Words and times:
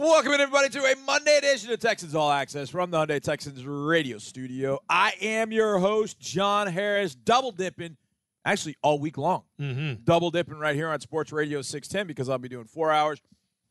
Welcome 0.00 0.32
in, 0.32 0.40
everybody, 0.40 0.70
to 0.70 0.78
a 0.82 0.96
Monday 1.04 1.36
edition 1.36 1.70
of 1.72 1.78
Texans 1.78 2.14
All 2.14 2.30
Access 2.30 2.70
from 2.70 2.90
the 2.90 2.96
Hyundai 2.96 3.20
Texans 3.20 3.66
radio 3.66 4.16
studio. 4.16 4.78
I 4.88 5.12
am 5.20 5.52
your 5.52 5.78
host, 5.78 6.18
John 6.18 6.68
Harris, 6.68 7.14
double 7.14 7.52
dipping, 7.52 7.98
actually 8.42 8.76
all 8.82 8.98
week 8.98 9.18
long. 9.18 9.42
Mm-hmm. 9.60 10.02
Double 10.04 10.30
dipping 10.30 10.56
right 10.56 10.74
here 10.74 10.88
on 10.88 11.00
Sports 11.00 11.32
Radio 11.32 11.60
610 11.60 12.06
because 12.06 12.30
I'll 12.30 12.38
be 12.38 12.48
doing 12.48 12.64
four 12.64 12.90
hours 12.90 13.20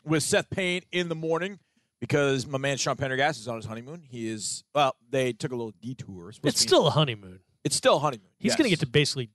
with 0.05 0.21
Seth 0.21 0.51
Payne 0.51 0.83
in 0.91 1.09
the 1.09 1.15
morning 1.15 1.57
because 1.99 2.45
my 2.45 2.59
man 2.59 2.77
Sean 2.77 2.95
Pendergast 2.95 3.39
is 3.39 3.47
on 3.47 3.55
his 3.55 3.65
honeymoon. 3.65 4.03
He 4.07 4.29
is, 4.29 4.63
well, 4.75 4.95
they 5.09 5.33
took 5.33 5.51
a 5.51 5.55
little 5.55 5.73
detour. 5.81 6.31
Supposed 6.31 6.53
It's 6.53 6.61
still 6.61 6.85
a 6.85 6.91
honeymoon. 6.91 7.39
it's 7.63 7.75
still 7.75 7.95
a 7.95 7.99
honeymoon. 7.99 8.29
He's 8.37 8.49
yes. 8.51 8.55
going 8.55 8.65
to 8.65 8.69
get 8.69 8.81
to 8.81 8.87
basically 8.87 9.31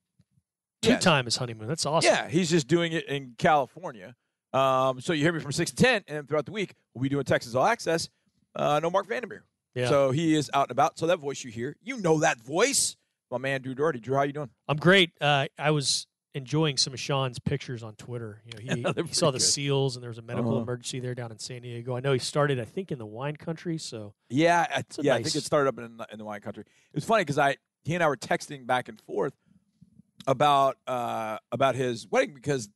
two 0.81 0.91
Yes. 0.91 1.03
time 1.03 1.25
his 1.25 1.35
honeymoon. 1.39 1.67
That's 1.67 1.87
awesome. 1.87 2.09
Yeah, 2.15 2.29
he's 2.29 2.51
just 2.51 2.69
doing 2.69 2.93
it 2.93 3.09
in 3.09 3.35
California. 3.37 4.15
Um, 4.55 5.01
so 5.01 5.13
you 5.13 5.23
hear 5.23 5.33
me 5.33 5.41
from 5.41 5.53
6 5.53 5.71
to 5.73 5.77
10, 5.77 6.05
and 6.09 6.29
throughout 6.29 6.47
the 6.47 6.53
week, 6.53 6.75
we'll 6.95 7.03
be 7.03 7.09
doing 7.09 7.25
Texans 7.25 7.55
All 7.57 7.67
Access. 7.67 8.09
Uh, 8.55 8.79
no 8.83 8.89
Marc 8.91 9.09
Vandermeer. 9.09 9.45
Yeah. 9.75 9.89
So 9.89 10.11
he 10.13 10.35
is 10.35 10.51
out 10.55 10.67
and 10.67 10.71
about. 10.71 10.99
So 10.99 11.09
that 11.09 11.19
voice 11.19 11.43
you 11.43 11.51
hear, 11.51 11.77
you 11.83 11.99
know 11.99 12.21
that 12.21 12.39
voice. 12.41 12.97
My 13.31 13.39
man 13.39 13.63
Drew 13.63 13.75
Dougherty. 13.75 13.99
Drew, 13.99 14.15
how 14.17 14.23
you 14.23 14.33
doing? 14.33 14.51
I'm 14.69 14.77
great. 14.77 15.11
Uh, 15.21 15.47
I 15.59 15.73
was 15.73 16.07
enjoying 16.35 16.77
some 16.77 16.93
of 16.93 17.01
Sean's 17.01 17.41
pictures 17.41 17.83
on 17.83 17.95
Twitter. 17.97 18.43
You 18.47 18.77
know, 18.77 18.93
he, 18.95 19.03
he 19.09 19.13
saw 19.15 19.33
the 19.33 19.39
good. 19.39 19.45
seals, 19.45 19.97
and 19.97 20.03
there 20.05 20.11
was 20.11 20.19
a 20.19 20.23
medical 20.23 20.53
Uh-huh. 20.53 20.63
emergency 20.63 21.01
there 21.01 21.17
down 21.17 21.33
in 21.33 21.39
San 21.41 21.63
Diego. 21.63 21.97
I 21.97 22.01
know 22.01 22.13
he 22.13 22.19
started, 22.21 22.61
I 22.61 22.65
think, 22.65 22.93
in 22.93 22.99
the 22.99 23.07
wine 23.07 23.35
country. 23.37 23.77
So 23.79 24.15
Yeah, 24.29 24.67
I, 24.73 24.85
yeah. 25.01 25.15
I 25.17 25.23
think 25.25 25.35
it 25.35 25.43
started 25.43 25.69
up 25.71 25.79
in, 25.79 25.99
in 26.13 26.19
the 26.19 26.25
wine 26.25 26.41
country. 26.43 26.63
It 26.63 26.95
was 26.95 27.05
funny 27.05 27.23
because 27.23 27.39
I 27.39 27.57
he 27.83 27.95
and 27.95 28.05
I 28.05 28.07
were 28.07 28.17
texting 28.17 28.67
back 28.67 28.89
and 28.89 29.01
forth 29.01 29.35
about 30.29 30.77
uh, 30.87 31.39
about 31.53 31.75
his 31.75 32.07
wedding 32.11 32.35
because 32.35 32.69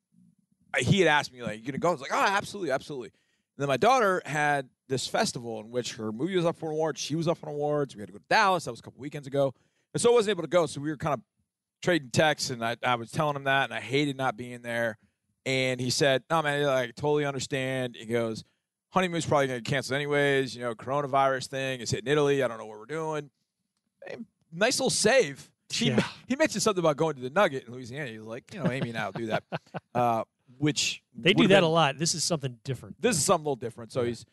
he 0.77 1.01
had 1.01 1.09
asked 1.09 1.33
me 1.33 1.43
like, 1.43 1.59
"You 1.61 1.67
gonna 1.67 1.79
go?" 1.79 1.89
I 1.89 1.93
was 1.93 2.01
like, 2.01 2.13
"Oh, 2.13 2.25
absolutely, 2.25 2.71
absolutely." 2.71 3.09
And 3.09 3.63
then 3.63 3.69
my 3.69 3.77
daughter 3.77 4.23
had 4.25 4.69
this 4.89 5.07
festival 5.07 5.61
in 5.61 5.71
which 5.71 5.95
her 5.95 6.13
movie 6.13 6.37
was 6.37 6.45
up 6.47 6.57
for 6.57 6.67
an 6.71 6.73
award. 6.73 6.99
She 6.99 7.15
was 7.15 7.27
up 7.29 7.39
for 7.39 7.49
awards. 7.49 7.95
We 7.95 8.01
had 8.01 8.09
to 8.09 8.13
go 8.13 8.19
to 8.19 8.25
Dallas. 8.29 8.65
That 8.65 8.71
was 8.71 8.81
a 8.81 8.83
couple 8.83 9.01
weekends 9.01 9.27
ago, 9.27 9.55
and 9.95 10.01
so 10.01 10.11
I 10.11 10.15
wasn't 10.15 10.31
able 10.31 10.43
to 10.43 10.49
go. 10.49 10.67
So 10.67 10.81
we 10.81 10.91
were 10.91 10.97
kind 10.97 11.15
of 11.15 11.21
trading 11.83 12.11
texts, 12.11 12.51
and 12.51 12.65
I, 12.65 12.77
I 12.83 12.95
was 12.97 13.11
telling 13.11 13.37
him 13.37 13.45
that, 13.45 13.65
and 13.65 13.75
I 13.75 13.81
hated 13.81 14.17
not 14.17 14.37
being 14.37 14.63
there. 14.63 14.99
And 15.47 15.81
he 15.81 15.91
said, 15.91 16.23
"No, 16.31 16.43
man, 16.43 16.69
I 16.69 16.87
totally 16.89 17.25
understand." 17.25 17.97
He 17.99 18.07
goes, 18.07 18.45
"Honeymoon's 18.91 19.27
probably 19.27 19.47
going 19.47 19.63
to 19.63 19.71
cancel 19.71 19.97
anyways. 19.97 20.55
You 20.55 20.63
know, 20.63 20.75
coronavirus 20.75 21.47
thing 21.47 21.81
is 21.81 21.91
hitting 21.91 22.11
Italy. 22.11 22.43
I 22.43 22.49
don't 22.49 22.59
know 22.59 22.67
what 22.67 22.79
we're 22.79 22.85
doing." 22.87 23.31
Hey, 24.07 24.17
nice 24.53 24.79
little 24.79 24.91
save. 24.91 25.51
He, 25.71 25.89
Yeah. 25.89 26.03
he 26.29 26.37
mentioned 26.37 26.63
something 26.63 26.83
about 26.83 26.97
going 26.97 27.17
to 27.17 27.23
the 27.23 27.31
Nugget 27.31 27.67
in 27.67 27.73
Louisiana. 27.73 28.11
He 28.11 28.19
was 28.19 28.27
like, 28.27 28.53
"You 28.53 28.63
know, 28.63 28.71
Amy 28.71 28.91
and 28.91 28.99
I 28.99 29.07
will 29.07 29.13
do 29.13 29.27
that," 29.27 29.45
uh, 29.95 30.25
which 30.59 31.03
they 31.15 31.33
do 31.33 31.45
that 31.49 31.57
been- 31.57 31.65
a 31.65 31.69
lot. 31.69 31.99
This 31.99 32.15
is 32.15 32.25
something 32.25 32.59
different. 32.65 33.01
this 33.01 33.17
is 33.17 33.25
something 33.25 33.47
a 33.47 33.49
little 33.49 33.57
different. 33.57 33.93
So 33.93 34.05
he's 34.05 34.25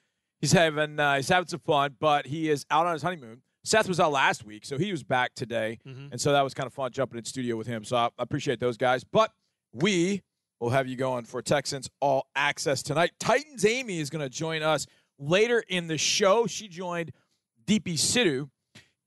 he's 0.41 0.51
having 0.51 0.99
uh, 0.99 1.15
he's 1.17 1.29
having 1.29 1.47
some 1.47 1.59
fun, 1.61 1.95
but 1.99 2.25
he 2.27 2.49
is 2.49 2.65
out 2.69 2.85
on 2.85 2.93
his 2.93 3.01
honeymoon. 3.01 3.41
Seth 3.63 3.87
was 3.87 3.99
out 3.99 4.11
last 4.11 4.45
week, 4.45 4.63
so 4.63 4.77
he 4.77 4.91
was 4.91 5.01
back 5.03 5.33
today, 5.33 5.79
Mhm. 5.87 6.11
and 6.11 6.21
so 6.21 6.31
that 6.33 6.41
was 6.43 6.53
kind 6.53 6.67
of 6.67 6.73
fun 6.73 6.91
jumping 6.91 7.17
in 7.17 7.25
studio 7.25 7.55
with 7.55 7.65
him. 7.67 7.83
So 7.83 7.95
I, 7.97 8.05
I 8.05 8.09
appreciate 8.19 8.59
those 8.59 8.77
guys. 8.77 9.03
But 9.03 9.31
we 9.73 10.21
will 10.59 10.69
have 10.69 10.87
you 10.87 10.95
going 10.95 11.25
for 11.25 11.41
Texans 11.41 11.89
All 11.99 12.27
Access 12.35 12.83
tonight. 12.83 13.11
Titans 13.19 13.65
Amy 13.65 13.99
is 13.99 14.09
going 14.11 14.21
to 14.23 14.29
join 14.29 14.61
us 14.61 14.85
later 15.17 15.63
in 15.67 15.87
the 15.87 15.97
show. 15.97 16.45
She 16.45 16.67
joined 16.67 17.11
Deepi 17.65 17.93
Sidhu 17.95 18.49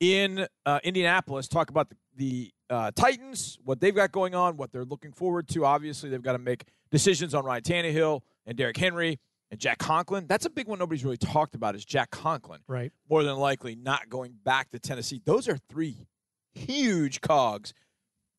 in 0.01 0.47
uh, 0.67 0.81
Indianapolis, 0.85 1.47
talk 1.49 1.71
about 1.71 1.89
the, 1.91 1.97
the 2.17 2.51
uh, 2.71 2.91
Titans, 2.95 3.59
what 3.65 3.81
they've 3.81 3.95
got 3.95 4.11
going 4.13 4.35
on, 4.35 4.57
what 4.57 4.73
they're 4.73 4.85
looking 4.85 5.13
forward 5.13 5.49
to. 5.49 5.65
Obviously, 5.65 6.11
they've 6.11 6.21
got 6.23 6.33
to 6.33 6.39
make 6.39 6.65
decisions 6.91 7.35
on 7.35 7.45
Ryan 7.45 7.63
Tannehill 7.63 8.21
and 8.47 8.57
Derrick 8.57 8.77
Henry 8.77 9.19
and 9.51 9.59
Jack 9.59 9.79
Conklin. 9.79 10.27
That's 10.27 10.47
a 10.47 10.51
big 10.51 10.67
one 10.69 10.79
nobody's 10.79 11.05
really 11.05 11.17
talked 11.17 11.55
about 11.55 11.75
is 11.75 11.85
Jack 11.85 12.11
Conklin. 12.11 12.61
Right. 12.67 12.93
More 13.09 13.23
than 13.23 13.37
likely 13.37 13.75
not 13.75 14.09
going 14.09 14.35
back 14.45 14.71
to 14.71 14.79
Tennessee. 14.79 15.21
Those 15.25 15.49
are 15.49 15.57
three 15.69 16.07
huge 16.55 17.21
cogs. 17.21 17.73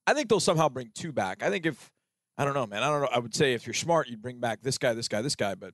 I 0.06 0.14
think 0.14 0.30
they'll 0.30 0.40
somehow 0.40 0.70
bring 0.70 0.92
two 0.94 1.12
back. 1.12 1.44
I 1.44 1.50
think 1.50 1.66
if 1.66 1.92
I 2.38 2.46
don't 2.46 2.54
know, 2.54 2.66
man. 2.66 2.84
I 2.84 2.90
don't 2.90 3.02
know. 3.02 3.10
I 3.12 3.20
would 3.20 3.36
say 3.36 3.54
if 3.54 3.68
you're 3.68 3.74
smart, 3.74 4.08
you'd 4.08 4.22
bring 4.22 4.40
back 4.40 4.62
this 4.62 4.78
guy, 4.78 4.94
this 4.94 5.08
guy, 5.08 5.22
this 5.22 5.36
guy. 5.36 5.56
But 5.56 5.74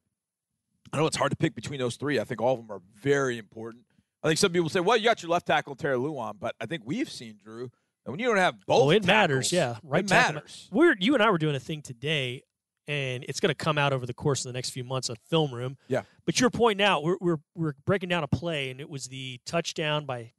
I 0.92 0.98
know 0.98 1.06
it's 1.06 1.18
hard 1.18 1.32
to 1.32 1.38
pick 1.38 1.54
between 1.56 1.80
those 1.80 1.96
three. 1.96 2.20
I 2.20 2.24
think 2.24 2.42
all 2.42 2.54
of 2.54 2.60
them 2.60 2.72
are 2.76 2.82
very 3.02 3.38
important. 3.38 3.84
I 4.24 4.28
think 4.28 4.40
some 4.40 4.52
people 4.52 4.70
say, 4.70 4.80
well, 4.80 4.98
you 4.98 5.04
got 5.04 5.22
your 5.22 5.30
left 5.30 5.46
tackle, 5.46 5.76
Taylor 5.76 5.98
Lewan, 5.98 6.34
but 6.40 6.56
I 6.60 6.66
think 6.66 6.82
we've 6.86 7.10
seen, 7.10 7.38
Drew, 7.44 7.70
and 8.06 8.12
when 8.12 8.20
you 8.20 8.26
don't 8.28 8.38
have 8.38 8.56
both 8.66 8.84
Oh, 8.84 8.90
it 8.90 9.06
matters. 9.06 9.52
Yeah. 9.54 9.76
Right. 9.84 10.04
it 10.04 10.08
tackle 10.08 10.36
matters. 10.36 10.68
We're 10.72 10.96
you 11.00 11.14
and 11.14 11.22
I 11.22 11.30
were 11.30 11.38
doing 11.38 11.56
a 11.56 11.60
thing 11.60 11.84
today, 11.84 12.42
and 12.88 13.26
it's 13.28 13.40
going 13.40 13.50
to 13.50 13.56
come 13.56 13.78
out 13.78 13.94
over 13.94 14.06
the 14.06 14.14
course 14.14 14.46
of 14.46 14.50
the 14.50 14.58
next 14.58 14.70
few 14.72 14.84
months 14.84 15.10
on 15.10 15.16
film 15.30 15.54
room. 15.54 15.78
Yeah. 15.88 16.04
But 16.26 16.40
you're 16.40 16.50
pointing 16.50 16.86
out 16.86 17.04
we're 17.04 17.18
we're 17.20 17.40
we're 17.56 17.74
breaking 17.86 18.10
down 18.10 18.24
a 18.24 18.28
play, 18.28 18.70
and 18.70 18.80
it 18.80 18.90
was 18.90 19.08
the 19.08 19.40
touchdown 19.46 20.06
by 20.06 20.34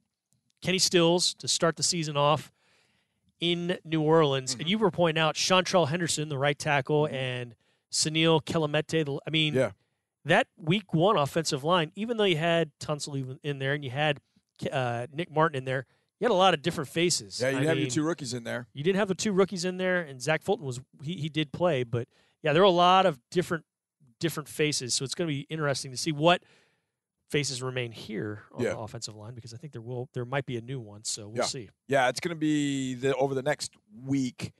Kenny 0.61 0.79
Stills 0.79 1.33
to 1.35 1.47
start 1.47 1.75
the 1.75 1.83
season 1.83 2.17
off 2.17 2.51
in 3.39 3.77
New 3.85 4.01
Orleans, 4.01 4.51
Mm-hmm. 4.53 4.61
and 4.61 4.69
you 4.69 4.77
were 4.79 4.91
pointing 4.91 5.21
out 5.21 5.35
Seantrel 5.35 5.87
Henderson, 5.89 6.29
the 6.29 6.37
right 6.37 6.57
tackle, 6.57 7.07
and 7.07 7.55
Senio 7.91 8.41
Kelemete. 8.43 9.05
The, 9.05 9.19
I 9.27 9.29
mean, 9.29 9.53
Yeah. 9.53 9.71
that 10.25 10.47
Week 10.57 10.93
One 10.93 11.17
offensive 11.17 11.63
line, 11.63 11.91
even 11.95 12.17
though 12.17 12.23
you 12.23 12.37
had 12.37 12.71
Tunsil 12.79 13.15
even 13.17 13.39
in 13.43 13.59
there, 13.59 13.73
and 13.73 13.83
you 13.83 13.91
had 13.91 14.19
uh, 14.71 15.05
Nick 15.13 15.31
Martin 15.31 15.57
in 15.57 15.65
there. 15.65 15.85
You 16.19 16.25
had 16.25 16.31
a 16.31 16.33
lot 16.33 16.55
of 16.55 16.63
different 16.63 16.89
faces. 16.89 17.39
Yeah, 17.39 17.49
you 17.49 17.57
I 17.59 17.63
have 17.65 17.77
your 17.77 17.89
two 17.91 18.01
rookies 18.01 18.33
in 18.33 18.43
there. 18.43 18.65
you 18.73 18.83
didn't 18.83 18.97
have 18.97 19.07
the 19.07 19.13
two 19.13 19.31
rookies 19.31 19.63
in 19.65 19.77
there, 19.77 20.01
and 20.01 20.19
Zach 20.19 20.41
Fulton 20.41 20.65
was 20.65 20.79
he, 21.03 21.13
he 21.13 21.29
did 21.29 21.51
play, 21.51 21.83
but 21.83 22.07
yeah, 22.47 22.53
there 22.53 22.61
are 22.61 22.65
a 22.65 22.69
lot 22.69 23.05
of 23.05 23.19
different 23.29 23.65
different 24.21 24.47
faces. 24.47 24.93
So 24.93 25.03
it's 25.05 25.13
going 25.13 25.27
to 25.27 25.33
be 25.33 25.41
interesting 25.49 25.91
to 25.91 25.97
see 25.97 26.13
what 26.13 26.41
faces 27.29 27.61
remain 27.61 27.91
here 27.91 28.43
on 28.53 28.63
Yeah. 28.63 28.69
the 28.71 28.79
offensive 28.79 29.15
line 29.15 29.35
because 29.35 29.53
I 29.53 29.57
think 29.57 29.73
there 29.73 29.81
will 29.81 30.07
there 30.13 30.23
might 30.23 30.45
be 30.45 30.55
a 30.55 30.61
new 30.61 30.79
one. 30.79 31.03
So 31.03 31.27
we'll 31.27 31.37
Yeah. 31.39 31.43
see. 31.43 31.69
Yeah, 31.89 32.07
it's 32.07 32.21
going 32.21 32.33
to 32.35 32.39
be 32.39 32.93
the 32.95 33.13
over 33.15 33.35
the 33.35 33.43
next 33.43 33.73
week 34.05 34.53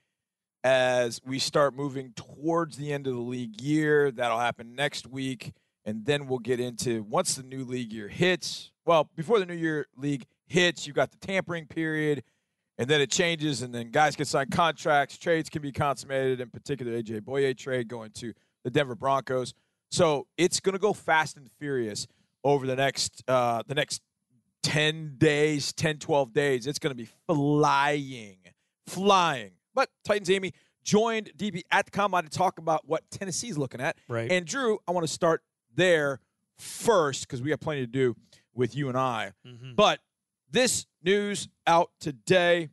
as 0.65 1.21
we 1.25 1.39
start 1.39 1.73
moving 1.75 2.11
towards 2.13 2.75
the 2.77 2.91
end 2.91 3.07
of 3.07 3.13
the 3.13 3.21
league 3.21 3.61
year. 3.61 4.11
That'll 4.11 4.39
happen 4.39 4.75
next 4.75 5.07
week, 5.07 5.53
and 5.85 6.05
then 6.05 6.27
we'll 6.27 6.39
get 6.39 6.59
into 6.59 7.03
once 7.03 7.35
the 7.35 7.43
new 7.43 7.63
league 7.63 7.93
year 7.93 8.09
hits. 8.09 8.71
Well, 8.85 9.09
before 9.15 9.39
the 9.39 9.45
new 9.45 9.55
year 9.55 9.87
league 9.95 10.25
hits, 10.45 10.85
you've 10.85 10.95
got 10.95 11.11
the 11.11 11.17
tampering 11.17 11.67
period, 11.67 12.23
and 12.77 12.87
then 12.89 13.01
it 13.01 13.09
changes, 13.11 13.61
and 13.61 13.73
then 13.73 13.89
guys 13.91 14.15
can 14.15 14.25
sign 14.25 14.49
contracts. 14.49 15.17
Trades 15.17 15.49
can 15.49 15.61
be 15.61 15.71
consummated. 15.71 16.39
In 16.41 16.49
particular, 16.49 16.91
AJ 16.91 17.21
Bouye 17.21 17.57
trade 17.57 17.87
going 17.87 18.11
to 18.15 18.33
the 18.63 18.69
Denver 18.69 18.95
Broncos. 18.95 19.53
So 19.89 20.27
it's 20.37 20.59
going 20.59 20.73
to 20.73 20.79
go 20.79 20.93
fast 20.93 21.37
and 21.37 21.49
furious 21.59 22.07
over 22.43 22.67
the 22.67 22.75
next 22.75 23.23
uh, 23.27 23.63
the 23.67 23.75
next 23.75 24.01
10 24.63 25.15
days, 25.17 25.71
10, 25.73 25.99
12 25.99 26.33
days. 26.33 26.67
It's 26.67 26.79
going 26.79 26.91
to 26.91 26.95
be 27.03 27.07
flying, 27.27 28.37
flying. 28.85 29.51
But 29.73 29.89
Titans 30.03 30.29
Amy 30.29 30.53
joined 30.83 31.31
Deepi 31.37 31.61
at 31.71 31.85
the 31.85 31.91
combine 31.91 32.23
to 32.23 32.29
talk 32.29 32.57
about 32.59 32.87
what 32.87 33.03
Tennessee's 33.11 33.57
looking 33.57 33.79
at. 33.81 33.97
Right. 34.07 34.31
And 34.31 34.45
Drew, 34.45 34.79
I 34.87 34.91
want 34.91 35.05
to 35.05 35.11
start 35.13 35.41
there 35.75 36.19
first 36.57 37.27
because 37.27 37.41
we 37.41 37.51
have 37.51 37.59
plenty 37.59 37.81
to 37.81 37.87
do 37.87 38.15
with 38.53 38.75
you 38.75 38.89
and 38.89 38.97
I. 38.97 39.33
Mhm. 39.45 39.75
But 39.75 39.99
this 40.51 40.85
news 41.03 41.47
out 41.65 41.91
today 41.99 42.69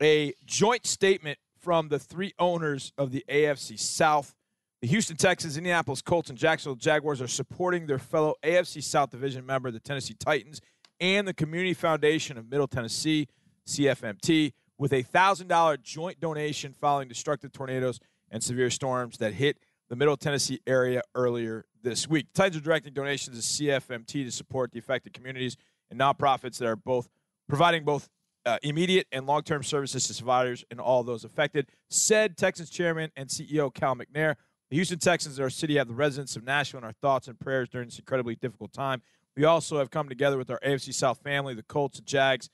a 0.00 0.32
joint 0.44 0.86
statement 0.86 1.38
from 1.60 1.88
the 1.88 1.98
three 1.98 2.32
owners 2.38 2.92
of 2.96 3.10
the 3.10 3.24
AFC 3.28 3.78
South. 3.78 4.34
The 4.80 4.88
Houston 4.88 5.16
Texans, 5.16 5.56
Indianapolis 5.56 6.02
Colts, 6.02 6.30
and 6.30 6.38
Jacksonville 6.38 6.76
Jaguars 6.76 7.20
are 7.20 7.28
supporting 7.28 7.86
their 7.86 7.98
fellow 7.98 8.34
AFC 8.44 8.82
South 8.82 9.10
Division 9.10 9.44
member, 9.44 9.70
the 9.70 9.80
Tennessee 9.80 10.14
Titans, 10.14 10.60
and 11.00 11.26
the 11.26 11.34
Community 11.34 11.74
Foundation 11.74 12.38
of 12.38 12.48
Middle 12.48 12.68
Tennessee, 12.68 13.26
CFMT, 13.66 14.52
with 14.78 14.92
a 14.92 15.02
$1,000 15.02 15.82
joint 15.82 16.20
donation 16.20 16.72
following 16.72 17.08
destructive 17.08 17.52
tornadoes 17.52 17.98
and 18.30 18.42
severe 18.42 18.70
storms 18.70 19.18
that 19.18 19.32
hit 19.32 19.58
the 19.88 19.96
Middle 19.96 20.16
Tennessee 20.16 20.60
area 20.66 21.02
earlier 21.14 21.64
this 21.82 22.08
week. 22.08 22.26
Titans 22.34 22.58
are 22.58 22.64
directing 22.64 22.92
donations 22.92 23.36
to 23.36 23.64
CFMT 23.64 24.24
to 24.24 24.30
support 24.30 24.70
the 24.70 24.78
affected 24.78 25.12
communities 25.12 25.56
and 25.90 26.00
nonprofits 26.00 26.58
that 26.58 26.66
are 26.66 26.76
both 26.76 27.08
providing 27.48 27.84
both 27.84 28.08
uh, 28.46 28.58
immediate 28.62 29.06
and 29.12 29.26
long-term 29.26 29.62
services 29.62 30.06
to 30.06 30.14
survivors 30.14 30.64
and 30.70 30.80
all 30.80 31.02
those 31.02 31.24
affected. 31.24 31.66
Said 31.88 32.36
Texans 32.36 32.70
chairman 32.70 33.10
and 33.16 33.28
CEO 33.28 33.72
Cal 33.72 33.94
McNair. 33.94 34.36
The 34.70 34.76
Houston 34.76 34.98
Texans 34.98 35.38
and 35.38 35.44
our 35.44 35.50
city 35.50 35.76
have 35.76 35.88
the 35.88 35.94
residents 35.94 36.36
of 36.36 36.44
Nashville 36.44 36.78
in 36.78 36.84
our 36.84 36.92
thoughts 36.92 37.28
and 37.28 37.38
prayers 37.38 37.68
during 37.68 37.88
this 37.88 37.98
incredibly 37.98 38.36
difficult 38.36 38.72
time. 38.72 39.02
We 39.36 39.44
also 39.44 39.78
have 39.78 39.90
come 39.90 40.08
together 40.08 40.36
with 40.36 40.50
our 40.50 40.60
AFC 40.60 40.92
South 40.92 41.22
family, 41.22 41.54
the 41.54 41.62
Colts, 41.62 41.98
the 41.98 42.04
Jags, 42.04 42.50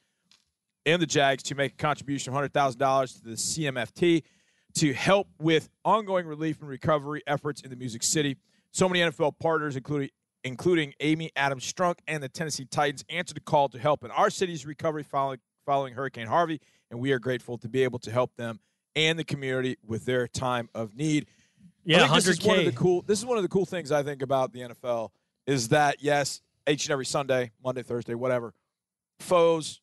and 0.87 1.01
the 1.01 1.07
Jags 1.07 1.43
to 1.45 1.55
make 1.55 1.73
a 1.73 1.77
contribution 1.77 2.35
of 2.35 2.53
$100,000 2.53 3.17
to 3.17 3.25
the 3.25 3.37
CMFT 3.37 4.23
to 4.75 4.93
help 4.93 5.29
with 5.41 5.71
ongoing 5.85 6.27
relief 6.27 6.61
and 6.61 6.69
recovery 6.69 7.23
efforts 7.27 7.63
in 7.63 7.71
the 7.71 7.77
Music 7.77 8.03
City. 8.03 8.37
So 8.73 8.89
many 8.89 9.01
NFL 9.01 9.39
partners, 9.39 9.77
including 9.77 10.11
including 10.45 10.93
Amy 11.01 11.31
Adams 11.35 11.71
Strunk 11.71 11.97
and 12.07 12.23
the 12.23 12.29
Tennessee 12.29 12.67
Titans, 12.67 13.05
answered 13.09 13.37
the 13.37 13.41
call 13.41 13.69
to 13.71 13.79
help 13.79 14.05
in 14.05 14.11
our 14.11 14.31
city's 14.31 14.65
recovery 14.65 15.03
following, 15.03 15.41
following 15.67 15.95
Hurricane 15.95 16.27
Harvey, 16.27 16.61
and 16.91 17.01
we 17.01 17.13
are 17.13 17.19
grateful 17.19 17.59
to 17.59 17.69
be 17.69 17.83
able 17.83 17.99
to 18.01 18.11
help 18.11 18.37
them 18.37 18.61
and 18.95 19.19
the 19.19 19.25
community 19.25 19.77
with 19.85 20.05
their 20.05 20.29
time 20.29 20.69
of 20.75 20.95
need. 20.95 21.27
Yeah, 21.85 22.07
this 22.15 22.29
is 22.29 22.43
one 22.43 22.59
of 22.59 22.65
the 22.65 22.71
100K. 22.71 22.77
cool. 22.77 23.03
This 23.03 23.19
is 23.19 23.27
one 23.27 23.37
of 23.37 23.43
the 23.43 23.49
cool 23.49 23.67
things 23.67 23.91
I 23.91 24.03
think 24.03 24.23
about 24.23 24.53
the 24.53 24.61
NFL 24.61 25.11
is 25.47 25.69
that 25.69 25.97
yes, 26.01 26.41
each 26.69 26.87
and 26.87 26.93
every 26.93 27.07
Sunday, 27.07 27.51
Monday, 27.63 27.83
Thursday, 27.83 28.15
whatever, 28.15 28.55
foes. 29.21 29.81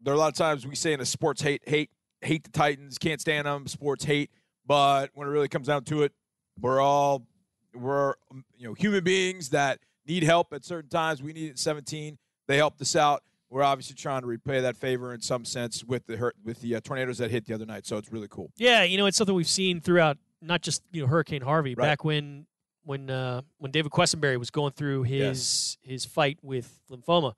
There 0.00 0.12
are 0.12 0.16
a 0.16 0.18
lot 0.18 0.28
of 0.28 0.34
times 0.34 0.66
we 0.66 0.74
say 0.76 0.92
in 0.92 0.98
the 0.98 1.06
sports 1.06 1.42
hate, 1.42 1.62
hate, 1.66 1.90
hate 2.20 2.44
the 2.44 2.50
Titans, 2.50 2.98
can't 2.98 3.20
stand 3.20 3.46
them. 3.46 3.66
Sports 3.66 4.04
hate, 4.04 4.30
but 4.66 5.10
when 5.14 5.26
it 5.26 5.30
really 5.30 5.48
comes 5.48 5.66
down 5.66 5.84
to 5.84 6.02
it, 6.02 6.12
we're 6.60 6.80
all 6.80 7.26
we're 7.76 8.14
you 8.56 8.66
know 8.68 8.74
human 8.74 9.04
beings 9.04 9.50
that 9.50 9.78
need 10.06 10.22
help 10.22 10.52
at 10.52 10.64
certain 10.64 10.90
times. 10.90 11.22
We 11.22 11.32
need 11.32 11.50
it 11.50 11.58
17. 11.58 12.18
They 12.46 12.56
helped 12.56 12.80
us 12.80 12.94
out. 12.96 13.22
We're 13.50 13.62
obviously 13.62 13.94
trying 13.94 14.22
to 14.22 14.26
repay 14.26 14.60
that 14.60 14.76
favor 14.76 15.14
in 15.14 15.20
some 15.20 15.44
sense 15.44 15.84
with 15.84 16.06
the 16.06 16.32
with 16.44 16.60
the 16.60 16.76
uh, 16.76 16.80
tornadoes 16.80 17.18
that 17.18 17.30
hit 17.30 17.46
the 17.46 17.54
other 17.54 17.66
night. 17.66 17.86
So 17.86 17.96
it's 17.96 18.10
really 18.12 18.28
cool. 18.28 18.50
Yeah, 18.56 18.82
you 18.82 18.98
know, 18.98 19.06
it's 19.06 19.16
something 19.16 19.34
we've 19.36 19.46
seen 19.48 19.80
throughout 19.80 20.18
not 20.42 20.62
just 20.62 20.82
you 20.92 21.02
know 21.02 21.06
Hurricane 21.08 21.42
Harvey. 21.42 21.74
Right. 21.74 21.84
Back 21.86 22.04
when 22.04 22.46
when 22.84 23.08
uh, 23.10 23.42
when 23.58 23.70
David 23.70 23.92
Quessenberry 23.92 24.38
was 24.38 24.50
going 24.50 24.72
through 24.72 25.04
his 25.04 25.78
his 25.82 26.04
fight 26.04 26.38
with 26.42 26.80
lymphoma, 26.90 27.34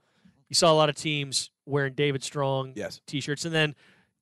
you 0.49 0.55
saw 0.55 0.73
a 0.73 0.75
lot 0.75 0.89
of 0.89 0.95
teams 0.95 1.51
wearing 1.67 1.93
David 1.93 2.23
Strong 2.23 2.73
Yes. 2.77 3.01
t-shirts, 3.07 3.45
and 3.45 3.55
then 3.55 3.75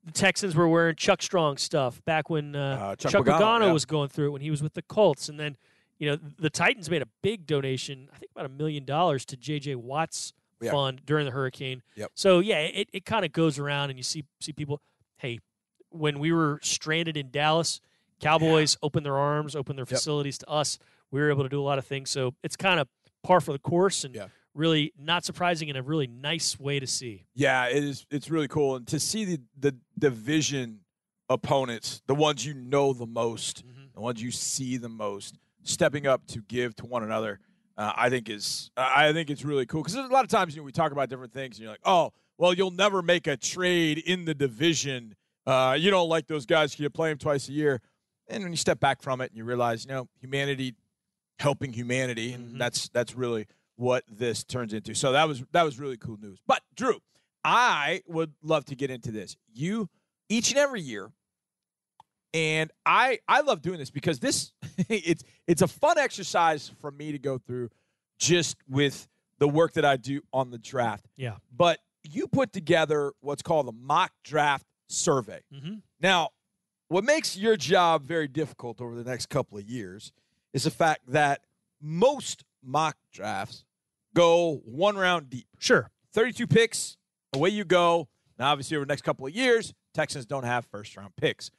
the 0.05 0.11
Texans 0.13 0.55
were 0.57 0.69
wearing 0.69 0.97
Chuck 0.97 1.23
Strong 1.23 1.57
stuff 1.59 2.05
back 2.05 2.29
when 2.29 2.55
uh, 2.57 2.79
Uh, 2.81 2.97
Chuck 2.97 3.13
Chuck, 3.13 3.25
Pagano, 3.25 3.41
Pagano 3.41 3.67
yeah. 3.67 3.73
was 3.73 3.85
going 3.85 4.09
through 4.09 4.27
it 4.27 4.31
when 4.31 4.41
he 4.43 4.51
was 4.51 4.63
with 4.63 4.75
the 4.75 4.83
Colts, 4.83 5.29
and 5.29 5.39
then 5.39 5.57
you 5.99 6.11
know 6.11 6.17
the 6.39 6.51
Titans 6.51 6.91
made 6.91 7.03
a 7.03 7.09
big 7.23 7.47
donation, 7.47 8.09
I 8.15 8.19
think 8.19 8.31
about 8.33 8.47
a 8.47 8.51
million 8.51 8.85
dollars 8.85 9.25
to 9.27 9.37
J.J. 9.37 9.77
Watt's 9.77 10.33
Yeah. 10.61 10.71
fund 10.73 11.03
during 11.05 11.25
the 11.27 11.33
hurricane. 11.33 11.83
Yep. 11.97 12.11
So 12.15 12.39
yeah, 12.41 12.61
it, 12.61 12.89
it 12.93 13.05
kind 13.05 13.25
of 13.25 13.33
goes 13.33 13.59
around, 13.59 13.91
and 13.91 13.99
you 13.99 14.03
see 14.03 14.25
see 14.41 14.53
people. 14.53 14.81
Hey, 15.19 15.41
when 15.91 16.19
we 16.19 16.33
were 16.33 16.59
stranded 16.63 17.17
in 17.17 17.31
Dallas, 17.31 17.81
Cowboys 18.21 18.77
opened 18.83 19.07
their 19.07 19.17
arms, 19.17 19.55
opened 19.57 19.79
their 19.79 19.85
Yep. 19.85 19.99
facilities 19.99 20.39
to 20.39 20.49
us. 20.49 20.79
We 21.11 21.21
were 21.21 21.31
able 21.31 21.43
to 21.45 21.49
do 21.49 21.61
a 21.61 21.65
lot 21.65 21.79
of 21.79 21.87
things. 21.87 22.11
So 22.11 22.35
it's 22.43 22.57
kind 22.57 22.81
of 22.81 22.89
par 23.23 23.41
for 23.41 23.53
the 23.53 23.59
course, 23.59 24.05
and 24.05 24.15
Yeah. 24.15 24.29
really 24.55 24.93
not 24.99 25.25
surprising 25.25 25.69
in 25.69 25.77
a 25.77 25.83
really 25.83 26.07
nice 26.07 26.59
way 26.59 26.81
to 26.81 26.87
see. 26.87 27.27
Yeah, 27.35 27.67
it 27.69 27.83
is. 27.85 28.07
It's 28.11 28.31
really 28.31 28.49
cool, 28.49 28.77
and 28.77 28.87
to 28.89 28.99
see 29.01 29.25
the 29.25 29.41
the 29.59 29.77
division 29.99 30.81
opponents, 31.29 32.03
the 32.07 32.15
ones 32.15 32.45
you 32.47 32.55
know 32.55 32.93
the 32.93 33.07
most, 33.07 33.67
mm-hmm. 33.67 33.87
the 33.95 34.01
ones 34.01 34.23
you 34.23 34.31
see 34.31 34.77
the 34.77 34.89
most, 34.89 35.35
stepping 35.67 36.07
up 36.07 36.27
to 36.29 36.41
give 36.43 36.75
to 36.77 36.87
one 36.87 37.03
another. 37.03 37.41
Uh, 37.77 37.93
I 37.95 38.09
think 38.09 38.31
is 38.31 38.71
I 38.77 39.13
think 39.13 39.29
it's 39.29 39.45
really 39.45 39.67
cool 39.67 39.83
because 39.83 39.95
a 39.97 40.03
lot 40.07 40.25
of 40.25 40.31
times 40.31 40.55
you 40.57 40.63
know 40.63 40.65
we 40.65 40.73
talk 40.73 40.93
about 40.93 41.11
different 41.11 41.33
things 41.35 41.57
and 41.57 41.63
you're 41.65 41.73
like, 41.73 41.81
oh, 41.85 42.11
well, 42.39 42.55
you'll 42.55 42.71
never 42.71 43.03
make 43.03 43.27
a 43.27 43.37
trade 43.37 43.99
in 43.99 44.25
the 44.25 44.35
division. 44.35 45.15
Uh, 45.47 45.77
you 45.79 45.91
don't 45.91 46.09
like 46.09 46.27
those 46.27 46.47
guys. 46.47 46.79
You 46.79 46.89
play 46.91 47.11
them 47.11 47.19
twice 47.19 47.49
a 47.49 47.53
year, 47.53 47.81
and 48.29 48.43
when 48.43 48.53
you 48.53 48.57
step 48.57 48.81
back 48.81 49.03
from 49.03 49.21
it 49.21 49.31
and 49.31 49.37
you 49.37 49.45
realize, 49.45 49.85
you 49.85 49.91
know, 49.93 50.09
humanity 50.21 50.75
helping 51.39 51.73
humanity, 51.75 52.33
and 52.33 52.55
Mhm. 52.55 52.59
that's 52.59 52.89
that's 52.89 53.15
really 53.15 53.47
what 53.77 54.05
this 54.09 54.43
turns 54.43 54.73
into. 54.73 54.95
So 54.95 55.13
that 55.13 55.29
was 55.29 55.45
that 55.53 55.63
was 55.63 55.79
really 55.79 55.99
cool 55.99 56.17
news. 56.17 56.39
But 56.47 56.63
Drew, 56.75 57.01
I 57.45 58.01
would 58.07 58.33
love 58.43 58.65
to 58.67 58.75
get 58.75 58.91
into 58.91 59.13
this. 59.13 59.37
You 59.53 59.91
each 60.31 60.49
and 60.49 60.59
every 60.59 60.81
year, 60.81 61.13
and 62.35 62.71
I 62.85 63.19
I 63.29 63.41
love 63.43 63.63
doing 63.63 63.79
this 63.79 63.91
because 63.91 64.19
this 64.19 64.53
it's 64.89 65.25
it's 65.47 65.63
a 65.63 65.69
fun 65.69 65.99
exercise 65.99 66.71
for 66.81 66.91
me 66.91 67.13
to 67.13 67.19
go 67.19 67.39
through 67.39 67.71
just 68.19 68.57
with 68.69 69.09
the 69.39 69.49
work 69.49 69.75
that 69.75 69.85
I 69.85 69.97
do 69.97 70.23
on 70.33 70.51
the 70.51 70.59
draft. 70.59 71.07
Yeah. 71.17 71.37
But 71.55 71.81
you 72.03 72.27
put 72.27 72.53
together 72.53 73.13
what's 73.21 73.43
called 73.43 73.69
a 73.69 73.73
mock 73.73 74.13
draft 74.25 74.67
survey. 74.89 75.43
Mm-hmm. 75.53 75.75
Now, 76.01 76.31
what 76.89 77.05
makes 77.05 77.37
your 77.37 77.57
job 77.57 78.05
very 78.05 78.29
difficult 78.29 78.81
over 78.81 78.95
the 78.95 79.05
next 79.05 79.27
couple 79.27 79.59
of 79.59 79.65
years 79.65 80.13
is 80.53 80.65
the 80.65 80.71
fact 80.71 81.01
that 81.09 81.41
most 81.81 82.45
mock 82.63 82.97
drafts 83.13 83.65
go 84.15 84.63
one 84.65 84.97
round 84.97 85.29
deep. 85.29 85.47
Sure. 85.59 85.91
32 86.13 86.47
picks, 86.47 86.97
away 87.35 87.51
you 87.51 87.65
go. 87.65 88.09
Now, 88.39 88.53
obviously, 88.53 88.77
over 88.77 88.87
the 88.87 88.91
next 88.91 89.03
couple 89.03 89.27
of 89.27 89.35
years, 89.35 89.75
Texans 89.93 90.27
don't 90.27 90.45
have 90.45 90.65
first 90.67 90.97
round 90.97 91.15
picks. 91.17 91.51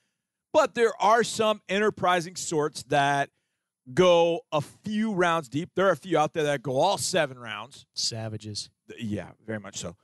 But 0.54 0.74
there 0.74 0.94
are 1.02 1.24
some 1.24 1.62
enterprising 1.70 2.36
sorts 2.36 2.84
that 2.84 3.30
go 3.94 4.42
a 4.52 4.62
few 4.62 5.14
rounds 5.14 5.50
deep. 5.50 5.70
There 5.76 5.88
are 5.88 5.92
a 5.92 5.98
few 5.98 6.18
out 6.18 6.34
there 6.34 6.44
that 6.44 6.64
go 6.64 6.80
all 6.80 6.98
seven 6.98 7.38
rounds. 7.38 7.86
Savages. 7.94 8.70
Yeah, 9.00 9.30
very 9.46 9.60
much 9.60 9.78
so. 9.78 9.96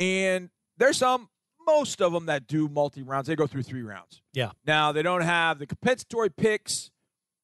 And 0.00 0.50
there's 0.76 0.98
some, 0.98 1.28
most 1.66 2.02
of 2.02 2.12
them 2.12 2.26
that 2.26 2.46
do 2.46 2.68
multi 2.68 3.02
rounds. 3.02 3.28
They 3.28 3.36
go 3.36 3.46
through 3.46 3.62
three 3.62 3.82
rounds. 3.82 4.20
Yeah. 4.32 4.50
Now 4.66 4.92
they 4.92 5.02
don't 5.02 5.22
have 5.22 5.58
the 5.58 5.66
compensatory 5.66 6.30
picks. 6.30 6.90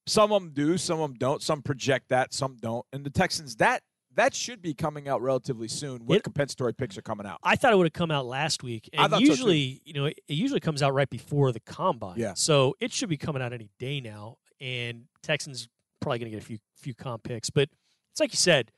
Some 0.07 0.33
of 0.33 0.43
them 0.43 0.53
do, 0.53 0.79
some 0.79 1.01
of 1.01 1.11
them 1.11 1.19
don't. 1.19 1.43
Some 1.43 1.63
project 1.63 2.09
that, 2.09 2.33
some 2.33 2.57
don't. 2.61 2.85
And 2.93 3.05
the 3.05 3.11
Texans 3.11 3.57
that 3.57 3.83
that 4.19 4.35
should 4.35 4.61
be 4.61 4.75
coming 4.75 5.09
out 5.09 5.23
relatively 5.23 5.69
soon. 5.69 6.01
What 6.05 6.25
compensatory 6.25 6.75
picks 6.75 6.99
are 6.99 7.03
coming 7.03 7.25
out? 7.25 7.39
I 7.45 7.55
thought 7.55 7.73
it 7.73 7.77
would 7.77 7.87
have 7.87 7.93
come 7.93 8.11
out 8.11 8.27
last 8.27 8.65
week, 8.65 8.91
I 8.99 9.05
and 9.05 9.11
thought 9.13 9.21
so, 9.21 9.25
too. 9.25 9.31
usually, 9.31 9.81
you 9.85 9.93
know, 9.93 10.07
it 10.07 10.19
usually 10.27 10.59
comes 10.59 10.83
out 10.83 10.93
right 10.93 11.09
before 11.09 11.53
the 11.53 11.61
combine. 11.61 12.19
Yeah. 12.19 12.35
So 12.35 12.75
it 12.81 12.93
should 12.93 13.09
be 13.09 13.17
coming 13.17 13.41
out 13.41 13.53
any 13.53 13.71
day 13.79 14.01
now, 14.01 14.39
and 14.61 15.05
Texans 15.23 15.69
probably 16.01 16.19
going 16.19 16.33
to 16.33 16.37
get 16.37 16.43
a 16.43 16.47
few 16.47 16.59
few 16.77 16.95
comp 16.95 17.23
picks. 17.23 17.49
But 17.49 17.69
it's 18.11 18.19
like 18.19 18.33
you 18.33 18.37
said, 18.37 18.73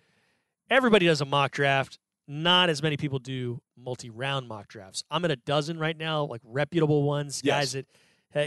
everybody 0.69 1.07
does 1.07 1.23
a 1.23 1.25
mock 1.25 1.53
draft. 1.53 1.99
Not 2.29 2.69
as 2.69 2.83
many 2.83 2.99
people 2.99 3.19
do 3.19 3.63
multi-round 3.79 4.47
mock 4.47 4.69
drafts. 4.69 5.05
I'm 5.11 5.25
at 5.25 5.31
a 5.31 5.37
dozen 5.37 5.79
right 5.79 5.97
now, 5.97 6.25
like 6.25 6.43
reputable 6.45 7.03
ones, 7.03 7.41
guys 7.41 7.73
that 7.73 7.87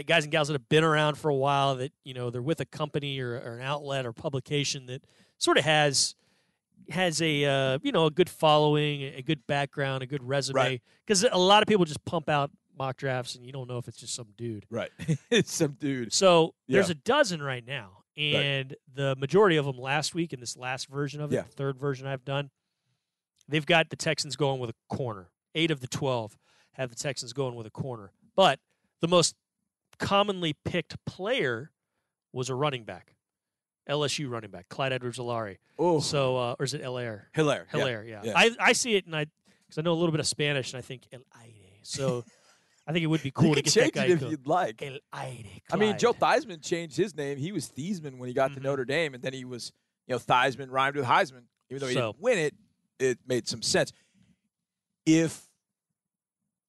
guys 0.06 0.22
and 0.22 0.30
gals 0.30 0.46
that 0.46 0.54
have 0.54 0.68
been 0.68 0.84
around 0.84 1.16
for 1.16 1.28
a 1.28 1.34
while. 1.34 1.74
That 1.74 1.92
you 2.04 2.14
know 2.14 2.30
they're 2.30 2.40
with 2.40 2.60
a 2.60 2.66
company 2.66 3.18
or, 3.18 3.32
or 3.32 3.58
an 3.58 3.62
outlet 3.62 4.06
or 4.06 4.12
publication 4.12 4.86
that 4.86 5.04
sort 5.38 5.58
of 5.58 5.64
has 5.64 6.14
has 6.90 7.20
a 7.22 7.44
uh, 7.44 7.78
you 7.82 7.92
know 7.92 8.06
a 8.06 8.10
good 8.10 8.28
following, 8.30 9.02
a 9.02 9.22
good 9.22 9.46
background, 9.46 10.02
a 10.02 10.06
good 10.06 10.22
resume. 10.22 10.54
Right. 10.56 10.82
Because 11.06 11.24
a 11.24 11.36
lot 11.38 11.62
of 11.62 11.68
people 11.68 11.84
just 11.84 12.04
pump 12.04 12.28
out 12.28 12.50
mock 12.76 12.96
drafts, 12.96 13.34
and 13.36 13.44
you 13.46 13.52
don't 13.52 13.68
know 13.68 13.78
if 13.78 13.88
it's 13.88 13.98
just 13.98 14.14
some 14.14 14.28
dude. 14.36 14.66
Right. 14.70 14.90
it's 15.30 15.52
some 15.52 15.76
dude. 15.78 16.12
So 16.12 16.54
there's 16.68 16.90
a 16.90 16.94
dozen 16.94 17.42
right 17.42 17.64
now, 17.66 18.02
and 18.16 18.74
the 18.94 19.14
majority 19.16 19.56
of 19.56 19.64
them 19.64 19.78
last 19.78 20.14
week 20.14 20.32
in 20.32 20.40
this 20.40 20.56
last 20.56 20.88
version 20.88 21.20
of 21.20 21.32
it, 21.32 21.36
Yeah. 21.36 21.42
the 21.42 21.48
third 21.52 21.78
version 21.78 22.06
I've 22.06 22.24
done, 22.24 22.50
they've 23.48 23.66
got 23.66 23.90
the 23.90 23.96
Texans 23.96 24.36
going 24.36 24.60
with 24.60 24.70
a 24.70 24.94
corner. 24.94 25.28
Eight 25.54 25.70
of 25.70 25.80
the 25.80 25.86
twelve 25.86 26.36
have 26.72 26.90
the 26.90 26.96
Texans 26.96 27.32
going 27.32 27.54
with 27.54 27.66
a 27.66 27.70
corner, 27.70 28.10
but 28.34 28.58
the 29.00 29.06
most 29.08 29.36
commonly 29.98 30.56
picked 30.64 30.96
player 31.04 31.70
was 32.32 32.48
a 32.50 32.54
running 32.56 32.82
back, 32.82 33.13
LSU 33.88 34.28
running 34.30 34.50
back, 34.50 34.68
Clyde 34.68 34.92
Edwards-Helaire. 34.92 35.56
Oh, 35.78 36.00
So, 36.00 36.36
uh, 36.36 36.56
or 36.58 36.64
is 36.64 36.74
it 36.74 36.80
Hilaire? 36.80 37.28
Hilaire. 37.34 37.66
Hilaire, 37.70 38.04
yeah. 38.04 38.22
yeah. 38.24 38.32
I, 38.36 38.50
I 38.60 38.72
see 38.72 38.96
it, 38.96 39.06
and 39.06 39.14
I 39.14 39.26
because 39.66 39.78
I 39.78 39.82
know 39.82 39.92
a 39.92 39.94
little 39.94 40.10
bit 40.12 40.20
of 40.20 40.26
Spanish, 40.26 40.72
and 40.72 40.78
I 40.78 40.82
think 40.82 41.02
El 41.12 41.20
Aire. 41.42 41.50
So 41.82 42.24
I 42.86 42.92
think 42.92 43.02
it 43.02 43.06
would 43.08 43.22
be 43.22 43.30
cool 43.30 43.48
you 43.50 43.54
to 43.56 43.62
can 43.62 43.72
get 43.72 43.74
that 43.74 43.80
change 43.80 43.92
guy 43.94 44.04
it 44.04 44.10
if 44.10 44.20
going. 44.20 44.30
you'd 44.32 44.46
like. 44.46 44.82
El 44.82 44.98
Aire. 45.12 45.44
I 45.72 45.76
mean, 45.76 45.90
Clyde. 45.90 45.98
Joe 45.98 46.12
Theismann 46.14 46.62
changed 46.62 46.96
his 46.96 47.14
name. 47.16 47.38
He 47.38 47.52
was 47.52 47.68
Theismann 47.70 48.18
when 48.18 48.28
he 48.28 48.34
got 48.34 48.50
Mhm. 48.50 48.54
to 48.56 48.60
Notre 48.60 48.84
Dame, 48.84 49.14
and 49.14 49.22
then 49.22 49.32
he 49.32 49.44
was, 49.44 49.72
you 50.06 50.14
know, 50.14 50.18
Theismann 50.18 50.70
rhymed 50.70 50.96
with 50.96 51.06
Heisman. 51.06 51.44
Even 51.70 51.80
though 51.80 51.86
he 51.88 51.94
So- 51.94 52.12
didn't 52.12 52.22
win 52.22 52.38
it, 52.38 52.54
it 52.98 53.18
made 53.26 53.48
some 53.48 53.62
sense. 53.62 53.92
If 55.06 55.48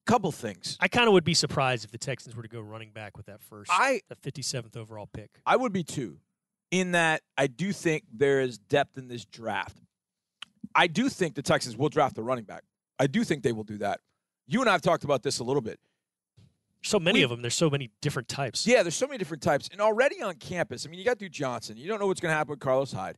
couple 0.06 0.30
things, 0.30 0.76
I 0.80 0.88
kind 0.88 1.06
of 1.08 1.12
would 1.14 1.24
be 1.24 1.34
surprised 1.34 1.84
if 1.84 1.90
the 1.90 1.98
Texans 1.98 2.36
were 2.36 2.42
to 2.42 2.48
go 2.48 2.60
running 2.60 2.90
back 2.92 3.16
with 3.16 3.26
that 3.26 3.40
first, 3.42 3.70
I 3.74 4.00
that 4.08 4.20
57th 4.22 4.76
overall 4.76 5.06
pick. 5.12 5.30
I 5.44 5.56
would 5.56 5.72
be 5.72 5.82
too, 5.82 6.18
in 6.70 6.92
that 6.92 7.22
I 7.36 7.46
do 7.46 7.72
think 7.72 8.04
there 8.12 8.40
is 8.40 8.58
depth 8.58 8.98
in 8.98 9.08
this 9.08 9.24
draft. 9.24 9.76
I 10.74 10.86
do 10.88 11.08
think 11.08 11.34
the 11.34 11.42
Texans 11.42 11.76
will 11.76 11.88
draft 11.88 12.18
a 12.18 12.22
running 12.22 12.44
back. 12.44 12.64
I 12.98 13.06
do 13.06 13.24
think 13.24 13.42
they 13.42 13.52
will 13.52 13.64
do 13.64 13.78
that. 13.78 14.00
You 14.46 14.60
and 14.60 14.68
I 14.68 14.72
have 14.72 14.82
talked 14.82 15.04
about 15.04 15.22
this 15.22 15.38
a 15.38 15.44
little 15.44 15.62
bit. 15.62 15.80
So 16.82 17.00
many 17.00 17.20
We- 17.20 17.22
of 17.24 17.30
them. 17.30 17.42
There's 17.42 17.54
so 17.54 17.70
many 17.70 17.90
different 18.00 18.28
types. 18.28 18.66
Yeah, 18.66 18.82
there's 18.82 18.94
so 18.94 19.06
many 19.06 19.18
different 19.18 19.42
types. 19.42 19.68
And 19.72 19.80
already 19.80 20.22
on 20.22 20.34
campus, 20.36 20.86
I 20.86 20.90
mean, 20.90 20.98
you 20.98 21.04
got 21.04 21.18
to 21.18 21.24
do 21.24 21.28
Johnson. 21.28 21.76
You 21.76 21.88
don't 21.88 21.98
know 21.98 22.06
what's 22.06 22.20
going 22.20 22.30
to 22.32 22.36
happen 22.36 22.50
with 22.50 22.60
Carlos 22.60 22.92
Hyde. 22.92 23.16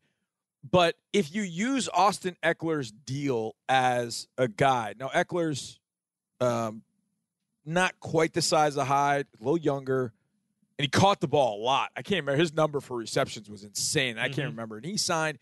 But 0.69 0.97
if 1.13 1.35
you 1.35 1.43
use 1.43 1.89
Austin 1.93 2.37
Ekeler's 2.43 2.91
deal 2.91 3.55
as 3.69 4.27
a 4.39 4.49
guide, 4.49 4.99
now 4.99 5.09
Ekeler's 5.09 5.79
um, 6.41 6.83
not 7.65 7.99
quite 8.01 8.33
the 8.33 8.43
size 8.43 8.77
of 8.77 8.87
Hyde, 8.87 9.27
a 9.41 9.45
little 9.45 9.59
younger, 9.59 10.13
and 10.79 10.85
he 10.85 10.89
caught 10.89 11.21
the 11.21 11.29
ball 11.29 11.61
a 11.61 11.63
lot. 11.63 11.91
I 11.97 12.03
can't 12.03 12.23
remember. 12.23 12.39
His 12.41 12.53
number 12.55 12.81
for 12.81 12.97
receptions 12.97 13.51
was 13.51 13.65
insane. 13.65 14.17
I 14.19 14.29
Mhm. 14.29 14.35
can't 14.35 14.49
remember. 14.51 14.77
And 14.77 14.85
he 14.87 14.97
signed 14.97 15.39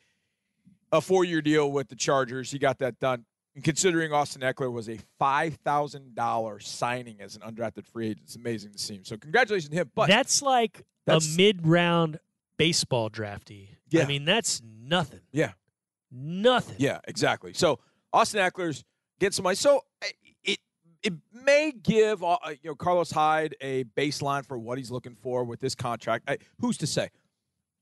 a 0.92 1.00
four 1.00 1.24
year 1.24 1.42
deal 1.42 1.70
with 1.70 1.88
the 1.88 1.96
Chargers. 1.96 2.50
He 2.50 2.58
got 2.58 2.78
that 2.78 2.98
done. 2.98 3.26
And 3.54 3.64
considering 3.64 4.12
Austin 4.12 4.42
Ekeler 4.42 4.70
was 4.72 4.88
a 4.88 4.98
$5,000 5.18 6.60
signing 6.66 7.20
as 7.20 7.36
an 7.36 7.42
undrafted 7.42 7.86
free 7.86 8.08
agent, 8.08 8.22
it's 8.24 8.36
amazing 8.36 8.72
to 8.72 8.78
see 8.78 8.94
him. 8.96 9.04
So 9.04 9.16
congratulations 9.16 9.70
to 9.70 9.76
him. 9.76 9.90
But 9.94 10.08
that's 10.08 10.42
like 10.42 10.84
That's- 11.06 11.34
a 11.34 11.36
mid-round 11.36 12.18
baseball 12.56 13.10
draftee. 13.10 13.68
Yeah. 13.88 14.02
I 14.02 14.06
mean, 14.06 14.24
that's 14.24 14.62
nothing. 14.62 15.20
Yeah. 15.32 15.52
Nothing. 16.10 16.76
Yeah, 16.78 17.00
exactly. 17.06 17.52
So 17.54 17.80
Austin 18.12 18.40
Ekeler's 18.40 18.84
get 19.18 19.34
some 19.34 19.42
money. 19.44 19.56
So 19.56 19.84
it 21.02 21.12
may 21.32 21.72
give 21.72 22.22
uh, 22.22 22.36
you 22.62 22.70
know 22.70 22.74
Carlos 22.74 23.10
Hyde 23.10 23.54
a 23.60 23.84
baseline 23.84 24.44
for 24.44 24.58
what 24.58 24.78
he's 24.78 24.90
looking 24.90 25.14
for 25.14 25.44
with 25.44 25.60
this 25.60 25.74
contract. 25.74 26.24
I, 26.28 26.38
who's 26.60 26.78
to 26.78 26.86
say? 26.86 27.10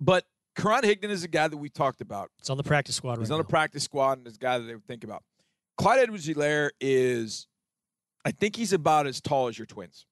But 0.00 0.24
Karan 0.56 0.82
Higdon 0.82 1.10
is 1.10 1.24
a 1.24 1.28
guy 1.28 1.48
that 1.48 1.56
we 1.56 1.68
talked 1.68 2.00
about. 2.00 2.30
It's 2.38 2.50
on 2.50 2.56
the 2.56 2.62
practice 2.62 2.96
squad 2.96 3.18
He's 3.18 3.30
right 3.30 3.34
on 3.34 3.40
the 3.40 3.48
practice 3.48 3.82
squad 3.82 4.18
and 4.18 4.26
is 4.26 4.36
a 4.36 4.38
guy 4.38 4.58
that 4.58 4.64
they 4.64 4.74
would 4.74 4.86
think 4.86 5.04
about. 5.04 5.22
Clyde 5.76 6.00
Edwards-Helaire 6.00 6.70
is, 6.80 7.48
I 8.24 8.30
think 8.30 8.54
he's 8.54 8.72
about 8.72 9.06
as 9.06 9.20
tall 9.20 9.48
as 9.48 9.58
your 9.58 9.66
twins. 9.66 10.06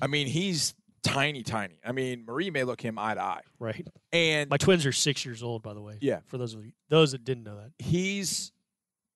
I 0.00 0.06
mean, 0.06 0.26
he's 0.26 0.74
tiny, 1.02 1.42
tiny. 1.42 1.78
I 1.84 1.92
mean, 1.92 2.24
Marie 2.26 2.50
may 2.50 2.64
look 2.64 2.80
him 2.80 2.98
eye 2.98 3.14
to 3.14 3.20
eye, 3.20 3.42
right. 3.58 3.86
and 4.12 4.48
My 4.48 4.56
twins 4.56 4.86
are 4.86 4.92
six 4.92 5.24
years 5.26 5.42
old, 5.42 5.62
by 5.62 5.74
the 5.74 5.82
way. 5.82 5.98
Yeah. 6.00 6.20
For 6.26 6.38
those 6.38 6.54
of 6.54 6.64
you, 6.64 6.72
those 6.88 7.12
that 7.12 7.24
didn't 7.24 7.44
know 7.44 7.56
that. 7.56 7.72
he's 7.78 8.52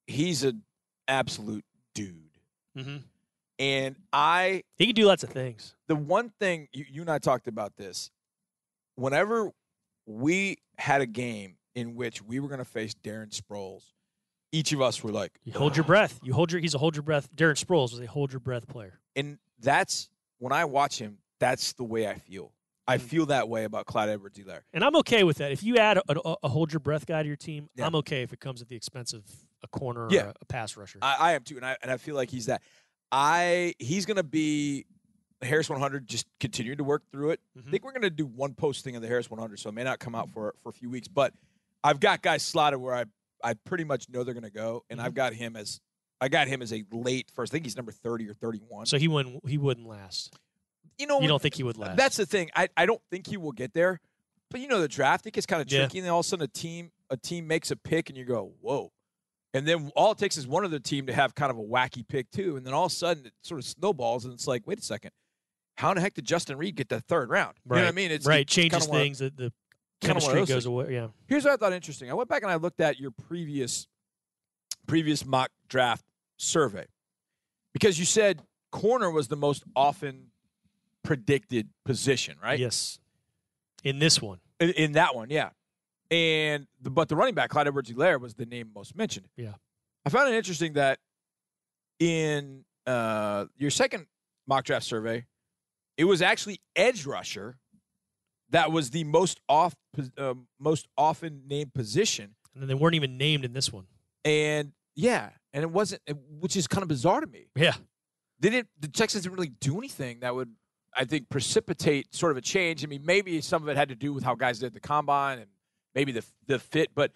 he's 0.05 0.43
an 0.43 0.61
absolute 1.07 1.65
dude. 1.95 2.32
Mm-hmm. 2.77 2.97
And 3.59 3.95
I 4.11 4.63
He 4.77 4.87
can 4.87 4.95
do 4.95 5.05
lots 5.05 5.23
of 5.23 5.29
things. 5.29 5.75
the 5.87 5.95
one 5.95 6.29
thing 6.39 6.67
you, 6.73 6.85
you 6.89 7.01
and 7.01 7.09
I 7.11 7.19
talked 7.19 7.47
about 7.47 7.75
this, 7.77 8.09
whenever 8.95 9.51
we 10.05 10.57
had 10.77 11.01
a 11.01 11.05
game 11.05 11.55
in 11.75 11.95
which 11.95 12.21
we 12.21 12.39
were 12.39 12.47
going 12.47 12.59
to 12.59 12.65
face 12.65 12.93
Darren 13.03 13.29
Sproles, 13.29 13.83
each 14.51 14.71
of 14.73 14.81
us 14.81 15.03
were 15.03 15.11
like, 15.11 15.31
You 15.43 15.53
hold 15.53 15.75
your 15.77 15.83
breath. 15.85 16.19
You 16.23 16.33
hold 16.33 16.51
your. 16.51 16.61
He's 16.61 16.75
a 16.75 16.77
hold 16.77 16.95
your 16.95 17.03
breath. 17.03 17.29
Darren 17.35 17.63
Sproles 17.63 17.91
was 17.91 17.99
a 18.01 18.05
hold 18.05 18.31
your 18.33 18.39
breath 18.39 18.67
player. 18.67 18.99
and 19.15 19.37
that's 19.59 20.09
when 20.39 20.51
I 20.51 20.65
watch 20.65 20.99
him, 20.99 21.19
that's 21.39 21.73
the 21.73 21.83
way 21.85 22.07
I 22.07 22.15
feel. 22.15 22.51
I 22.85 22.97
Mm. 22.97 23.01
feel 23.01 23.25
that 23.27 23.47
way 23.47 23.63
about 23.63 23.85
Clyde 23.85 24.09
Edwards 24.09 24.37
Helaire. 24.37 24.61
And 24.73 24.83
I'm 24.83 24.95
okay 24.97 25.23
with 25.23 25.37
that. 25.37 25.53
If 25.53 25.63
you 25.63 25.77
add 25.77 25.97
a, 25.99 26.01
a, 26.09 26.35
a 26.43 26.49
hold 26.49 26.73
your 26.73 26.81
breath 26.81 27.05
guy 27.05 27.21
to 27.23 27.27
your 27.27 27.37
team, 27.37 27.69
Yeah. 27.75 27.85
I'm 27.87 27.95
okay 27.95 28.23
if 28.23 28.33
it 28.33 28.41
comes 28.41 28.61
at 28.61 28.67
the 28.67 28.75
expense 28.75 29.13
of 29.13 29.23
a 29.63 29.67
corner 29.67 30.07
Yeah. 30.11 30.23
or 30.23 30.27
a, 30.29 30.33
a 30.41 30.45
pass 30.45 30.75
rusher. 30.77 30.99
I, 31.01 31.15
I 31.19 31.31
am 31.33 31.43
too, 31.43 31.55
and 31.57 31.65
I 31.65 31.77
and 31.81 31.91
I 31.91 31.97
feel 31.97 32.15
like 32.15 32.29
he's 32.29 32.47
that. 32.47 32.61
I 33.11 33.73
he's 33.79 34.05
gonna 34.05 34.23
be 34.23 34.85
Harris 35.41 35.69
100. 35.69 36.07
Just 36.07 36.25
continuing 36.39 36.77
to 36.77 36.83
work 36.83 37.03
through 37.11 37.31
it. 37.31 37.39
I 37.55 37.59
Mhm. 37.61 37.71
think 37.71 37.83
we're 37.83 37.91
gonna 37.93 38.09
do 38.09 38.25
one 38.25 38.53
posting 38.53 38.95
of 38.95 39.01
the 39.01 39.07
Harris 39.07 39.29
100, 39.29 39.59
so 39.59 39.69
it 39.69 39.73
may 39.73 39.83
not 39.83 39.99
come 39.99 40.15
out 40.15 40.29
for 40.31 40.55
for 40.63 40.69
a 40.69 40.73
few 40.73 40.89
weeks. 40.89 41.07
But 41.07 41.33
I've 41.83 41.99
got 41.99 42.21
guys 42.21 42.43
slotted 42.43 42.79
where 42.79 42.95
I 42.95 43.05
I 43.43 43.53
pretty 43.55 43.83
much 43.83 44.09
know 44.09 44.23
they're 44.23 44.33
gonna 44.33 44.49
go, 44.49 44.83
and 44.89 44.99
Mhm. 44.99 45.03
I've 45.03 45.13
got 45.13 45.33
him 45.33 45.55
as 45.55 45.79
I 46.21 46.29
got 46.29 46.47
him 46.47 46.61
as 46.61 46.71
a 46.71 46.83
late 46.91 47.29
first. 47.31 47.51
I 47.51 47.53
think 47.53 47.65
he's 47.65 47.75
number 47.75 47.91
30 47.91 48.29
or 48.29 48.33
31. 48.33 48.85
so 48.85 48.97
he 48.97 49.07
wouldn't. 49.07 49.47
He 49.47 49.57
wouldn't 49.57 49.87
last. 49.87 50.33
you 50.99 51.07
know, 51.07 51.19
You 51.21 51.27
don't 51.27 51.41
think 51.41 51.55
he 51.55 51.63
would 51.63 51.75
last? 51.77 51.97
that's 51.97 52.17
the 52.17 52.25
thing. 52.25 52.49
I 52.55 52.69
I 52.77 52.85
don't 52.85 53.01
think 53.11 53.27
he 53.27 53.35
will 53.37 53.51
get 53.51 53.73
there. 53.73 53.99
But 54.49 54.61
you 54.61 54.67
know 54.67 54.79
the 54.79 54.87
draft, 54.87 55.25
it 55.25 55.31
gets 55.31 55.45
kind 55.47 55.61
of 55.61 55.69
Yeah. 55.71 55.79
tricky, 55.79 55.97
and 55.97 56.05
then 56.05 56.11
all 56.13 56.19
of 56.19 56.25
a 56.25 56.29
sudden 56.29 56.43
a 56.43 56.47
team 56.47 56.91
a 57.09 57.17
team 57.17 57.45
makes 57.47 57.69
a 57.71 57.75
pick, 57.75 58.09
and 58.09 58.17
you 58.17 58.25
go, 58.25 58.53
whoa. 58.61 58.91
And 59.53 59.67
then 59.67 59.91
all 59.95 60.11
it 60.13 60.17
takes 60.17 60.37
is 60.37 60.47
one 60.47 60.65
other 60.65 60.79
team 60.79 61.05
to 61.07 61.13
have 61.13 61.35
kind 61.35 61.51
of 61.51 61.57
a 61.57 61.61
wacky 61.63 62.07
pick 62.07 62.31
too, 62.31 62.55
and 62.57 62.65
then 62.65 62.73
all 62.73 62.85
of 62.85 62.91
a 62.91 62.95
sudden 62.95 63.27
it 63.27 63.33
sort 63.43 63.59
of 63.59 63.65
snowballs, 63.65 64.25
and 64.25 64.33
it's 64.33 64.47
like, 64.47 64.65
wait 64.65 64.79
a 64.79 64.81
second, 64.81 65.11
how 65.77 65.91
in 65.91 65.95
the 65.95 66.01
heck 66.01 66.13
did 66.15 66.25
Justin 66.25 66.57
Reid 66.57 66.75
get 66.75 66.89
the 66.89 67.01
third 67.01 67.29
round? 67.29 67.55
You 67.65 67.75
know 67.75 67.81
what 67.81 67.87
I 67.87 67.91
mean? 67.91 68.11
It's 68.11 68.25
right. 68.25 68.41
it's 68.41 68.53
Changes 68.53 68.79
kinda 68.79 68.89
one 68.91 68.99
of- 68.99 69.03
things. 69.05 69.19
That 69.19 69.37
the 69.37 69.53
chemistry 70.01 70.45
goes 70.45 70.65
away. 70.65 70.93
Yeah. 70.93 71.07
Here's 71.27 71.45
what 71.45 71.53
I 71.53 71.57
thought 71.57 71.73
interesting. 71.73 72.09
I 72.09 72.13
went 72.13 72.29
back 72.29 72.41
and 72.43 72.51
I 72.51 72.55
looked 72.55 72.79
at 72.81 72.99
your 72.99 73.11
previous 73.11 73.87
previous 74.87 75.25
mock 75.25 75.49
draft 75.69 76.03
survey 76.37 76.85
because 77.73 77.97
you 77.97 78.03
said 78.05 78.41
corner 78.71 79.09
was 79.09 79.29
the 79.29 79.35
most 79.37 79.63
often 79.75 80.31
predicted 81.03 81.69
position, 81.85 82.35
right? 82.43 82.59
Yes. 82.59 82.99
In 83.83 83.99
this 83.99 84.21
one. 84.21 84.39
In, 84.59 84.71
in 84.71 84.91
that 84.93 85.15
one, 85.15 85.29
yeah. 85.29 85.49
And 86.13 86.67
the, 86.79 86.91
but 86.91 87.09
the 87.09 87.15
running 87.15 87.33
back 87.33 87.49
Clyde 87.49 87.65
Edwards-Helaire 87.67 88.21
was 88.21 88.35
the 88.35 88.45
name 88.45 88.69
most 88.75 88.95
mentioned. 88.95 89.27
Yeah. 89.35 89.53
I 90.05 90.09
found 90.09 90.31
it 90.31 90.37
interesting 90.37 90.73
that 90.73 90.99
in 91.99 92.65
uh, 92.85 93.45
your 93.57 93.71
second 93.71 94.05
mock 94.45 94.65
draft 94.65 94.85
survey, 94.85 95.25
it 95.97 96.03
was 96.03 96.21
actually 96.21 96.61
edge 96.75 97.07
rusher 97.07 97.57
that 98.51 98.71
was 98.71 98.91
the 98.91 99.03
most 99.05 99.39
off 99.49 99.75
uh, 100.15 100.35
most 100.59 100.87
often 100.95 101.43
named 101.47 101.73
position. 101.73 102.35
And 102.53 102.61
then 102.61 102.67
they 102.67 102.75
weren't 102.75 102.93
even 102.93 103.17
named 103.17 103.43
in 103.43 103.53
this 103.53 103.73
one. 103.73 103.87
And 104.23 104.73
yeah, 104.95 105.31
and 105.51 105.63
it 105.63 105.71
wasn't, 105.71 106.01
which 106.39 106.55
is 106.55 106.67
kind 106.67 106.83
of 106.83 106.89
bizarre 106.89 107.21
to 107.21 107.27
me. 107.27 107.47
Yeah. 107.55 107.73
They 108.39 108.51
didn't. 108.51 108.67
The 108.79 108.89
Texans 108.89 109.23
didn't 109.23 109.35
really 109.35 109.53
do 109.59 109.79
anything 109.79 110.19
that 110.19 110.35
would, 110.35 110.51
I 110.95 111.05
think, 111.05 111.29
precipitate 111.29 112.13
sort 112.13 112.31
of 112.31 112.37
a 112.37 112.41
change. 112.41 112.83
I 112.83 112.87
mean, 112.87 113.03
maybe 113.03 113.41
some 113.41 113.63
of 113.63 113.69
it 113.69 113.77
had 113.77 113.89
to 113.89 113.95
do 113.95 114.13
with 114.13 114.23
how 114.23 114.35
guys 114.35 114.59
did 114.59 114.75
the 114.75 114.79
combine 114.79 115.39
and 115.39 115.47
maybe 115.95 116.11
the 116.11 116.23
the 116.47 116.59
fit. 116.59 116.91
But 116.95 117.11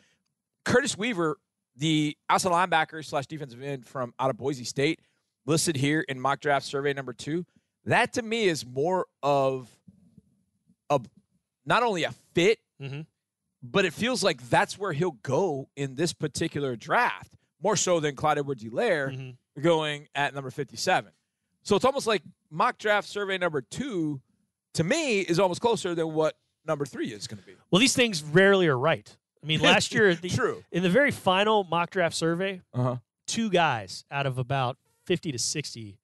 Curtis 0.66 0.98
Weaver, 0.98 1.38
the 1.76 2.18
outside 2.30 2.52
linebacker 2.52 3.04
slash 3.06 3.28
defensive 3.28 3.62
end 3.62 3.86
from 3.86 4.14
out 4.20 4.30
of 4.30 4.38
Boise 4.38 4.64
State, 4.64 5.00
listed 5.46 5.76
here 5.76 6.02
in 6.02 6.20
mock 6.20 6.40
draft 6.40 6.66
survey 6.66 6.94
number 6.94 7.14
two. 7.14 7.46
That 7.86 8.14
to 8.14 8.22
me 8.22 8.46
is 8.48 8.66
more 8.66 9.06
of 9.24 9.70
a 10.90 11.00
not 11.66 11.84
only 11.84 12.04
a 12.04 12.12
fit, 12.34 12.60
Mhm. 12.82 13.06
but 13.64 13.86
it 13.86 13.94
feels 13.94 14.24
like 14.24 14.50
that's 14.50 14.78
where 14.78 14.94
he'll 14.94 15.12
go 15.24 15.70
in 15.76 15.96
this 15.96 16.14
particular 16.14 16.76
draft, 16.76 17.34
more 17.62 17.76
so 17.76 18.00
than 18.00 18.16
Clyde 18.16 18.38
Edwards-Helaire 18.40 19.10
Mhm. 19.12 19.38
going 19.62 20.08
at 20.16 20.34
number 20.34 20.52
57. 20.52 21.12
So 21.64 21.76
it's 21.76 21.84
almost 21.86 22.08
like 22.08 22.24
mock 22.50 22.78
draft 22.78 23.08
survey 23.10 23.38
number 23.38 23.62
two, 23.62 24.22
to 24.76 24.84
me, 24.84 25.22
is 25.22 25.40
almost 25.40 25.60
closer 25.60 25.94
than 25.96 26.14
what 26.14 26.38
number 26.68 26.86
three 26.86 27.08
is 27.14 27.28
going 27.28 27.40
to 27.40 27.46
be. 27.46 27.54
Well, 27.72 27.80
these 27.80 27.96
things 27.96 28.24
rarely 28.24 28.68
are 28.68 28.78
right. 28.78 29.16
I 29.44 29.46
mean, 29.48 29.60
last 29.72 29.94
year, 29.94 30.14
the, 30.16 30.30
True. 30.30 30.64
in 30.72 30.84
the 30.84 30.90
very 30.90 31.12
final 31.12 31.64
mock 31.64 31.90
draft 31.92 32.16
survey, 32.16 32.62
Uh 32.74 32.84
huh. 32.84 32.96
two 33.28 33.50
guys 33.50 34.04
out 34.12 34.26
of 34.26 34.38
about 34.38 34.78
50 35.06 35.32
to 35.32 35.40
60 35.40 35.98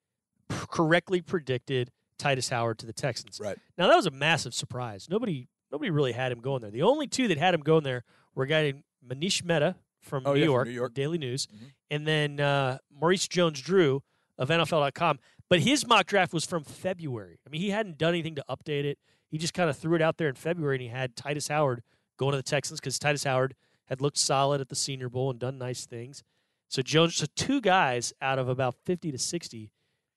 correctly 0.50 1.22
predicted 1.22 1.92
Tytus 2.18 2.50
Howard 2.50 2.78
to 2.80 2.86
the 2.86 2.94
Texans. 2.94 3.40
Right. 3.40 3.58
Now 3.78 3.88
that 3.88 3.96
was 3.96 4.06
a 4.06 4.12
massive 4.12 4.54
surprise. 4.54 5.08
Nobody 5.10 5.48
nobody 5.72 5.90
really 5.90 6.12
had 6.12 6.32
him 6.32 6.40
going 6.40 6.62
there. 6.62 6.72
The 6.72 6.84
only 6.84 7.08
two 7.08 7.28
that 7.30 7.38
had 7.38 7.54
him 7.54 7.62
going 7.62 7.84
there 7.84 8.04
were 8.36 8.44
a 8.44 8.48
guy 8.48 8.62
named 8.64 8.84
Manish 9.06 9.44
Mehta 9.44 9.76
from, 10.02 10.24
Oh, 10.26 10.34
New, 10.34 10.40
yeah, 10.40 10.46
from 10.46 10.52
York, 10.54 10.68
New 10.68 10.74
York. 10.74 10.94
Daily 10.94 11.18
News, 11.18 11.48
Mhm. 11.48 11.72
and 11.92 12.08
then 12.08 12.40
uh, 12.40 12.78
Maurice 12.92 13.28
Jones-Drew 13.28 14.04
of 14.38 14.50
NFL.com. 14.50 15.20
But 15.50 15.60
his 15.62 15.86
mock 15.88 16.06
draft 16.08 16.34
was 16.34 16.46
from 16.46 16.64
February. 16.64 17.40
I 17.46 17.50
mean, 17.50 17.62
he 17.62 17.70
hadn't 17.70 17.98
done 17.98 18.10
anything 18.10 18.36
to 18.36 18.44
update 18.50 18.84
it. 18.86 18.98
He 19.34 19.40
just 19.40 19.56
kind 19.56 19.68
of 19.68 19.76
threw 19.76 19.96
it 19.96 20.02
out 20.04 20.18
there 20.18 20.30
in 20.30 20.36
February, 20.36 20.76
and 20.76 20.84
he 20.84 20.90
had 20.90 21.16
Tytus 21.16 21.50
Howard 21.50 21.82
going 22.18 22.34
to 22.34 22.38
the 22.38 22.44
Texans 22.44 22.80
because 22.80 23.00
Tytus 23.00 23.26
Howard 23.26 23.56
had 23.88 24.00
looked 24.00 24.20
solid 24.20 24.62
at 24.62 24.70
the 24.70 24.76
Senior 24.76 25.10
Bowl 25.10 25.32
and 25.32 25.40
done 25.40 25.58
nice 25.58 25.88
things. 25.88 26.24
So 26.70 26.84
Jones, 26.84 27.16
so 27.16 27.26
two 27.36 27.60
guys 27.60 28.14
out 28.22 28.38
of 28.38 28.48
about 28.48 28.76
fifty 28.86 29.12
to 29.12 29.18
sixty 29.18 29.72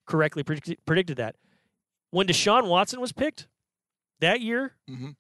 correctly 0.05 0.43
predicted, 0.43 0.77
predicted 0.85 1.17
that. 1.17 1.37
When 2.11 2.27
Deshaun 2.27 2.69
Watson 2.69 3.01
was 3.01 3.13
picked 3.13 3.49
that 4.21 4.43
year, 4.43 4.75
Mhm. 4.87 5.17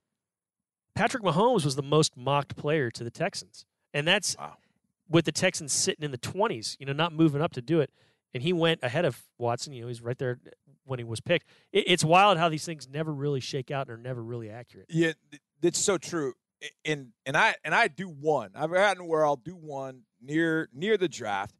Patrick 0.94 1.22
Mahomes 1.22 1.64
was 1.64 1.74
the 1.76 1.82
most 1.82 2.18
mocked 2.18 2.54
player 2.54 2.90
to 2.90 3.02
the 3.02 3.10
Texans, 3.10 3.64
and 3.94 4.06
that's 4.06 4.36
Wow. 4.36 4.58
with 5.08 5.24
the 5.24 5.32
Texans 5.32 5.72
sitting 5.72 6.04
in 6.04 6.10
the 6.10 6.18
twenties. 6.18 6.76
You 6.78 6.84
know, 6.84 6.92
not 6.92 7.14
moving 7.14 7.40
up 7.40 7.52
to 7.54 7.62
do 7.62 7.80
it, 7.80 7.90
and 8.34 8.42
he 8.42 8.52
went 8.52 8.80
ahead 8.82 9.06
of 9.06 9.24
Watson. 9.38 9.72
You 9.72 9.80
know, 9.82 9.88
he's 9.88 10.02
right 10.02 10.18
there 10.18 10.38
when 10.86 10.98
he 10.98 11.04
was 11.04 11.20
picked. 11.20 11.46
It, 11.72 11.84
it's 11.88 12.04
wild 12.04 12.38
how 12.38 12.48
these 12.48 12.64
things 12.64 12.88
never 12.88 13.12
really 13.12 13.40
shake 13.40 13.70
out 13.70 13.88
and 13.88 13.98
are 13.98 14.02
never 14.02 14.22
really 14.22 14.48
accurate. 14.50 14.86
Yeah, 14.88 15.12
th- 15.30 15.42
that's 15.60 15.78
so 15.78 15.98
true. 15.98 16.32
And 16.86 17.12
and 17.26 17.36
I 17.36 17.54
and 17.64 17.74
I 17.74 17.88
do 17.88 18.08
one. 18.08 18.50
I've 18.54 18.72
gotten 18.72 19.06
where 19.06 19.26
I'll 19.26 19.36
do 19.36 19.54
one 19.54 20.02
near 20.22 20.68
near 20.72 20.96
the 20.96 21.08
draft, 21.08 21.54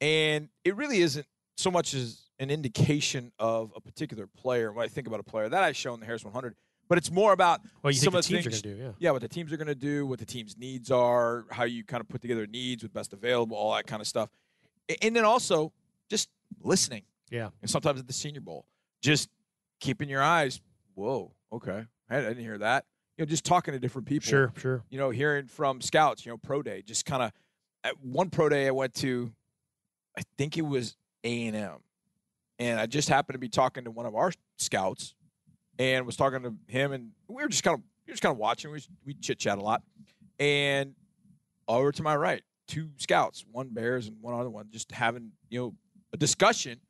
and 0.00 0.48
it 0.64 0.74
really 0.76 1.00
isn't 1.00 1.26
so 1.56 1.70
much 1.70 1.92
as 1.94 2.22
an 2.38 2.50
indication 2.50 3.30
of 3.38 3.72
a 3.76 3.80
particular 3.80 4.26
player. 4.26 4.72
When 4.72 4.84
I 4.84 4.88
think 4.88 5.06
about 5.06 5.20
a 5.20 5.24
player 5.24 5.48
that 5.48 5.62
I 5.62 5.72
show 5.72 5.92
in 5.94 6.00
the 6.00 6.06
Harris 6.06 6.24
100, 6.24 6.54
but 6.88 6.96
it's 6.98 7.10
more 7.10 7.32
about 7.34 7.60
Well, 7.82 7.90
you 7.92 7.98
some 7.98 8.14
of 8.14 8.24
the 8.24 8.28
teams 8.28 8.46
are 8.46 8.50
things- 8.50 8.62
going 8.62 8.74
to 8.76 8.80
do? 8.80 8.84
Yeah. 8.86 8.92
yeah, 8.98 9.10
what 9.10 9.20
the 9.22 9.28
teams 9.28 9.52
are 9.52 9.56
going 9.58 9.66
to 9.68 9.74
do, 9.74 10.06
what 10.06 10.18
the 10.18 10.26
team's 10.26 10.56
needs 10.56 10.90
are, 10.90 11.44
how 11.50 11.64
you 11.64 11.84
kind 11.84 12.00
of 12.00 12.08
put 12.08 12.22
together 12.22 12.46
needs 12.46 12.82
with 12.82 12.92
best 12.92 13.12
available, 13.12 13.56
all 13.56 13.74
that 13.74 13.86
kind 13.86 14.00
of 14.00 14.08
stuff. 14.08 14.30
And 15.02 15.14
then 15.14 15.24
also 15.24 15.72
just 16.08 16.28
listening. 16.62 17.02
Yeah. 17.32 17.48
And 17.62 17.70
sometimes 17.70 17.98
at 17.98 18.06
the 18.06 18.12
Senior 18.12 18.42
Bowl, 18.42 18.66
just 19.00 19.28
keeping 19.80 20.08
your 20.08 20.22
eyes, 20.22 20.60
whoa, 20.94 21.32
okay. 21.52 21.86
I 22.10 22.20
didn't 22.20 22.44
hear 22.44 22.58
that. 22.58 22.84
You 23.16 23.24
know, 23.24 23.28
just 23.28 23.44
talking 23.44 23.72
to 23.72 23.80
different 23.80 24.06
people. 24.06 24.28
Sure, 24.28 24.52
sure. 24.56 24.84
You 24.90 24.98
know, 24.98 25.10
hearing 25.10 25.46
from 25.46 25.80
scouts, 25.80 26.26
you 26.26 26.30
know, 26.32 26.36
pro 26.36 26.62
day, 26.62 26.82
just 26.86 27.06
kind 27.06 27.22
of 27.22 27.32
at 27.84 27.94
one 28.04 28.30
pro 28.30 28.48
day 28.48 28.66
I 28.66 28.70
went 28.70 28.94
to, 28.96 29.32
I 30.16 30.22
think 30.36 30.58
it 30.58 30.62
was 30.62 30.96
A&M. 31.24 31.78
And 32.58 32.78
I 32.78 32.86
just 32.86 33.08
happened 33.08 33.34
to 33.34 33.38
be 33.38 33.48
talking 33.48 33.84
to 33.84 33.90
one 33.90 34.06
of 34.06 34.14
our 34.14 34.30
scouts 34.58 35.14
and 35.78 36.06
was 36.06 36.16
talking 36.16 36.42
to 36.42 36.54
him, 36.68 36.92
and 36.92 37.10
we 37.28 37.42
were 37.42 37.48
just 37.48 37.64
kind 37.64 37.74
of 37.74 37.80
we 38.06 38.10
were 38.10 38.14
just 38.14 38.22
kind 38.22 38.32
of 38.32 38.38
watching. 38.38 38.70
We 38.70 38.80
we 39.04 39.14
chit 39.14 39.38
chat 39.38 39.58
a 39.58 39.60
lot, 39.60 39.82
and 40.38 40.94
over 41.66 41.92
to 41.92 42.02
my 42.02 42.14
right, 42.14 42.42
two 42.68 42.90
scouts, 42.98 43.44
one 43.50 43.70
Bears 43.70 44.06
and 44.06 44.16
one 44.20 44.34
other 44.34 44.50
one, 44.50 44.68
just 44.70 44.92
having 44.92 45.32
you 45.48 45.58
know 45.58 45.74
a 46.12 46.16
discussion, 46.16 46.72
and 46.72 46.80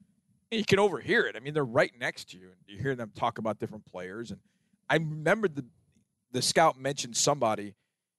you 0.58 0.64
can 0.64 0.78
overhear 0.78 1.26
it. 1.26 1.36
I 1.36 1.40
mean, 1.40 1.54
they're 1.54 1.64
right 1.64 1.92
next 1.98 2.30
to 2.30 2.38
you, 2.38 2.46
and 2.46 2.56
you 2.66 2.80
hear 2.80 2.94
them 2.94 3.10
talk 3.14 3.38
about 3.38 3.58
different 3.58 3.84
players. 3.86 4.30
And 4.30 4.40
I 4.88 4.96
remembered 4.96 5.56
the 5.56 5.64
the 6.32 6.42
scout 6.42 6.78
mentioned 6.78 7.16
somebody, 7.16 7.64
and 7.64 7.74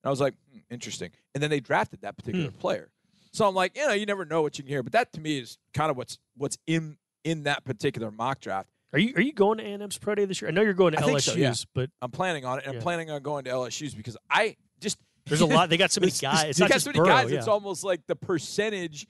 I 0.05 0.09
was 0.09 0.19
like, 0.21 0.35
hmm, 0.51 0.59
interesting. 0.69 1.11
And 1.33 1.41
then 1.41 1.49
they 1.49 1.59
drafted 1.59 2.01
that 2.01 2.17
particular 2.17 2.51
player. 2.51 2.91
So 3.31 3.47
I'm 3.47 3.55
like, 3.55 3.75
you 3.75 3.87
know, 3.87 3.93
you 3.93 4.05
never 4.05 4.25
know 4.25 4.43
what 4.43 4.57
you 4.59 4.63
can 4.63 4.69
hear, 4.69 4.83
but 4.83 4.91
that 4.93 5.11
to 5.13 5.21
me 5.21 5.39
is 5.39 5.57
kind 5.73 5.89
of 5.89 5.97
what's 5.97 6.19
what's 6.37 6.57
in 6.67 6.97
in 7.23 7.43
that 7.43 7.63
particular 7.65 8.11
mock 8.11 8.39
draft. 8.39 8.69
Are 8.93 8.99
you 8.99 9.13
are 9.15 9.21
you 9.21 9.33
going 9.33 9.57
to 9.57 9.63
A&M's 9.63 9.97
pro 9.97 10.13
day 10.13 10.25
this 10.25 10.41
year? 10.41 10.49
I 10.49 10.53
know 10.53 10.61
you're 10.61 10.73
going 10.73 10.93
to 10.93 10.99
I 10.99 11.03
LSU's, 11.03 11.23
so, 11.25 11.33
yeah. 11.35 11.53
but 11.73 11.89
I'm 12.01 12.11
planning 12.11 12.45
on 12.45 12.59
it, 12.59 12.65
and 12.65 12.73
Yeah. 12.73 12.79
I'm 12.79 12.83
planning 12.83 13.09
on 13.09 13.23
going 13.23 13.45
to 13.45 13.51
LSU's 13.51 13.95
because 13.95 14.17
I 14.29 14.55
just 14.79 14.99
there's 15.25 15.41
a 15.41 15.47
lot. 15.47 15.69
They 15.69 15.77
got 15.77 15.91
so 15.91 16.01
many 16.01 16.11
guys. 16.21 16.43
It's 16.49 16.59
they 16.59 16.67
got 16.67 16.81
so 16.81 16.89
many 16.89 16.99
Burrow, 16.99 17.07
guys. 17.07 17.31
yeah. 17.31 17.39
It's 17.39 17.47
almost 17.47 17.83
like 17.83 18.05
the 18.05 18.15
percentage 18.15 19.07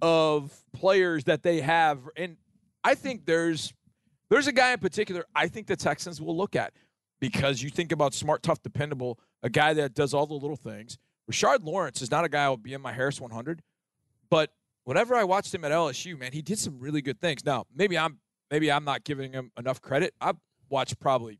of 0.00 0.56
players 0.72 1.24
that 1.24 1.42
they 1.42 1.60
have, 1.60 1.98
and 2.16 2.36
I 2.84 2.94
think 2.94 3.26
there's 3.26 3.72
there's 4.30 4.46
a 4.46 4.52
guy 4.52 4.72
in 4.72 4.78
particular 4.78 5.24
I 5.34 5.48
think 5.48 5.66
the 5.66 5.76
Texans 5.76 6.20
will 6.20 6.36
look 6.36 6.54
at 6.56 6.72
because 7.20 7.62
you 7.62 7.70
think 7.70 7.92
about 7.92 8.14
smart, 8.14 8.42
tough, 8.42 8.62
dependable, 8.62 9.18
a 9.42 9.50
guy 9.50 9.74
that 9.74 9.94
does 9.94 10.14
all 10.14 10.26
the 10.26 10.34
little 10.34 10.56
things. 10.56 10.98
Rashard 11.30 11.64
Lawrence 11.64 12.00
is 12.02 12.10
not 12.10 12.24
a 12.24 12.28
guy 12.28 12.44
I'll 12.44 12.56
be 12.56 12.72
in 12.74 12.80
my 12.80 12.92
Harris 12.92 13.20
100, 13.20 13.62
but 14.30 14.50
whenever 14.84 15.14
I 15.14 15.24
watched 15.24 15.54
him 15.54 15.64
at 15.64 15.72
LSU, 15.72 16.18
man, 16.18 16.32
he 16.32 16.40
did 16.42 16.58
some 16.58 16.78
really 16.78 17.02
good 17.02 17.20
things. 17.20 17.44
Now, 17.44 17.64
maybe 17.74 17.98
I'm 17.98 18.18
maybe 18.50 18.70
I'm 18.72 18.84
not 18.84 19.04
giving 19.04 19.32
him 19.32 19.50
enough 19.58 19.80
credit. 19.82 20.14
I've 20.20 20.36
watched 20.70 20.98
probably 21.00 21.38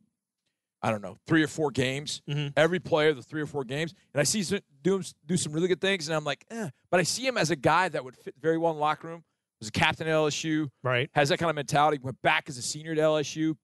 I 0.82 0.90
don't 0.90 1.02
know 1.02 1.16
three 1.26 1.42
or 1.42 1.48
four 1.48 1.70
games 1.72 2.22
Mhm. 2.28 2.52
every 2.56 2.78
player 2.78 3.12
the 3.12 3.22
three 3.22 3.40
or 3.42 3.46
four 3.46 3.64
games, 3.64 3.94
and 4.14 4.20
I 4.20 4.24
see 4.24 4.42
him 4.42 4.60
do 4.82 5.02
do 5.26 5.36
some 5.36 5.52
really 5.52 5.68
good 5.68 5.80
things, 5.80 6.08
and 6.08 6.14
I'm 6.16 6.24
like, 6.24 6.44
eh. 6.50 6.70
But 6.90 7.00
I 7.00 7.02
see 7.02 7.26
him 7.26 7.36
as 7.36 7.50
a 7.50 7.56
guy 7.56 7.88
that 7.88 8.04
would 8.04 8.16
fit 8.16 8.34
very 8.40 8.58
well 8.58 8.70
in 8.72 8.76
the 8.76 8.80
locker 8.82 9.08
room. 9.08 9.24
Was 9.60 9.68
a 9.68 9.72
captain 9.72 10.06
at 10.06 10.12
LSU, 10.14 10.68
right. 10.84 11.10
has 11.14 11.30
that 11.30 11.38
kind 11.38 11.50
of 11.50 11.56
mentality. 11.56 11.98
Went 12.00 12.20
back 12.22 12.48
as 12.48 12.58
a 12.58 12.62
senior 12.62 12.94
to 12.94 13.00
LSU. 13.00 13.56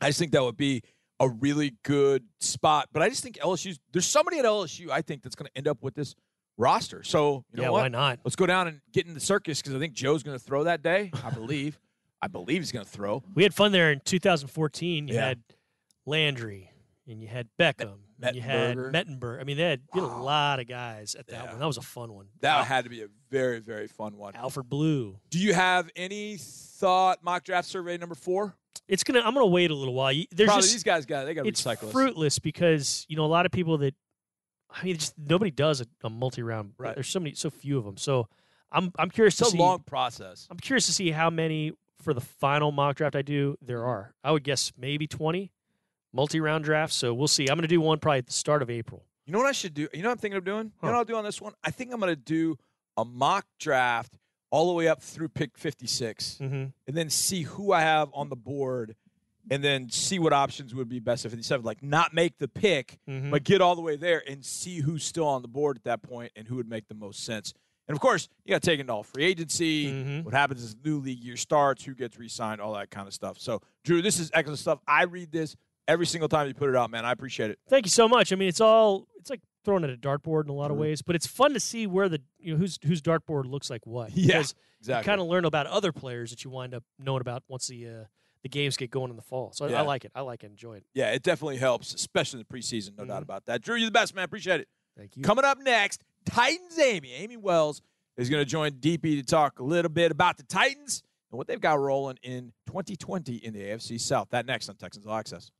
I 0.00 0.06
just 0.08 0.18
think 0.18 0.32
that 0.32 0.42
would 0.44 0.56
be 0.56 0.82
a 1.18 1.28
really 1.28 1.74
good 1.82 2.24
spot. 2.40 2.88
But 2.92 3.02
I 3.02 3.08
just 3.08 3.22
think 3.22 3.36
LSU's 3.38 3.80
there's 3.92 4.06
somebody 4.06 4.38
at 4.38 4.44
LSU 4.44 4.90
I 4.90 5.02
think 5.02 5.22
that's 5.22 5.34
going 5.34 5.46
to 5.48 5.56
end 5.58 5.66
up 5.66 5.82
with 5.82 5.94
this 5.94 6.14
roster. 6.56 7.02
So 7.02 7.44
you 7.50 7.56
know 7.56 7.62
yeah, 7.64 7.70
what? 7.70 7.82
why 7.82 7.88
not? 7.88 8.20
Let's 8.24 8.36
go 8.36 8.46
down 8.46 8.68
and 8.68 8.80
get 8.92 9.06
in 9.06 9.14
the 9.14 9.20
circus 9.20 9.60
because 9.60 9.74
I 9.74 9.78
think 9.80 9.94
Joe's 9.94 10.22
going 10.22 10.38
to 10.38 10.44
throw 10.44 10.64
that 10.64 10.82
day. 10.82 11.10
I 11.24 11.30
believe. 11.30 11.78
I 12.22 12.26
believe 12.26 12.58
he's 12.62 12.72
going 12.72 12.84
to 12.84 12.90
throw. 12.90 13.22
We 13.34 13.44
had 13.44 13.54
fun 13.54 13.70
there 13.72 13.92
in 13.92 14.00
2014. 14.04 15.08
You 15.08 15.14
Yeah. 15.14 15.26
had 15.28 15.42
Landry 16.06 16.72
and 17.06 17.20
you 17.22 17.28
had 17.28 17.48
Beckham. 17.60 17.98
You 18.34 18.40
had 18.40 18.76
Mettenberger. 18.76 18.92
Mettenberg. 18.92 19.40
I 19.40 19.44
mean, 19.44 19.56
they 19.56 19.62
had, 19.64 19.80
had 19.92 20.02
a 20.02 20.06
oh, 20.06 20.22
lot 20.22 20.60
of 20.60 20.66
guys 20.66 21.14
at 21.14 21.26
that 21.28 21.44
Yeah. 21.44 21.50
one. 21.50 21.60
That 21.60 21.66
was 21.66 21.76
a 21.76 21.82
fun 21.82 22.12
one. 22.12 22.26
That 22.40 22.58
Al- 22.58 22.64
had 22.64 22.84
to 22.84 22.90
be 22.90 23.02
a 23.02 23.08
very 23.30 23.60
very 23.60 23.88
fun 23.88 24.16
one. 24.16 24.34
Alfred 24.34 24.68
Blue. 24.68 25.18
Do 25.30 25.38
you 25.38 25.54
have 25.54 25.90
any 25.96 26.36
thought 26.38 27.22
mock 27.22 27.44
draft 27.44 27.68
survey 27.68 27.96
number 27.96 28.14
four? 28.14 28.54
It's 28.86 29.04
gonna. 29.04 29.20
I'm 29.20 29.34
gonna 29.34 29.46
wait 29.46 29.70
a 29.70 29.74
little 29.74 29.94
while. 29.94 30.14
There's 30.30 30.46
Probably 30.48 30.62
just 30.62 30.74
these 30.74 30.82
guys 30.82 31.04
got 31.06 31.24
they 31.24 31.34
got 31.34 31.42
to 31.42 31.48
it's 31.48 31.62
recycle 31.62 31.90
fruitless 31.90 32.38
because 32.38 33.04
you 33.08 33.16
know 33.16 33.24
a 33.24 33.26
lot 33.26 33.46
of 33.46 33.52
people 33.52 33.78
that 33.78 33.94
I 34.70 34.84
mean, 34.84 34.96
just 34.96 35.14
nobody 35.18 35.50
does 35.50 35.80
a, 35.80 35.86
a 36.04 36.10
multi-round. 36.10 36.72
Right. 36.78 36.94
There's 36.94 37.08
so 37.08 37.20
many, 37.20 37.34
so 37.34 37.50
few 37.50 37.78
of 37.78 37.84
them. 37.84 37.96
So 37.96 38.28
I'm 38.70 38.92
I'm 38.98 39.10
curious 39.10 39.34
It's 39.34 39.50
to 39.50 39.54
a 39.54 39.56
see. 39.56 39.58
long 39.58 39.80
process. 39.80 40.46
I'm 40.50 40.58
curious 40.58 40.86
to 40.86 40.92
see 40.92 41.10
how 41.10 41.30
many 41.30 41.72
for 42.02 42.14
the 42.14 42.20
final 42.20 42.70
mock 42.72 42.96
draft 42.96 43.16
I 43.16 43.22
do. 43.22 43.56
There 43.62 43.84
are. 43.84 44.14
I 44.22 44.30
would 44.32 44.44
guess 44.44 44.72
maybe 44.78 45.06
20 45.06 45.50
multi-round 46.12 46.64
drafts. 46.64 46.96
So 46.96 47.12
we'll 47.14 47.28
see. 47.28 47.44
I'm 47.48 47.56
going 47.56 47.62
to 47.62 47.68
do 47.68 47.80
one 47.80 47.98
probably 47.98 48.18
at 48.18 48.26
the 48.26 48.32
start 48.32 48.62
of 48.62 48.70
April. 48.70 49.04
You 49.26 49.32
know 49.32 49.38
what 49.38 49.48
I 49.48 49.52
should 49.52 49.74
do? 49.74 49.88
You 49.92 50.02
know 50.02 50.08
what 50.08 50.12
I'm 50.14 50.18
thinking 50.18 50.38
of 50.38 50.44
doing? 50.44 50.66
You 50.66 50.86
know 50.86 50.92
what 50.92 50.94
I'll 50.94 51.04
do 51.04 51.16
on 51.16 51.24
this 51.24 51.40
one? 51.40 51.52
I 51.62 51.70
think 51.70 51.92
I'm 51.92 52.00
going 52.00 52.12
to 52.12 52.16
do 52.16 52.56
a 52.96 53.04
mock 53.04 53.46
draft 53.60 54.16
all 54.50 54.68
the 54.68 54.72
way 54.72 54.88
up 54.88 55.02
through 55.02 55.28
pick 55.28 55.58
56 55.58 56.38
Mm-hmm. 56.40 56.54
and 56.86 56.96
then 56.96 57.10
see 57.10 57.42
who 57.42 57.72
I 57.72 57.82
have 57.82 58.08
on 58.14 58.30
the 58.30 58.36
board 58.36 58.96
and 59.50 59.62
then 59.62 59.90
see 59.90 60.18
what 60.18 60.32
options 60.32 60.74
would 60.74 60.88
be 60.88 60.98
best 61.00 61.24
at 61.26 61.30
57. 61.30 61.64
Like 61.64 61.82
not 61.82 62.14
make 62.14 62.38
the 62.38 62.48
pick, 62.48 62.98
Mhm. 63.08 63.30
but 63.30 63.44
get 63.44 63.60
all 63.60 63.74
the 63.76 63.82
way 63.82 63.96
there 63.96 64.22
and 64.26 64.44
see 64.44 64.80
who's 64.80 65.04
still 65.04 65.26
on 65.26 65.42
the 65.42 65.48
board 65.48 65.76
at 65.76 65.84
that 65.84 66.02
point 66.02 66.32
and 66.34 66.48
who 66.48 66.56
would 66.56 66.68
make 66.68 66.88
the 66.88 66.94
most 66.94 67.24
sense. 67.24 67.52
And 67.86 67.94
of 67.96 68.00
course, 68.00 68.28
you 68.44 68.50
got 68.50 68.60
to 68.62 68.66
take 68.70 68.80
into 68.80 68.92
all 68.92 69.02
free 69.02 69.24
agency, 69.24 69.86
Mhm. 69.92 70.24
what 70.24 70.34
happens 70.34 70.62
is 70.62 70.74
new 70.84 70.98
league 71.00 71.22
year 71.22 71.36
starts, 71.36 71.84
who 71.84 71.94
gets 71.94 72.18
re-signed, 72.18 72.60
all 72.60 72.74
that 72.74 72.90
kind 72.90 73.06
of 73.08 73.14
stuff. 73.14 73.38
So, 73.38 73.62
Drew, 73.84 74.02
this 74.02 74.18
is 74.18 74.30
excellent 74.34 74.58
stuff. 74.58 74.78
I 74.86 75.04
read 75.04 75.32
this 75.32 75.56
every 75.88 76.06
single 76.06 76.28
time 76.28 76.46
you 76.46 76.54
put 76.54 76.68
it 76.68 76.76
out, 76.76 76.90
man. 76.90 77.04
I 77.04 77.10
appreciate 77.12 77.50
it. 77.50 77.58
Thank 77.68 77.86
you 77.86 77.90
so 77.90 78.06
much. 78.08 78.32
I 78.32 78.36
mean, 78.36 78.48
it's 78.48 78.60
all 78.60 79.08
it's 79.18 79.30
like 79.30 79.40
throwing 79.64 79.82
at 79.84 79.90
a 79.90 79.96
dartboard 79.96 80.44
in 80.44 80.50
a 80.50 80.54
lot 80.54 80.70
of 80.70 80.76
ways, 80.76 81.02
but 81.02 81.16
it's 81.16 81.26
fun 81.26 81.52
to 81.54 81.60
see 81.60 81.86
where 81.88 82.08
the 82.08 82.20
you 82.38 82.52
know 82.52 82.58
whose 82.58 82.78
whose 82.84 83.02
dartboard 83.02 83.46
looks 83.50 83.68
like 83.70 83.84
what. 83.86 84.12
Yeah, 84.16 84.26
Because 84.38 84.54
Exactly. 84.80 85.00
you 85.02 85.04
kind 85.16 85.20
of 85.20 85.26
learn 85.26 85.44
about 85.44 85.66
other 85.66 85.90
players 85.90 86.30
that 86.30 86.44
you 86.44 86.50
wind 86.50 86.72
up 86.74 86.84
knowing 87.00 87.20
about 87.20 87.42
once 87.48 87.66
the 87.66 87.88
uh, 87.88 88.04
the 88.44 88.48
games 88.48 88.76
get 88.76 88.90
going 88.92 89.10
in 89.10 89.16
the 89.16 89.22
fall. 89.22 89.50
So 89.52 89.66
I, 89.66 89.70
Yeah. 89.70 89.78
I 89.80 89.82
like 89.82 90.04
it. 90.04 90.12
I 90.14 90.20
like 90.20 90.44
it. 90.44 90.50
Enjoy 90.52 90.74
it. 90.76 90.84
Yeah, 90.94 91.10
it 91.10 91.24
definitely 91.24 91.56
helps, 91.56 91.92
especially 91.94 92.38
in 92.40 92.46
the 92.48 92.54
preseason. 92.58 92.96
No 92.96 93.04
doubt 93.04 93.18
Mhm. 93.20 93.22
about 93.22 93.46
that. 93.46 93.62
Drew, 93.62 93.74
you're 93.74 93.88
the 93.88 93.92
best, 93.92 94.14
man. 94.14 94.24
Appreciate 94.24 94.60
it. 94.60 94.68
Thank 94.96 95.16
you. 95.16 95.24
Coming 95.24 95.44
up 95.44 95.58
next, 95.58 96.04
Titans 96.24 96.78
Amy. 96.78 97.12
Amy 97.14 97.36
Wells 97.36 97.82
is 98.16 98.28
going 98.30 98.40
to 98.40 98.48
join 98.48 98.72
Deepi 98.72 99.16
to 99.18 99.22
talk 99.24 99.58
a 99.58 99.64
little 99.64 99.88
bit 99.90 100.10
about 100.12 100.36
the 100.36 100.42
Titans 100.44 101.02
and 101.30 101.38
what 101.38 101.46
they've 101.48 101.60
got 101.60 101.78
rolling 101.80 102.18
in 102.22 102.52
2020 102.66 103.36
in 103.36 103.52
the 103.54 103.60
AFC 103.60 103.98
South. 103.98 104.28
That 104.30 104.46
next 104.46 104.68
on 104.68 104.76
Texans 104.76 105.06
All 105.06 105.14
Access. 105.16 105.50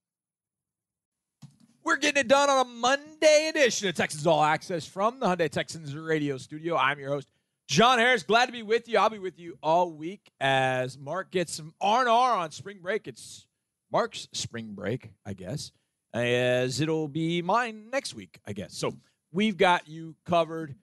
We're 1.89 1.97
getting 1.97 2.21
it 2.21 2.29
done 2.29 2.51
on 2.51 2.67
a 2.67 2.69
Monday 2.69 3.49
edition 3.49 3.89
of 3.89 3.95
Texans 3.95 4.27
All 4.27 4.45
Access 4.45 4.85
from 4.85 5.21
the 5.21 5.27
Hyundai 5.27 5.49
Texans 5.49 5.97
radio 5.97 6.37
studio. 6.37 6.77
I'm 6.77 6.99
your 6.99 7.09
host, 7.09 7.31
John 7.67 7.99
Harris. 7.99 8.23
Glad 8.23 8.45
to 8.45 8.53
be 8.53 8.63
with 8.63 8.91
you. 8.91 8.99
I'll 8.99 9.09
be 9.09 9.19
with 9.19 9.39
you 9.39 9.57
all 9.63 9.91
week 9.91 10.31
as 10.39 10.99
Mark 10.99 11.31
gets 11.31 11.55
some 11.55 11.73
R&R 11.81 12.37
on 12.37 12.51
spring 12.51 12.81
break. 12.83 13.09
It's 13.09 13.47
Mark's 13.91 14.29
spring 14.33 14.73
break, 14.75 15.13
I 15.25 15.33
guess, 15.33 15.73
as 16.13 16.83
it'll 16.83 17.09
be 17.09 17.41
mine 17.41 17.89
next 17.91 18.15
week, 18.15 18.39
I 18.47 18.53
guess. 18.53 18.77
So 18.77 18.93
we've 19.33 19.57
got 19.57 19.89
you 19.89 20.15
covered, 20.27 20.75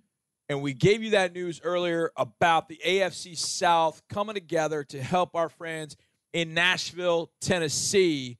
and 0.49 0.63
we 0.63 0.73
gave 0.73 1.03
you 1.03 1.11
that 1.11 1.33
news 1.33 1.61
earlier 1.63 2.09
about 2.17 2.67
the 2.67 2.81
AFC 2.83 3.37
South 3.37 4.01
coming 4.09 4.33
together 4.33 4.83
to 4.85 5.03
help 5.03 5.35
our 5.35 5.49
friends 5.49 5.97
in 6.33 6.55
Nashville, 6.55 7.29
Tennessee. 7.41 8.39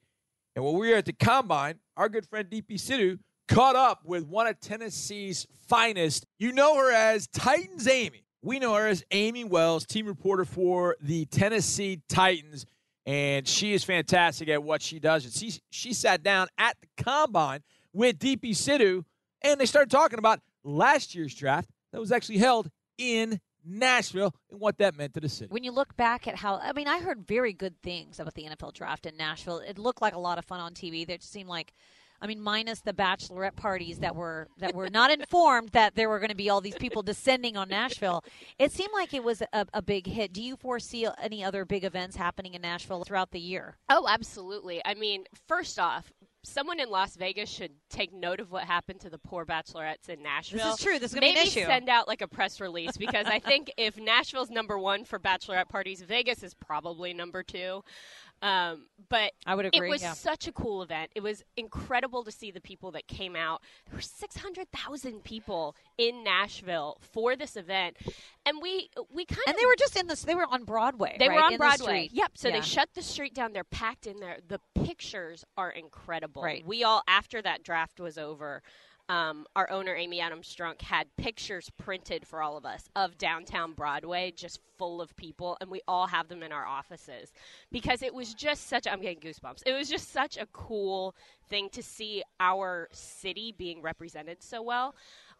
And 0.56 0.64
when 0.64 0.74
we 0.74 0.90
were 0.90 0.96
at 0.96 1.06
the 1.06 1.12
combine, 1.12 1.78
our 1.96 2.08
good 2.08 2.26
friend 2.26 2.48
Deepi 2.50 2.74
Sidhu 2.74 3.18
caught 3.48 3.76
up 3.76 4.04
with 4.04 4.26
one 4.26 4.46
of 4.46 4.60
Tennessee's 4.60 5.46
finest. 5.68 6.26
You 6.38 6.52
know 6.52 6.76
her 6.76 6.92
as 6.92 7.26
Titans 7.28 7.86
Amy. 7.88 8.24
We 8.42 8.58
know 8.58 8.74
her 8.74 8.86
as 8.86 9.04
Amy 9.10 9.44
Wells, 9.44 9.86
team 9.86 10.06
reporter 10.06 10.44
for 10.44 10.96
the 11.00 11.24
Tennessee 11.26 12.02
Titans 12.08 12.66
and 13.06 13.46
she 13.46 13.72
is 13.72 13.84
fantastic 13.84 14.48
at 14.48 14.62
what 14.62 14.82
she 14.82 14.98
does. 14.98 15.24
And 15.24 15.32
she 15.32 15.60
she 15.70 15.92
sat 15.92 16.22
down 16.22 16.48
at 16.58 16.76
the 16.80 17.02
combine 17.02 17.62
with 17.92 18.18
Deepi 18.18 18.50
Sidhu, 18.50 19.04
and 19.42 19.60
they 19.60 19.66
started 19.66 19.90
talking 19.90 20.18
about 20.18 20.40
last 20.64 21.14
year's 21.14 21.34
draft 21.34 21.70
that 21.92 22.00
was 22.00 22.12
actually 22.12 22.38
held 22.38 22.68
in 22.98 23.40
Nashville 23.66 24.34
and 24.50 24.60
what 24.60 24.78
that 24.78 24.96
meant 24.96 25.14
to 25.14 25.20
the 25.20 25.28
city. 25.28 25.48
When 25.50 25.64
you 25.64 25.72
look 25.72 25.96
back 25.96 26.26
at 26.26 26.36
how, 26.36 26.56
I 26.56 26.72
mean, 26.72 26.88
I 26.88 27.00
heard 27.00 27.26
very 27.26 27.52
good 27.52 27.80
things 27.82 28.20
about 28.20 28.34
the 28.34 28.44
NFL 28.44 28.74
draft 28.74 29.06
in 29.06 29.16
Nashville. 29.16 29.58
It 29.58 29.78
looked 29.78 30.00
like 30.00 30.14
a 30.14 30.18
lot 30.18 30.38
of 30.38 30.44
fun 30.44 30.60
on 30.60 30.72
TV. 30.72 31.08
It 31.08 31.22
seemed 31.22 31.48
like, 31.48 31.72
I 32.20 32.26
mean, 32.26 32.40
minus 32.40 32.80
the 32.80 32.92
bachelorette 32.92 33.56
parties 33.56 33.98
that 33.98 34.16
were 34.16 34.48
that 34.58 34.74
were 34.74 34.88
not 34.88 35.10
informed 35.10 35.70
that 35.70 35.96
there 35.96 36.08
were 36.08 36.18
going 36.18 36.30
to 36.30 36.36
be 36.36 36.48
all 36.48 36.62
these 36.62 36.76
people 36.76 37.02
descending 37.02 37.58
on 37.58 37.68
Nashville. 37.68 38.24
It 38.58 38.72
seemed 38.72 38.92
like 38.94 39.12
it 39.12 39.22
was 39.22 39.42
a, 39.52 39.66
a 39.74 39.82
big 39.82 40.06
hit. 40.06 40.32
Do 40.32 40.42
you 40.42 40.56
foresee 40.56 41.06
any 41.20 41.44
other 41.44 41.66
big 41.66 41.84
events 41.84 42.16
happening 42.16 42.54
in 42.54 42.62
Nashville 42.62 43.04
throughout 43.04 43.32
the 43.32 43.40
year? 43.40 43.76
Oh, 43.90 44.06
absolutely. 44.08 44.80
I 44.84 44.94
mean, 44.94 45.24
first 45.46 45.78
off, 45.78 46.10
someone 46.46 46.80
in 46.80 46.90
Las 46.90 47.16
Vegas 47.16 47.48
should 47.48 47.72
take 47.90 48.12
note 48.12 48.40
of 48.40 48.50
what 48.50 48.64
happened 48.64 49.00
to 49.00 49.10
the 49.10 49.18
poor 49.18 49.44
bachelorettes 49.44 50.08
in 50.08 50.22
Nashville. 50.22 50.70
This 50.70 50.78
is 50.78 50.84
true. 50.84 50.98
This 50.98 51.12
is 51.12 51.18
going 51.18 51.28
to 51.28 51.34
be 51.34 51.34
Maybe 51.34 51.40
an 51.40 51.46
issue. 51.46 51.66
send 51.66 51.88
out 51.88 52.08
like 52.08 52.22
a 52.22 52.28
press 52.28 52.60
release 52.60 52.96
because 52.96 53.26
I 53.26 53.38
think 53.38 53.72
if 53.78 53.98
Nashville's 53.98 54.50
number 54.50 54.78
one 54.78 55.04
for 55.04 55.18
bachelorette 55.18 55.68
parties, 55.68 56.02
Vegas 56.02 56.42
is 56.42 56.54
probably 56.54 57.12
number 57.12 57.42
two. 57.42 57.82
Um, 58.46 58.86
but 59.08 59.32
I 59.44 59.56
would 59.56 59.66
agree. 59.66 59.88
it 59.88 59.90
was 59.90 60.02
yeah. 60.02 60.12
such 60.12 60.46
a 60.46 60.52
cool 60.52 60.82
event. 60.82 61.10
It 61.16 61.22
was 61.22 61.42
incredible 61.56 62.22
to 62.22 62.30
see 62.30 62.52
the 62.52 62.60
people 62.60 62.92
that 62.92 63.08
came 63.08 63.34
out. 63.34 63.62
There 63.86 63.96
were 63.96 64.00
600,000 64.00 65.24
people 65.24 65.74
in 65.98 66.22
Nashville 66.22 66.98
for 67.00 67.34
this 67.34 67.56
event. 67.56 67.96
And 68.44 68.62
we 68.62 68.88
we 69.12 69.24
kind 69.24 69.38
of 69.38 69.48
and 69.48 69.54
of 69.56 69.60
they 69.60 69.66
were 69.66 69.74
just 69.76 69.96
in 69.96 70.06
this. 70.06 70.22
They 70.22 70.36
were 70.36 70.46
on 70.48 70.62
Broadway. 70.62 71.16
they 71.18 71.28
right? 71.28 71.34
were 71.34 71.42
on 71.42 71.52
in 71.54 71.58
Broadway. 71.58 72.08
Yep. 72.12 72.32
So 72.34 72.48
Yeah. 72.48 72.54
they 72.54 72.60
shut 72.60 72.88
the 72.94 73.02
street 73.02 73.34
down. 73.34 73.52
They're 73.52 73.64
packed 73.64 74.06
in 74.06 74.20
there. 74.20 74.38
The 74.46 74.60
pictures 74.74 75.44
are 75.56 75.70
incredible. 75.70 76.42
Right. 76.42 76.64
We 76.64 76.84
all, 76.84 77.02
after 77.08 77.42
that 77.42 77.64
draft 77.64 77.98
was 77.98 78.16
over, 78.16 78.62
um, 79.08 79.46
our 79.54 79.70
owner 79.70 79.94
Amy 79.94 80.20
Adams 80.20 80.52
Strunk 80.52 80.82
had 80.82 81.06
pictures 81.16 81.70
printed 81.78 82.26
for 82.26 82.42
all 82.42 82.56
of 82.56 82.64
us 82.64 82.88
of 82.96 83.16
downtown 83.18 83.72
Broadway, 83.72 84.32
just 84.34 84.60
full 84.78 85.00
of 85.00 85.14
people, 85.16 85.56
and 85.60 85.70
we 85.70 85.80
all 85.86 86.06
have 86.06 86.28
them 86.28 86.42
in 86.42 86.52
our 86.52 86.66
offices 86.66 87.32
because 87.70 88.02
it 88.02 88.12
was 88.12 88.34
just 88.34 88.68
such. 88.68 88.86
I'm 88.86 89.00
getting 89.00 89.20
goosebumps. 89.20 89.62
It 89.64 89.72
was 89.72 89.88
just 89.88 90.12
such 90.12 90.36
a 90.36 90.46
cool 90.52 91.14
thing 91.48 91.68
to 91.70 91.82
see 91.82 92.22
our 92.40 92.88
city 92.92 93.54
being 93.56 93.80
represented 93.80 94.42
so 94.42 94.62
well. 94.62 94.94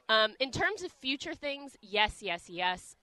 Um, 0.08 0.34
in 0.38 0.52
terms 0.52 0.82
of 0.82 0.92
future 0.92 1.34
things, 1.34 1.76
yes, 1.82 2.22
yes, 2.22 2.48
yes 2.48 2.96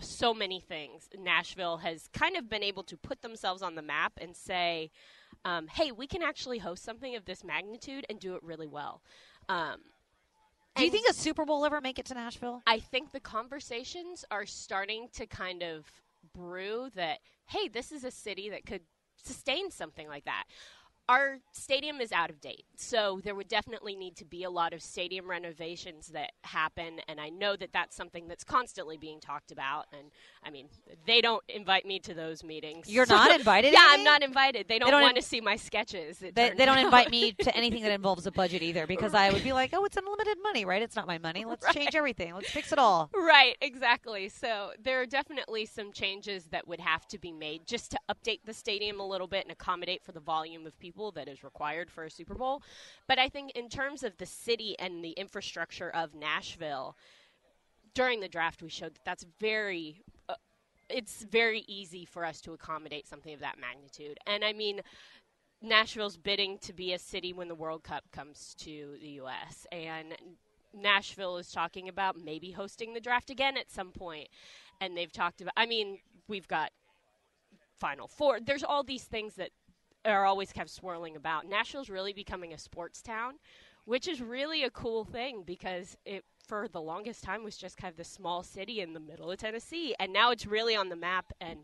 so 0.00 0.34
many 0.34 0.60
things. 0.60 1.08
Nashville 1.18 1.78
has 1.78 2.08
kind 2.12 2.36
of 2.36 2.48
been 2.48 2.62
able 2.62 2.82
to 2.84 2.96
put 2.96 3.22
themselves 3.22 3.62
on 3.62 3.74
the 3.74 3.82
map 3.82 4.12
and 4.20 4.36
say, 4.36 4.90
um, 5.44 5.66
hey, 5.68 5.92
we 5.92 6.06
can 6.06 6.22
actually 6.22 6.58
host 6.58 6.84
something 6.84 7.14
of 7.16 7.24
this 7.24 7.44
magnitude 7.44 8.04
and 8.10 8.20
do 8.20 8.34
it 8.34 8.42
really 8.42 8.66
well. 8.66 9.00
Um, 9.48 9.80
Do 10.76 10.84
you 10.84 10.90
think 10.90 11.08
a 11.08 11.14
Super 11.14 11.44
Bowl 11.44 11.64
ever 11.64 11.80
make 11.80 11.98
it 11.98 12.06
to 12.06 12.14
Nashville? 12.14 12.62
I 12.66 12.80
think 12.80 13.12
the 13.12 13.20
conversations 13.20 14.24
are 14.30 14.44
starting 14.44 15.08
to 15.14 15.26
kind 15.26 15.62
of 15.62 15.90
brew 16.34 16.90
that, 16.94 17.20
hey, 17.46 17.68
this 17.68 17.92
is 17.92 18.04
a 18.04 18.10
city 18.10 18.50
that 18.50 18.66
could 18.66 18.82
sustain 19.16 19.70
something 19.70 20.06
like 20.08 20.26
that 20.26 20.44
our 21.08 21.38
stadium 21.52 22.00
is 22.00 22.10
out 22.10 22.30
of 22.30 22.40
date, 22.40 22.64
so 22.76 23.20
there 23.22 23.34
would 23.34 23.48
definitely 23.48 23.94
need 23.94 24.16
to 24.16 24.24
be 24.24 24.42
a 24.42 24.50
lot 24.50 24.72
of 24.72 24.82
stadium 24.82 25.28
renovations 25.30 26.08
that 26.08 26.32
happen. 26.42 27.00
And 27.08 27.20
I 27.20 27.28
know 27.28 27.54
that 27.56 27.70
that's 27.72 27.94
something 27.94 28.26
that's 28.26 28.42
constantly 28.42 28.96
being 28.96 29.20
talked 29.20 29.52
about. 29.52 29.86
And 29.92 30.10
I 30.42 30.50
mean, 30.50 30.68
they 31.06 31.20
don't 31.20 31.42
invite 31.48 31.86
me 31.86 32.00
to 32.00 32.14
those 32.14 32.42
meetings. 32.42 32.90
You're 32.90 33.06
not 33.06 33.30
invited. 33.38 33.72
yeah? 33.72 33.86
I'm 33.88 34.02
not 34.02 34.22
invited. 34.22 34.66
They 34.68 34.78
don't, 34.78 34.90
don't 34.90 35.02
want 35.02 35.16
in- 35.16 35.22
to 35.22 35.28
see 35.28 35.40
my 35.40 35.56
sketches. 35.56 36.18
They, 36.18 36.30
they 36.30 36.64
don't 36.64 36.78
out. 36.78 36.84
invite 36.84 37.10
me 37.10 37.32
to 37.32 37.56
anything 37.56 37.82
that 37.84 37.92
involves 37.92 38.26
a 38.26 38.32
budget 38.32 38.62
either 38.62 38.86
because 38.86 39.14
I 39.14 39.30
would 39.30 39.44
be 39.44 39.52
like, 39.52 39.70
oh, 39.74 39.84
it's 39.84 39.96
unlimited 39.96 40.38
money, 40.42 40.64
right? 40.64 40.82
It's 40.82 40.96
not 40.96 41.06
my 41.06 41.18
money. 41.18 41.44
Let's 41.44 41.66
change 41.72 41.94
everything. 41.94 42.34
Let's 42.34 42.50
fix 42.50 42.72
it 42.72 42.78
all. 42.78 43.10
Right, 43.14 43.56
exactly. 43.60 44.28
So 44.28 44.72
there 44.82 45.00
are 45.00 45.06
definitely 45.06 45.66
some 45.66 45.92
changes 45.92 46.46
that 46.46 46.66
would 46.66 46.80
have 46.80 47.06
to 47.08 47.18
be 47.18 47.30
made 47.30 47.66
just 47.66 47.92
to 47.92 47.98
update 48.10 48.40
the 48.44 48.52
stadium 48.52 48.98
a 48.98 49.06
little 49.06 49.28
bit 49.28 49.44
and 49.44 49.52
accommodate 49.52 50.02
for 50.02 50.12
the 50.12 50.20
volume 50.20 50.66
of 50.66 50.78
people 50.80 50.95
that 51.12 51.28
is 51.28 51.44
required 51.44 51.90
for 51.90 52.04
a 52.04 52.10
Super 52.10 52.34
Bowl. 52.34 52.62
But 53.06 53.18
I 53.18 53.28
think 53.28 53.52
in 53.52 53.68
terms 53.68 54.02
of 54.02 54.16
the 54.16 54.26
city 54.26 54.76
and 54.78 55.04
the 55.04 55.10
infrastructure 55.10 55.90
of 55.90 56.14
Nashville, 56.14 56.96
during 57.94 58.20
the 58.20 58.28
draft 58.28 58.62
we 58.62 58.68
showed 58.68 58.94
that 58.94 59.04
that's 59.04 59.24
very 59.40 60.02
uh, 60.28 60.34
it's 60.88 61.24
very 61.24 61.64
easy 61.66 62.04
for 62.04 62.24
us 62.24 62.40
to 62.42 62.52
accommodate 62.52 63.06
something 63.06 63.32
of 63.34 63.40
that 63.40 63.58
magnitude. 63.58 64.18
And 64.26 64.44
I 64.44 64.52
mean 64.52 64.80
Nashville's 65.62 66.16
bidding 66.16 66.58
to 66.58 66.72
be 66.72 66.92
a 66.92 66.98
city 66.98 67.32
when 67.32 67.48
the 67.48 67.54
World 67.54 67.82
Cup 67.82 68.04
comes 68.12 68.54
to 68.60 68.96
the 69.00 69.08
US 69.20 69.66
and 69.72 70.14
Nashville 70.74 71.38
is 71.38 71.50
talking 71.50 71.88
about 71.88 72.16
maybe 72.22 72.50
hosting 72.50 72.92
the 72.92 73.00
draft 73.00 73.30
again 73.30 73.56
at 73.56 73.70
some 73.70 73.92
point. 73.92 74.28
And 74.80 74.96
they've 74.96 75.12
talked 75.12 75.40
about, 75.40 75.54
I 75.56 75.66
mean, 75.66 76.00
we've 76.28 76.48
got 76.48 76.70
Final 77.78 78.08
Four. 78.08 78.40
There's 78.40 78.64
all 78.64 78.82
these 78.82 79.04
things 79.04 79.34
that 79.34 79.50
are 80.12 80.24
always 80.24 80.52
kind 80.52 80.64
of 80.64 80.70
swirling 80.70 81.16
about. 81.16 81.48
Nashville's 81.48 81.88
really 81.90 82.12
becoming 82.12 82.52
a 82.52 82.58
sports 82.58 83.02
town, 83.02 83.34
which 83.84 84.08
is 84.08 84.20
really 84.20 84.64
a 84.64 84.70
cool 84.70 85.04
thing 85.04 85.42
because 85.46 85.96
it, 86.04 86.24
for 86.46 86.68
the 86.68 86.80
longest 86.80 87.22
time, 87.22 87.42
was 87.42 87.56
just 87.56 87.76
kind 87.76 87.90
of 87.90 87.96
this 87.96 88.08
small 88.08 88.42
city 88.42 88.80
in 88.80 88.92
the 88.92 89.00
middle 89.00 89.30
of 89.30 89.38
Tennessee. 89.38 89.94
And 89.98 90.12
now 90.12 90.30
it's 90.30 90.46
really 90.46 90.76
on 90.76 90.88
the 90.88 90.96
map 90.96 91.32
and 91.40 91.60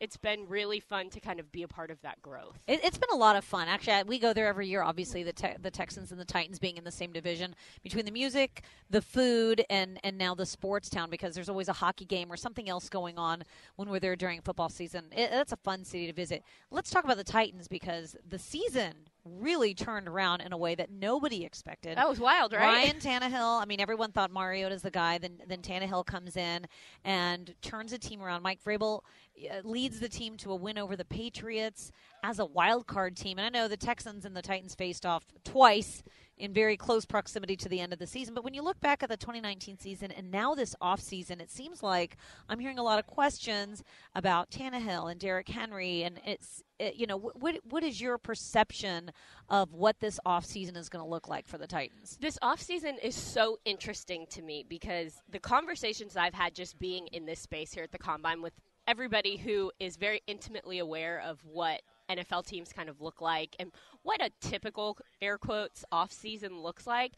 it's 0.00 0.16
been 0.16 0.48
really 0.48 0.80
fun 0.80 1.10
to 1.10 1.20
kind 1.20 1.38
of 1.38 1.52
be 1.52 1.62
a 1.62 1.68
part 1.68 1.90
of 1.90 2.00
that 2.02 2.20
growth. 2.22 2.58
It, 2.66 2.80
it's 2.82 2.98
been 2.98 3.10
a 3.12 3.16
lot 3.16 3.36
of 3.36 3.44
fun. 3.44 3.68
Actually, 3.68 4.02
we 4.04 4.18
go 4.18 4.32
there 4.32 4.46
every 4.46 4.66
year. 4.66 4.82
Obviously, 4.82 5.22
the 5.22 5.32
te- 5.32 5.56
the 5.60 5.70
Texans 5.70 6.10
and 6.10 6.20
the 6.20 6.24
Titans 6.24 6.58
being 6.58 6.76
in 6.76 6.84
the 6.84 6.90
same 6.90 7.12
division 7.12 7.54
between 7.82 8.06
the 8.06 8.10
music, 8.10 8.62
the 8.88 9.02
food, 9.02 9.64
and 9.68 10.00
and 10.02 10.16
now 10.16 10.34
the 10.34 10.46
sports 10.46 10.88
town 10.88 11.10
because 11.10 11.34
there's 11.34 11.48
always 11.48 11.68
a 11.68 11.74
hockey 11.74 12.06
game 12.06 12.32
or 12.32 12.36
something 12.36 12.68
else 12.68 12.88
going 12.88 13.18
on 13.18 13.44
when 13.76 13.88
we're 13.88 14.00
there 14.00 14.16
during 14.16 14.40
football 14.40 14.70
season. 14.70 15.04
It, 15.12 15.30
it's 15.32 15.52
a 15.52 15.56
fun 15.58 15.84
city 15.84 16.06
to 16.06 16.12
visit. 16.12 16.42
Let's 16.70 16.90
talk 16.90 17.04
about 17.04 17.18
the 17.18 17.24
Titans 17.24 17.68
because 17.68 18.16
the 18.26 18.38
season 18.38 18.94
really 19.38 19.74
turned 19.74 20.08
around 20.08 20.40
in 20.40 20.52
a 20.52 20.56
way 20.56 20.74
that 20.74 20.90
nobody 20.90 21.44
expected. 21.44 21.96
That 21.96 22.08
was 22.08 22.20
wild, 22.20 22.52
right? 22.52 22.60
Ryan 22.60 22.96
Tannehill. 22.96 23.62
I 23.62 23.64
mean, 23.64 23.80
everyone 23.80 24.12
thought 24.12 24.30
Mariota's 24.30 24.82
the 24.82 24.90
guy. 24.90 25.18
Then 25.18 25.38
then 25.46 25.62
Tannehill 25.62 26.06
comes 26.06 26.36
in 26.36 26.66
and 27.04 27.54
turns 27.62 27.90
the 27.92 27.98
team 27.98 28.22
around. 28.22 28.42
Mike 28.42 28.62
Vrabel 28.64 29.00
uh, 29.38 29.60
leads 29.64 30.00
the 30.00 30.08
team 30.08 30.36
to 30.38 30.52
a 30.52 30.56
win 30.56 30.78
over 30.78 30.96
the 30.96 31.04
Patriots 31.04 31.90
as 32.22 32.38
a 32.38 32.44
wild 32.44 32.86
card 32.86 33.16
team. 33.16 33.38
And 33.38 33.46
I 33.46 33.58
know 33.58 33.68
the 33.68 33.76
Texans 33.76 34.24
and 34.24 34.36
the 34.36 34.42
Titans 34.42 34.74
faced 34.74 35.06
off 35.06 35.24
twice 35.44 36.02
in 36.40 36.52
very 36.52 36.76
close 36.76 37.04
proximity 37.04 37.56
to 37.56 37.68
the 37.68 37.80
end 37.80 37.92
of 37.92 37.98
the 37.98 38.06
season. 38.06 38.34
But 38.34 38.44
when 38.44 38.54
you 38.54 38.62
look 38.62 38.80
back 38.80 39.02
at 39.02 39.08
the 39.08 39.16
2019 39.16 39.78
season 39.78 40.10
and 40.10 40.30
now 40.30 40.54
this 40.54 40.74
offseason, 40.82 41.40
it 41.40 41.50
seems 41.50 41.82
like 41.82 42.16
I'm 42.48 42.58
hearing 42.58 42.78
a 42.78 42.82
lot 42.82 42.98
of 42.98 43.06
questions 43.06 43.84
about 44.14 44.50
Tannehill 44.50 45.10
and 45.10 45.20
Derrick 45.20 45.48
Henry. 45.48 46.02
And 46.02 46.20
it's, 46.24 46.62
it, 46.78 46.96
you 46.96 47.06
know, 47.06 47.18
what 47.18 47.60
what 47.68 47.84
is 47.84 48.00
your 48.00 48.18
perception 48.18 49.12
of 49.48 49.74
what 49.74 50.00
this 50.00 50.18
offseason 50.26 50.76
is 50.76 50.88
going 50.88 51.04
to 51.04 51.08
look 51.08 51.28
like 51.28 51.46
for 51.46 51.58
the 51.58 51.66
Titans? 51.66 52.16
This 52.20 52.38
offseason 52.42 52.94
is 53.02 53.14
so 53.14 53.58
interesting 53.64 54.26
to 54.30 54.42
me 54.42 54.64
because 54.68 55.22
the 55.30 55.40
conversations 55.40 56.16
I've 56.16 56.34
had 56.34 56.54
just 56.54 56.78
being 56.78 57.06
in 57.08 57.26
this 57.26 57.40
space 57.40 57.72
here 57.72 57.84
at 57.84 57.92
the 57.92 57.98
Combine 57.98 58.40
with 58.40 58.54
everybody 58.86 59.36
who 59.36 59.70
is 59.78 59.96
very 59.96 60.22
intimately 60.26 60.78
aware 60.78 61.22
of 61.24 61.38
what 61.44 61.82
NFL 62.10 62.46
teams 62.46 62.72
kind 62.72 62.88
of 62.88 63.00
look 63.00 63.20
like 63.20 63.56
and 63.58 63.70
what 64.02 64.20
a 64.22 64.30
typical 64.40 64.98
air 65.20 65.38
quotes 65.38 65.84
offseason 65.92 66.62
looks 66.62 66.86
like. 66.86 67.12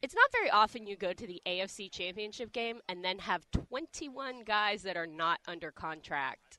It's 0.00 0.14
not 0.14 0.30
very 0.30 0.48
often 0.50 0.86
you 0.86 0.94
go 0.96 1.12
to 1.12 1.26
the 1.26 1.42
AFC 1.44 1.90
Championship 1.90 2.52
game 2.52 2.80
and 2.88 3.04
then 3.04 3.18
have 3.18 3.44
21 3.50 4.44
guys 4.44 4.82
that 4.82 4.96
are 4.96 5.08
not 5.08 5.40
under 5.48 5.72
contract 5.72 6.58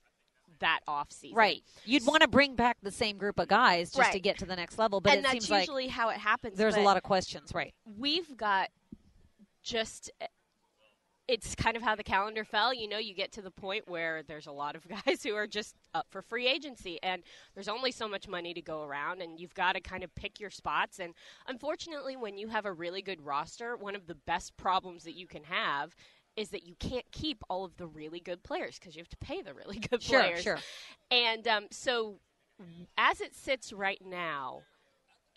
that 0.60 0.80
offseason. 0.90 1.36
Right. 1.36 1.64
You'd 1.86 2.06
want 2.06 2.22
to 2.22 2.28
bring 2.28 2.56
back 2.56 2.78
the 2.82 2.92
same 2.92 3.18
group 3.18 3.40
of 3.40 3.48
guys 3.48 3.92
just 3.92 4.12
to 4.12 4.20
get 4.20 4.38
to 4.40 4.46
the 4.46 4.58
next 4.58 4.78
level, 4.78 5.00
but 5.00 5.12
and 5.14 5.20
it 5.20 5.24
that's 5.24 5.34
seems 5.34 5.50
like 5.50 5.62
usually 5.62 5.88
how 5.88 6.10
it 6.10 6.18
happens. 6.18 6.58
there's 6.58 6.76
a 6.76 6.82
lot 6.82 6.98
of 6.98 7.04
questions, 7.04 7.54
right? 7.54 7.74
we've 7.98 8.36
got 8.36 8.70
just 9.64 10.12
it's 11.30 11.54
kind 11.54 11.78
of 11.78 11.84
how 11.84 11.96
the 11.96 12.04
calendar 12.04 12.44
fell. 12.44 12.74
You 12.74 12.88
know, 12.90 12.98
you 12.98 13.14
get 13.14 13.32
to 13.34 13.42
the 13.42 13.52
point 13.52 13.88
where 13.88 14.24
there's 14.24 14.48
a 14.48 14.52
lot 14.52 14.76
of 14.76 14.88
guys 15.06 15.22
who 15.24 15.36
are 15.36 15.46
just 15.48 15.76
up 15.94 16.08
for 16.10 16.22
free 16.24 16.48
agency, 16.48 16.98
and 17.04 17.22
there's 17.54 17.68
only 17.68 17.92
so 17.92 18.08
much 18.08 18.28
money 18.28 18.54
to 18.54 18.62
go 18.62 18.84
around, 18.84 19.22
and 19.22 19.40
you've 19.40 19.54
got 19.54 19.74
to 19.74 19.80
kind 19.80 20.04
of 20.04 20.14
pick 20.16 20.40
your 20.40 20.50
spots. 20.50 21.00
And 21.00 21.14
unfortunately, 21.48 22.18
when 22.18 22.38
you 22.38 22.48
have 22.48 22.66
a 22.66 22.74
really 22.74 23.04
good 23.04 23.22
roster, 23.22 23.78
one 23.78 23.96
of 23.96 24.08
the 24.08 24.16
best 24.16 24.58
problems 24.58 25.04
that 25.04 25.14
you 25.14 25.28
can 25.28 25.44
have 25.44 25.96
is 26.36 26.50
that 26.50 26.64
you 26.66 26.74
can't 26.80 27.06
keep 27.12 27.44
all 27.50 27.64
of 27.64 27.78
the 27.78 27.86
really 27.88 28.20
good 28.20 28.42
players 28.44 28.80
because 28.80 28.96
you 28.96 29.02
have 29.02 29.10
to 29.10 29.18
pay 29.18 29.42
the 29.42 29.54
really 29.54 29.78
good 29.92 30.02
Sure, 30.02 30.22
players. 30.22 30.42
sure. 30.42 30.58
sure. 30.58 30.64
And 31.12 31.48
um, 31.48 31.68
so, 31.70 32.20
as 32.98 33.22
it 33.22 33.36
sits 33.36 33.72
right 33.72 34.02
now, 34.04 34.64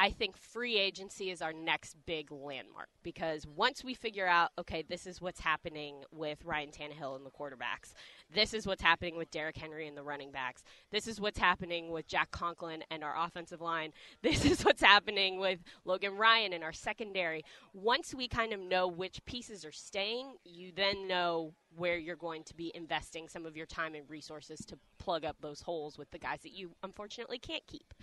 I 0.03 0.11
think 0.11 0.37
free 0.37 0.79
agency 0.79 1.31
is 1.31 1.41
our 1.41 1.53
next 1.53 1.95
big 2.07 2.33
landmark 2.33 2.89
because 3.05 3.47
once 3.47 3.85
we 3.85 3.95
figure 3.95 4.27
out, 4.27 4.51
okay, 4.59 4.83
this 4.83 5.07
is 5.07 5.21
what's 5.21 5.39
happening 5.39 6.03
with 6.11 6.45
Ryan 6.45 6.71
Tannehill 6.71 7.15
and 7.15 7.25
the 7.25 7.31
quarterbacks, 7.31 7.93
this 8.35 8.53
is 8.53 8.67
what's 8.67 8.83
happening 8.83 9.17
with 9.17 9.31
Derrick 9.31 9.57
Henry 9.57 9.87
and 9.87 9.97
the 9.97 10.03
running 10.03 10.33
backs, 10.33 10.65
this 10.91 11.07
is 11.07 11.21
what's 11.21 11.39
happening 11.39 11.93
with 11.93 12.09
Jack 12.09 12.33
Conklin 12.33 12.83
and 12.91 13.05
our 13.05 13.15
offensive 13.17 13.61
line, 13.61 13.93
this 14.23 14.45
is 14.45 14.65
what's 14.65 14.83
happening 14.83 15.39
with 15.39 15.61
Logan 15.85 16.17
Ryan 16.17 16.53
and 16.53 16.65
our 16.65 16.73
secondary. 16.73 17.45
Once 17.73 18.13
we 18.13 18.27
kind 18.27 18.53
of 18.53 18.59
know 18.59 18.89
which 18.89 19.25
pieces 19.25 19.65
are 19.65 19.71
staying, 19.71 20.33
you 20.45 20.73
then 20.75 21.07
know 21.07 21.55
where 21.77 21.99
you're 21.99 22.17
going 22.17 22.43
to 22.45 22.55
be 22.55 22.71
investing 22.75 23.29
some 23.29 23.47
of 23.47 23.57
your 23.57 23.67
time 23.67 23.95
and 23.95 24.09
resources 24.09 24.65
to 24.67 24.79
plug 24.99 25.25
up 25.25 25.37
those 25.41 25.63
holes 25.63 25.99
with 25.99 26.11
the 26.11 26.19
guys 26.19 26.41
that 26.43 26.53
you 26.53 26.71
unfortunately 26.83 27.39
can't 27.39 27.67
keep. 27.67 27.95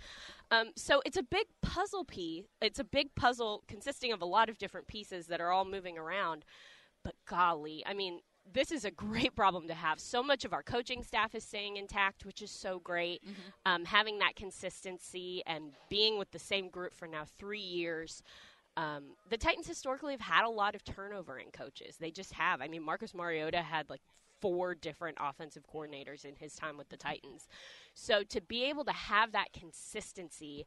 Um, 0.50 0.70
so 0.76 1.02
it's 1.04 1.16
a 1.16 1.22
big 1.22 1.46
puzzle 1.62 2.04
piece. 2.04 2.44
It's 2.60 2.78
a 2.78 2.84
big 2.84 3.14
puzzle 3.14 3.62
consisting 3.68 4.12
of 4.12 4.22
a 4.22 4.26
lot 4.26 4.48
of 4.48 4.58
different 4.58 4.86
pieces 4.86 5.26
that 5.26 5.40
are 5.40 5.50
all 5.50 5.64
moving 5.64 5.98
around. 5.98 6.44
But 7.02 7.14
golly, 7.26 7.82
I 7.86 7.94
mean, 7.94 8.20
this 8.52 8.72
is 8.72 8.84
a 8.84 8.90
great 8.90 9.34
problem 9.36 9.68
to 9.68 9.74
have. 9.74 10.00
So 10.00 10.22
much 10.22 10.44
of 10.44 10.52
our 10.52 10.62
coaching 10.62 11.02
staff 11.02 11.34
is 11.34 11.44
staying 11.44 11.76
intact, 11.76 12.24
which 12.24 12.42
is 12.42 12.50
so 12.50 12.78
great. 12.80 13.22
Um, 13.64 13.84
having 13.84 14.18
that 14.18 14.36
consistency 14.36 15.42
and 15.46 15.72
being 15.88 16.18
with 16.18 16.30
the 16.32 16.38
same 16.38 16.68
group 16.68 16.94
for 16.94 17.06
now 17.06 17.24
three 17.38 17.60
years. 17.60 18.22
Um, 18.76 19.16
the 19.28 19.36
Titans 19.36 19.66
historically 19.66 20.12
have 20.12 20.20
had 20.20 20.44
a 20.44 20.50
lot 20.50 20.74
of 20.74 20.84
turnover 20.84 21.38
in 21.38 21.50
coaches. 21.50 21.96
They 21.98 22.10
just 22.10 22.32
have. 22.34 22.60
I 22.60 22.68
mean, 22.68 22.82
Marcus 22.82 23.14
Mariota 23.14 23.62
had 23.62 23.90
like 23.90 24.00
four 24.40 24.74
different 24.74 25.18
offensive 25.20 25.64
coordinators 25.72 26.24
in 26.24 26.36
his 26.36 26.54
time 26.54 26.76
with 26.76 26.88
the 26.88 26.96
Titans. 26.96 27.48
So 27.94 28.22
to 28.24 28.40
be 28.40 28.64
able 28.64 28.84
to 28.84 28.92
have 28.92 29.32
that 29.32 29.52
consistency 29.52 30.64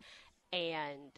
and 0.52 1.12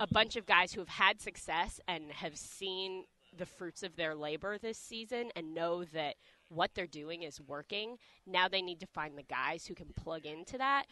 a 0.00 0.06
bunch 0.06 0.36
of 0.36 0.46
guys 0.46 0.72
who 0.72 0.80
have 0.80 0.88
had 0.88 1.20
success 1.20 1.80
and 1.88 2.12
have 2.12 2.36
seen 2.36 3.04
the 3.36 3.46
fruits 3.46 3.82
of 3.82 3.96
their 3.96 4.14
labor 4.14 4.58
this 4.58 4.78
season 4.78 5.30
and 5.34 5.54
know 5.54 5.84
that 5.84 6.14
what 6.48 6.70
they're 6.74 6.86
doing 6.86 7.22
is 7.22 7.40
working, 7.40 7.96
now 8.26 8.48
they 8.48 8.62
need 8.62 8.80
to 8.80 8.86
find 8.86 9.18
the 9.18 9.22
guys 9.22 9.66
who 9.66 9.74
can 9.74 9.88
plug 9.96 10.24
into 10.26 10.58
that. 10.58 10.84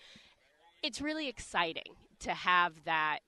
It's 0.82 1.00
really 1.00 1.28
exciting 1.28 1.94
to 2.20 2.32
have 2.32 2.84
that 2.84 3.20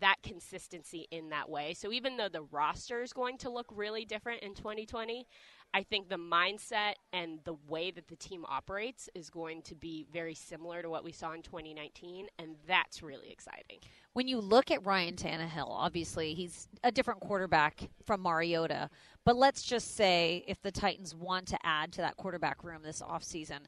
that 0.00 0.16
consistency 0.22 1.06
in 1.10 1.28
that 1.30 1.48
way. 1.48 1.74
So 1.74 1.92
even 1.92 2.16
though 2.16 2.28
the 2.28 2.42
roster 2.42 3.02
is 3.02 3.12
going 3.12 3.38
to 3.38 3.50
look 3.50 3.66
really 3.74 4.04
different 4.04 4.42
in 4.42 4.54
2020, 4.54 5.26
I 5.74 5.82
think 5.82 6.08
the 6.08 6.16
mindset 6.16 6.94
and 7.12 7.38
the 7.44 7.54
way 7.66 7.90
that 7.92 8.08
the 8.08 8.16
team 8.16 8.44
operates 8.46 9.08
is 9.14 9.30
going 9.30 9.62
to 9.62 9.74
be 9.74 10.06
very 10.12 10.34
similar 10.34 10.82
to 10.82 10.90
what 10.90 11.02
we 11.02 11.12
saw 11.12 11.32
in 11.32 11.40
2019, 11.40 12.26
and 12.38 12.56
that's 12.66 13.02
really 13.02 13.30
exciting. 13.30 13.78
When 14.12 14.28
you 14.28 14.38
look 14.38 14.70
at 14.70 14.84
Ryan 14.84 15.16
Tannehill, 15.16 15.68
obviously 15.70 16.34
he's 16.34 16.68
a 16.84 16.92
different 16.92 17.20
quarterback 17.20 17.88
from 18.04 18.20
Mariota. 18.20 18.90
But 19.24 19.36
let's 19.36 19.62
just 19.62 19.96
say 19.96 20.44
if 20.46 20.60
the 20.60 20.72
Titans 20.72 21.14
want 21.14 21.46
to 21.48 21.58
add 21.64 21.92
to 21.92 22.02
that 22.02 22.18
quarterback 22.18 22.64
room 22.64 22.82
this 22.82 23.00
offseason, 23.00 23.60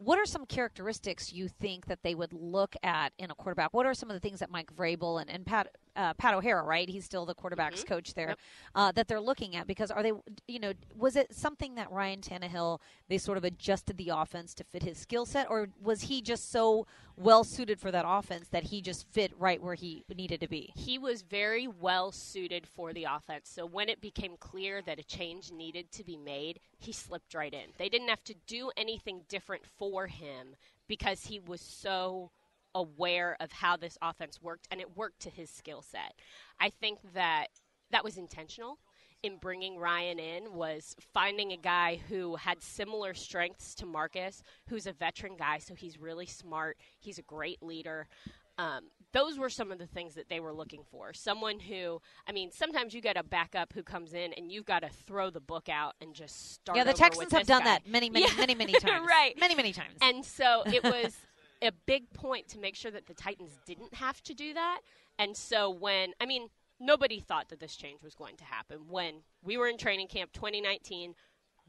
what 0.00 0.18
are 0.18 0.24
some 0.24 0.46
characteristics 0.46 1.30
you 1.30 1.46
think 1.46 1.86
that 1.86 2.02
they 2.02 2.14
would 2.14 2.32
look 2.32 2.74
at 2.82 3.12
in 3.18 3.30
a 3.30 3.34
quarterback? 3.34 3.74
What 3.74 3.84
are 3.84 3.92
some 3.92 4.08
of 4.10 4.14
the 4.14 4.20
things 4.20 4.40
that 4.40 4.50
Mike 4.50 4.74
Vrabel 4.74 5.20
and, 5.20 5.28
and 5.28 5.44
Pat 5.44 5.68
uh, 6.00 6.14
Pat 6.14 6.34
O'Hara, 6.34 6.62
right? 6.62 6.88
He's 6.88 7.04
still 7.04 7.26
the 7.26 7.34
quarterbacks 7.34 7.82
Mhm. 7.82 7.86
coach 7.86 8.14
there. 8.14 8.28
Yep. 8.28 8.38
Uh, 8.74 8.92
that 8.92 9.06
they're 9.08 9.20
looking 9.20 9.54
at 9.56 9.66
because 9.66 9.90
are 9.90 10.02
they, 10.02 10.12
you 10.48 10.58
know, 10.58 10.72
was 10.96 11.14
it 11.16 11.34
something 11.34 11.74
that 11.74 11.90
Ryan 11.90 12.20
Tannehill 12.20 12.80
they 13.08 13.18
sort 13.18 13.36
of 13.36 13.44
adjusted 13.44 13.96
the 13.98 14.08
offense 14.08 14.54
to 14.54 14.64
fit 14.64 14.82
his 14.82 14.96
skill 14.98 15.26
set, 15.26 15.50
or 15.50 15.68
was 15.82 16.02
he 16.02 16.22
just 16.22 16.50
so 16.50 16.86
well 17.16 17.44
suited 17.44 17.78
for 17.78 17.90
that 17.90 18.04
offense 18.06 18.48
that 18.48 18.64
he 18.64 18.80
just 18.80 19.06
fit 19.08 19.32
right 19.38 19.60
where 19.62 19.74
he 19.74 20.04
needed 20.14 20.40
to 20.40 20.48
be? 20.48 20.72
he 20.76 20.98
was 20.98 21.22
very 21.22 21.66
well 21.68 22.10
suited 22.12 22.66
for 22.66 22.92
the 22.92 23.04
offense. 23.04 23.48
So 23.50 23.66
when 23.66 23.88
it 23.88 24.00
became 24.00 24.36
clear 24.38 24.80
that 24.82 24.98
a 24.98 25.02
change 25.02 25.50
needed 25.52 25.90
to 25.92 26.04
be 26.04 26.16
made, 26.16 26.60
he 26.78 26.92
slipped 26.92 27.34
right 27.34 27.52
in. 27.52 27.72
They 27.76 27.88
didn't 27.88 28.08
have 28.08 28.24
to 28.24 28.34
do 28.46 28.70
anything 28.76 29.22
different 29.28 29.66
for 29.66 30.06
him 30.06 30.56
because 30.88 31.26
he 31.26 31.38
was 31.38 31.60
so 31.60 32.30
aware 32.74 33.36
of 33.40 33.52
how 33.52 33.76
this 33.76 33.98
offense 34.02 34.40
worked 34.40 34.68
and 34.70 34.80
it 34.80 34.96
worked 34.96 35.20
to 35.20 35.30
his 35.30 35.50
skill 35.50 35.82
set. 35.82 36.14
I 36.58 36.70
think 36.70 36.98
that 37.14 37.48
that 37.90 38.04
was 38.04 38.16
intentional 38.16 38.78
in 39.22 39.36
bringing 39.36 39.76
Ryan 39.76 40.18
in 40.18 40.54
was 40.54 40.96
finding 41.12 41.52
a 41.52 41.56
guy 41.56 42.00
who 42.08 42.36
had 42.36 42.62
similar 42.62 43.12
strengths 43.12 43.74
to 43.76 43.86
Marcus, 43.86 44.42
who's 44.68 44.86
a 44.86 44.92
veteran 44.92 45.36
guy, 45.36 45.58
so 45.58 45.74
he's 45.74 45.98
really 45.98 46.26
smart. 46.26 46.78
He's 46.98 47.18
a 47.18 47.22
great 47.22 47.62
leader. 47.62 48.08
Um, 48.56 48.84
those 49.12 49.38
were 49.38 49.50
some 49.50 49.72
of 49.72 49.78
the 49.78 49.86
things 49.86 50.14
that 50.14 50.28
they 50.28 50.38
were 50.40 50.52
looking 50.52 50.82
for. 50.90 51.12
Someone 51.12 51.60
who, 51.60 52.00
I 52.28 52.32
mean, 52.32 52.50
sometimes 52.52 52.94
you 52.94 53.00
get 53.00 53.16
a 53.16 53.22
backup 53.22 53.72
who 53.72 53.82
comes 53.82 54.12
in 54.14 54.32
and 54.34 54.52
you've 54.52 54.66
got 54.66 54.80
to 54.80 54.88
throw 54.88 55.30
the 55.30 55.40
book 55.40 55.68
out 55.68 55.94
and 56.00 56.14
just 56.14 56.52
start. 56.54 56.76
yeah, 56.76 56.84
the 56.84 56.92
Texans 56.92 57.32
have 57.32 57.46
done 57.46 57.60
guy. 57.60 57.64
that 57.64 57.86
many, 57.88 58.08
many, 58.10 58.26
Yeah. 58.26 58.34
many, 58.36 58.54
many 58.54 58.72
times. 58.74 59.04
Right. 59.06 59.34
Many, 59.38 59.54
many 59.54 59.72
times. 59.72 59.96
And 60.02 60.24
so 60.24 60.62
it 60.66 60.84
was 60.84 61.16
a 61.62 61.72
big 61.86 62.10
point 62.12 62.48
to 62.48 62.58
make 62.58 62.74
sure 62.74 62.90
that 62.90 63.06
the 63.06 63.14
Titans 63.14 63.58
didn't 63.66 63.94
have 63.94 64.22
to 64.22 64.34
do 64.34 64.54
that. 64.54 64.80
And 65.18 65.36
so 65.36 65.70
when, 65.70 66.12
I 66.20 66.26
mean, 66.26 66.48
nobody 66.78 67.20
thought 67.20 67.48
that 67.50 67.60
this 67.60 67.76
change 67.76 68.02
was 68.02 68.14
going 68.14 68.36
to 68.38 68.44
happen. 68.44 68.78
When 68.88 69.16
we 69.42 69.56
were 69.56 69.68
in 69.68 69.76
training 69.76 70.08
camp 70.08 70.32
2019, 70.32 71.14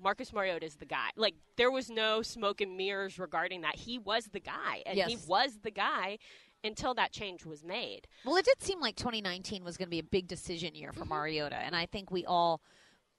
Marcus 0.02 0.34
Mariota 0.34 0.66
is 0.66 0.76
the 0.76 0.86
guy. 0.86 1.10
Like, 1.16 1.36
there 1.58 1.70
was 1.70 1.90
no 1.90 2.22
smoke 2.22 2.62
and 2.62 2.78
mirrors 2.78 3.20
regarding 3.20 3.62
that. 3.62 3.76
He 3.76 4.00
was 4.00 4.26
the 4.28 4.40
guy, 4.40 4.82
and 4.86 4.98
he 4.98 5.18
was 5.28 5.60
the 5.62 5.70
guy 5.72 6.18
until 6.64 6.94
that 6.96 7.12
change 7.12 7.46
was 7.46 7.64
made. 7.64 8.08
Well, 8.26 8.38
it 8.38 8.46
did 8.46 8.62
seem 8.62 8.80
like 8.80 8.96
2019 8.96 9.64
was 9.64 9.78
going 9.78 9.88
to 9.88 9.92
be 9.92 10.00
a 10.00 10.04
big 10.04 10.28
decision 10.28 10.74
year 10.74 10.92
Mm-hmm. 10.92 11.00
for 11.00 11.06
Mariota, 11.06 11.58
and 11.58 11.76
I 11.76 11.86
think 11.86 12.10
we 12.10 12.26
all 12.26 12.62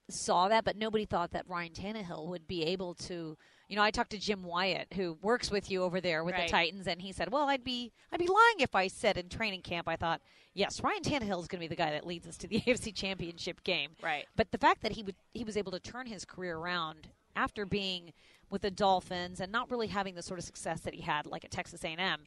saw 0.08 0.48
that, 0.48 0.64
but 0.64 0.76
nobody 0.76 1.04
thought 1.04 1.30
that 1.32 1.48
Ryan 1.48 1.72
Tannehill 1.72 2.26
would 2.28 2.46
be 2.48 2.64
able 2.64 2.94
to. 2.94 3.37
You 3.68 3.77
know, 3.77 3.83
I 3.83 3.90
talked 3.90 4.11
to 4.11 4.18
Jim 4.18 4.42
Wyatt, 4.42 4.92
who 4.94 5.18
works 5.22 5.51
with 5.51 5.70
you 5.70 5.83
over 5.83 6.01
there 6.01 6.25
with 6.25 6.35
Right. 6.35 6.46
the 6.46 6.51
Titans, 6.53 6.87
and 6.87 7.01
he 7.01 7.12
said, 7.12 7.33
"Well, 7.33 7.48
I'd 7.48 7.64
be 7.64 7.92
I'd 8.12 8.18
be 8.20 8.27
lying 8.27 8.57
if 8.61 8.75
I 8.75 8.88
said 8.88 9.16
in 9.16 9.29
training 9.29 9.62
camp 9.62 9.88
I 9.88 9.96
thought, 9.96 10.20
yes, 10.55 10.83
Ryan 10.83 11.03
Tannehill 11.03 11.40
is 11.40 11.48
going 11.48 11.59
to 11.61 11.64
be 11.64 11.68
the 11.68 11.77
guy 11.77 11.90
that 11.90 12.07
leads 12.07 12.27
us 12.27 12.37
to 12.38 12.46
the 12.48 12.61
AFC 12.66 12.94
Championship 12.94 13.62
game." 13.64 13.92
Right. 14.03 14.27
But 14.37 14.51
the 14.53 14.59
fact 14.59 14.83
that 14.83 14.92
he 14.92 15.03
would 15.03 15.16
he 15.33 15.44
was 15.44 15.57
able 15.57 15.72
to 15.72 15.81
turn 15.81 16.07
his 16.07 16.25
career 16.25 16.57
around 16.59 17.09
after 17.35 17.64
being 17.64 18.12
with 18.51 18.61
the 18.62 18.70
Dolphins 18.70 19.40
and 19.40 19.51
not 19.51 19.70
really 19.70 19.87
having 19.87 20.14
the 20.14 20.22
sort 20.22 20.38
of 20.38 20.44
success 20.44 20.81
that 20.83 20.92
he 20.94 21.01
had 21.01 21.25
like 21.27 21.44
at 21.44 21.51
Texas 21.51 21.83
A&M 21.85 22.27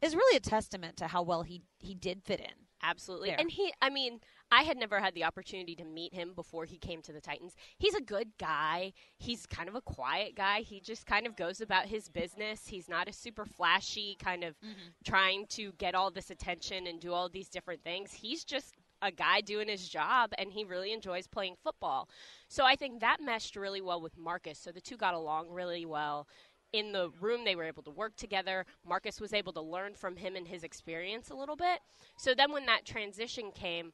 is 0.00 0.14
really 0.16 0.36
a 0.36 0.40
testament 0.40 0.96
to 0.96 1.08
how 1.08 1.20
well 1.22 1.42
he 1.42 1.60
he 1.78 1.94
did 1.94 2.22
fit 2.22 2.40
in. 2.40 2.52
Absolutely. 2.82 3.30
there. 3.30 3.40
And 3.40 3.50
he, 3.50 3.72
I 3.82 3.90
mean, 3.90 4.20
I 4.50 4.62
had 4.62 4.76
never 4.76 5.00
had 5.00 5.14
the 5.14 5.24
opportunity 5.24 5.74
to 5.76 5.84
meet 5.84 6.14
him 6.14 6.32
before 6.34 6.64
he 6.64 6.78
came 6.78 7.02
to 7.02 7.12
the 7.12 7.20
Titans. 7.20 7.54
He's 7.78 7.94
a 7.94 8.00
good 8.00 8.28
guy. 8.38 8.92
He's 9.18 9.44
kind 9.46 9.68
of 9.68 9.74
a 9.74 9.80
quiet 9.80 10.36
guy. 10.36 10.60
He 10.60 10.80
just 10.80 11.06
kind 11.06 11.26
of 11.26 11.36
goes 11.36 11.60
about 11.60 11.86
his 11.86 12.08
business. 12.08 12.66
He's 12.66 12.88
not 12.88 13.08
a 13.08 13.12
super 13.12 13.44
flashy 13.44 14.16
kind 14.22 14.44
of 14.44 14.54
mm-hmm. 14.60 14.90
trying 15.04 15.46
to 15.50 15.72
get 15.78 15.94
all 15.94 16.10
this 16.10 16.30
attention 16.30 16.86
and 16.86 17.00
do 17.00 17.12
all 17.12 17.28
these 17.28 17.48
different 17.48 17.82
things. 17.82 18.12
He's 18.12 18.44
just 18.44 18.74
a 19.02 19.10
guy 19.10 19.40
doing 19.40 19.68
his 19.68 19.88
job 19.88 20.30
and 20.38 20.52
he 20.52 20.64
really 20.64 20.92
enjoys 20.92 21.26
playing 21.26 21.56
football. 21.62 22.08
So 22.48 22.64
I 22.64 22.76
think 22.76 23.00
that 23.00 23.20
meshed 23.20 23.56
really 23.56 23.80
well 23.80 24.00
with 24.00 24.16
Marcus. 24.16 24.58
So 24.58 24.70
the 24.70 24.80
two 24.80 24.96
got 24.96 25.14
along 25.14 25.50
really 25.50 25.84
well 25.84 26.26
in 26.72 26.92
the 26.92 27.10
room 27.20 27.44
they 27.44 27.54
were 27.54 27.64
able 27.64 27.82
to 27.82 27.92
work 27.92 28.16
together 28.16 28.66
marcus 28.84 29.20
was 29.20 29.32
able 29.32 29.52
to 29.52 29.60
learn 29.60 29.94
from 29.94 30.16
him 30.16 30.34
and 30.34 30.48
his 30.48 30.64
experience 30.64 31.30
a 31.30 31.34
little 31.34 31.54
bit 31.54 31.78
so 32.18 32.34
then 32.34 32.50
when 32.50 32.66
that 32.66 32.84
transition 32.84 33.52
came 33.54 33.92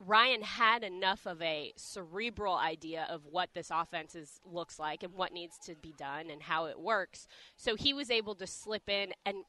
ryan 0.00 0.42
had 0.42 0.84
enough 0.84 1.26
of 1.26 1.40
a 1.42 1.72
cerebral 1.76 2.56
idea 2.56 3.06
of 3.10 3.24
what 3.24 3.50
this 3.54 3.70
offense 3.72 4.14
is, 4.14 4.40
looks 4.44 4.78
like 4.78 5.02
and 5.02 5.12
what 5.14 5.32
needs 5.32 5.58
to 5.58 5.74
be 5.76 5.92
done 5.98 6.30
and 6.30 6.42
how 6.42 6.66
it 6.66 6.78
works 6.78 7.26
so 7.56 7.74
he 7.74 7.92
was 7.92 8.10
able 8.10 8.34
to 8.34 8.46
slip 8.46 8.88
in 8.88 9.12
and 9.26 9.44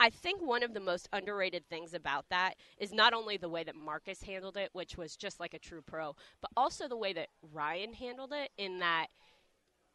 I 0.00 0.10
think 0.10 0.42
one 0.42 0.64
of 0.64 0.74
the 0.74 0.80
most 0.80 1.08
underrated 1.12 1.68
things 1.68 1.94
about 1.94 2.24
that 2.30 2.54
is 2.76 2.92
not 2.92 3.14
only 3.14 3.36
the 3.36 3.48
way 3.48 3.62
that 3.62 3.76
Marcus 3.76 4.20
handled 4.20 4.56
it, 4.56 4.70
which 4.72 4.96
was 4.96 5.14
just 5.14 5.38
like 5.38 5.54
a 5.54 5.60
true 5.60 5.80
pro, 5.80 6.16
but 6.40 6.50
also 6.56 6.88
the 6.88 6.96
way 6.96 7.12
that 7.12 7.28
Ryan 7.52 7.92
handled 7.94 8.32
it 8.32 8.50
in 8.58 8.80
that 8.80 9.06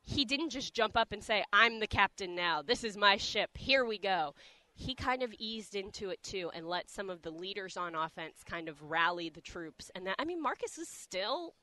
he 0.07 0.23
didn't 0.23 0.51
just 0.51 0.73
jump 0.73 0.95
up 0.95 1.11
and 1.11 1.21
say, 1.21 1.43
I'm 1.51 1.81
the 1.81 1.87
captain 1.87 2.33
now. 2.35 2.61
This 2.61 2.85
is 2.85 2.95
my 2.95 3.17
ship. 3.17 3.57
Here 3.57 3.83
we 3.83 3.97
go. 3.97 4.33
He 4.79 4.93
kind 4.93 5.23
of 5.23 5.33
eased 5.39 5.73
into 5.75 6.11
it 6.11 6.21
too 6.21 6.51
and 6.53 6.67
let 6.67 6.89
some 6.89 7.09
of 7.09 7.23
the 7.23 7.31
leaders 7.31 7.77
on 7.77 7.95
offense 7.95 8.43
kind 8.45 8.69
of 8.69 8.81
rally 8.83 9.27
the 9.29 9.41
troops. 9.41 9.89
And 9.95 10.05
that, 10.05 10.15
I 10.19 10.23
mean, 10.25 10.39
Marcus 10.41 10.77
is 10.77 10.87
still 10.87 11.55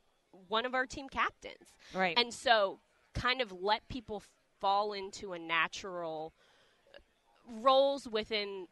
one 0.49 0.67
of 0.67 0.75
our 0.75 0.85
team 0.85 1.09
captains. 1.09 1.69
Right. 1.95 2.19
And 2.19 2.35
so 2.35 2.81
kind 3.15 3.41
of 3.41 3.53
let 3.53 3.87
people 3.89 4.23
fall 4.61 4.93
into 4.93 5.33
a 5.33 5.39
natural 5.39 6.35
uh, 6.93 6.99
roles 7.63 8.09
within 8.09 8.67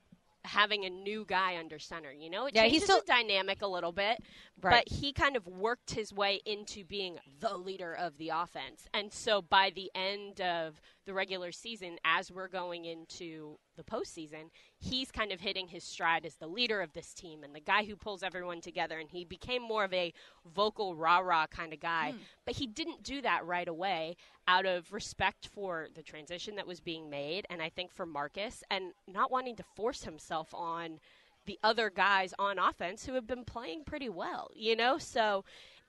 having 0.44 0.84
a 0.84 0.90
new 0.90 1.24
guy 1.24 1.56
under 1.56 1.78
center. 1.78 2.10
You 2.10 2.28
know, 2.28 2.46
it 2.46 2.54
Yeah, 2.56 2.62
he's 2.64 2.72
changes 2.72 2.88
still- 2.88 3.00
the 3.00 3.06
dynamic 3.06 3.62
a 3.62 3.68
little 3.68 3.92
bit, 3.92 4.18
Right. 4.60 4.84
but 4.84 4.92
he 4.92 5.12
kind 5.12 5.36
of 5.36 5.46
worked 5.46 5.92
his 5.92 6.12
way 6.12 6.40
into 6.44 6.84
being 6.84 7.20
the 7.38 7.56
leader 7.56 7.94
of 7.94 8.18
the 8.18 8.30
offense. 8.30 8.88
And 8.92 9.12
so 9.12 9.40
by 9.40 9.70
the 9.70 9.92
end 9.94 10.40
of 10.40 10.80
the 11.04 11.14
regular 11.14 11.52
season, 11.52 11.96
as 12.04 12.32
we're 12.32 12.48
going 12.48 12.86
into 12.86 13.60
the 13.76 13.82
postseason, 13.82 14.50
he's 14.78 15.10
kind 15.10 15.32
of 15.32 15.40
hitting 15.40 15.68
his 15.68 15.84
stride 15.84 16.24
as 16.24 16.36
the 16.36 16.46
leader 16.46 16.80
of 16.80 16.92
this 16.92 17.12
team 17.14 17.42
and 17.44 17.54
the 17.54 17.60
guy 17.60 17.84
who 17.84 17.96
pulls 17.96 18.22
everyone 18.22 18.60
together. 18.60 18.98
And 18.98 19.10
he 19.10 19.24
became 19.24 19.62
more 19.62 19.84
of 19.84 19.92
a 19.92 20.12
vocal 20.54 20.94
rah 20.94 21.18
rah 21.18 21.46
kind 21.46 21.72
of 21.72 21.80
guy. 21.80 22.12
Hmm. 22.12 22.18
But 22.44 22.56
he 22.56 22.66
didn't 22.66 23.02
do 23.02 23.22
that 23.22 23.44
right 23.46 23.68
away 23.68 24.16
out 24.48 24.66
of 24.66 24.92
respect 24.92 25.46
for 25.46 25.88
the 25.94 26.02
transition 26.02 26.56
that 26.56 26.66
was 26.66 26.80
being 26.80 27.08
made. 27.08 27.46
And 27.50 27.62
I 27.62 27.68
think 27.68 27.92
for 27.92 28.06
Marcus 28.06 28.62
and 28.70 28.92
not 29.06 29.30
wanting 29.30 29.56
to 29.56 29.64
force 29.76 30.04
himself 30.04 30.52
on 30.54 30.98
the 31.46 31.58
other 31.62 31.90
guys 31.90 32.34
on 32.38 32.58
offense 32.58 33.04
who 33.04 33.14
have 33.14 33.26
been 33.26 33.44
playing 33.44 33.84
pretty 33.84 34.08
well, 34.08 34.50
you 34.54 34.76
know? 34.76 34.98
So 34.98 35.44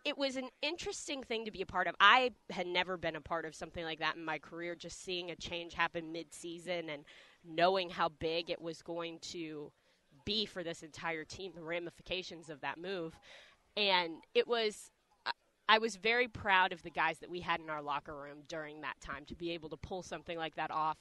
it 0.05 0.17
was 0.17 0.35
an 0.35 0.49
interesting 0.61 1.23
thing 1.23 1.45
to 1.45 1.51
be 1.51 1.61
a 1.61 1.65
part 1.65 1.87
of. 1.87 1.95
I 1.99 2.31
had 2.49 2.67
never 2.67 2.97
been 2.97 3.15
a 3.15 3.21
part 3.21 3.45
of 3.45 3.55
something 3.55 3.83
like 3.83 3.99
that 3.99 4.15
in 4.15 4.25
my 4.25 4.37
career, 4.37 4.75
just 4.75 5.03
seeing 5.03 5.31
a 5.31 5.35
change 5.35 5.73
happen 5.73 6.11
mid 6.11 6.33
season 6.33 6.89
and 6.89 7.05
knowing 7.45 7.89
how 7.89 8.09
big 8.09 8.49
it 8.49 8.61
was 8.61 8.81
going 8.81 9.19
to 9.19 9.71
be 10.25 10.45
for 10.45 10.63
this 10.63 10.83
entire 10.83 11.23
team, 11.25 11.51
the 11.55 11.63
ramifications 11.63 12.49
of 12.49 12.61
that 12.61 12.77
move. 12.77 13.17
And 13.75 14.15
it 14.33 14.47
was. 14.47 14.91
I- 15.69 15.77
was 15.79 15.95
very 15.95 16.27
proud 16.27 16.71
of 16.73 16.83
the 16.83 16.91
guys 16.91 17.17
that 17.19 17.29
we 17.31 17.39
had 17.39 17.59
in 17.59 17.69
our 17.69 17.81
locker 17.81 18.15
room 18.15 18.39
during 18.47 18.81
that 18.81 18.99
time 19.01 19.25
to 19.25 19.35
be 19.35 19.51
able 19.51 19.69
to 19.69 19.77
pull 19.77 20.03
something 20.03 20.37
like 20.37 20.55
that 20.55 20.69
off 20.69 20.97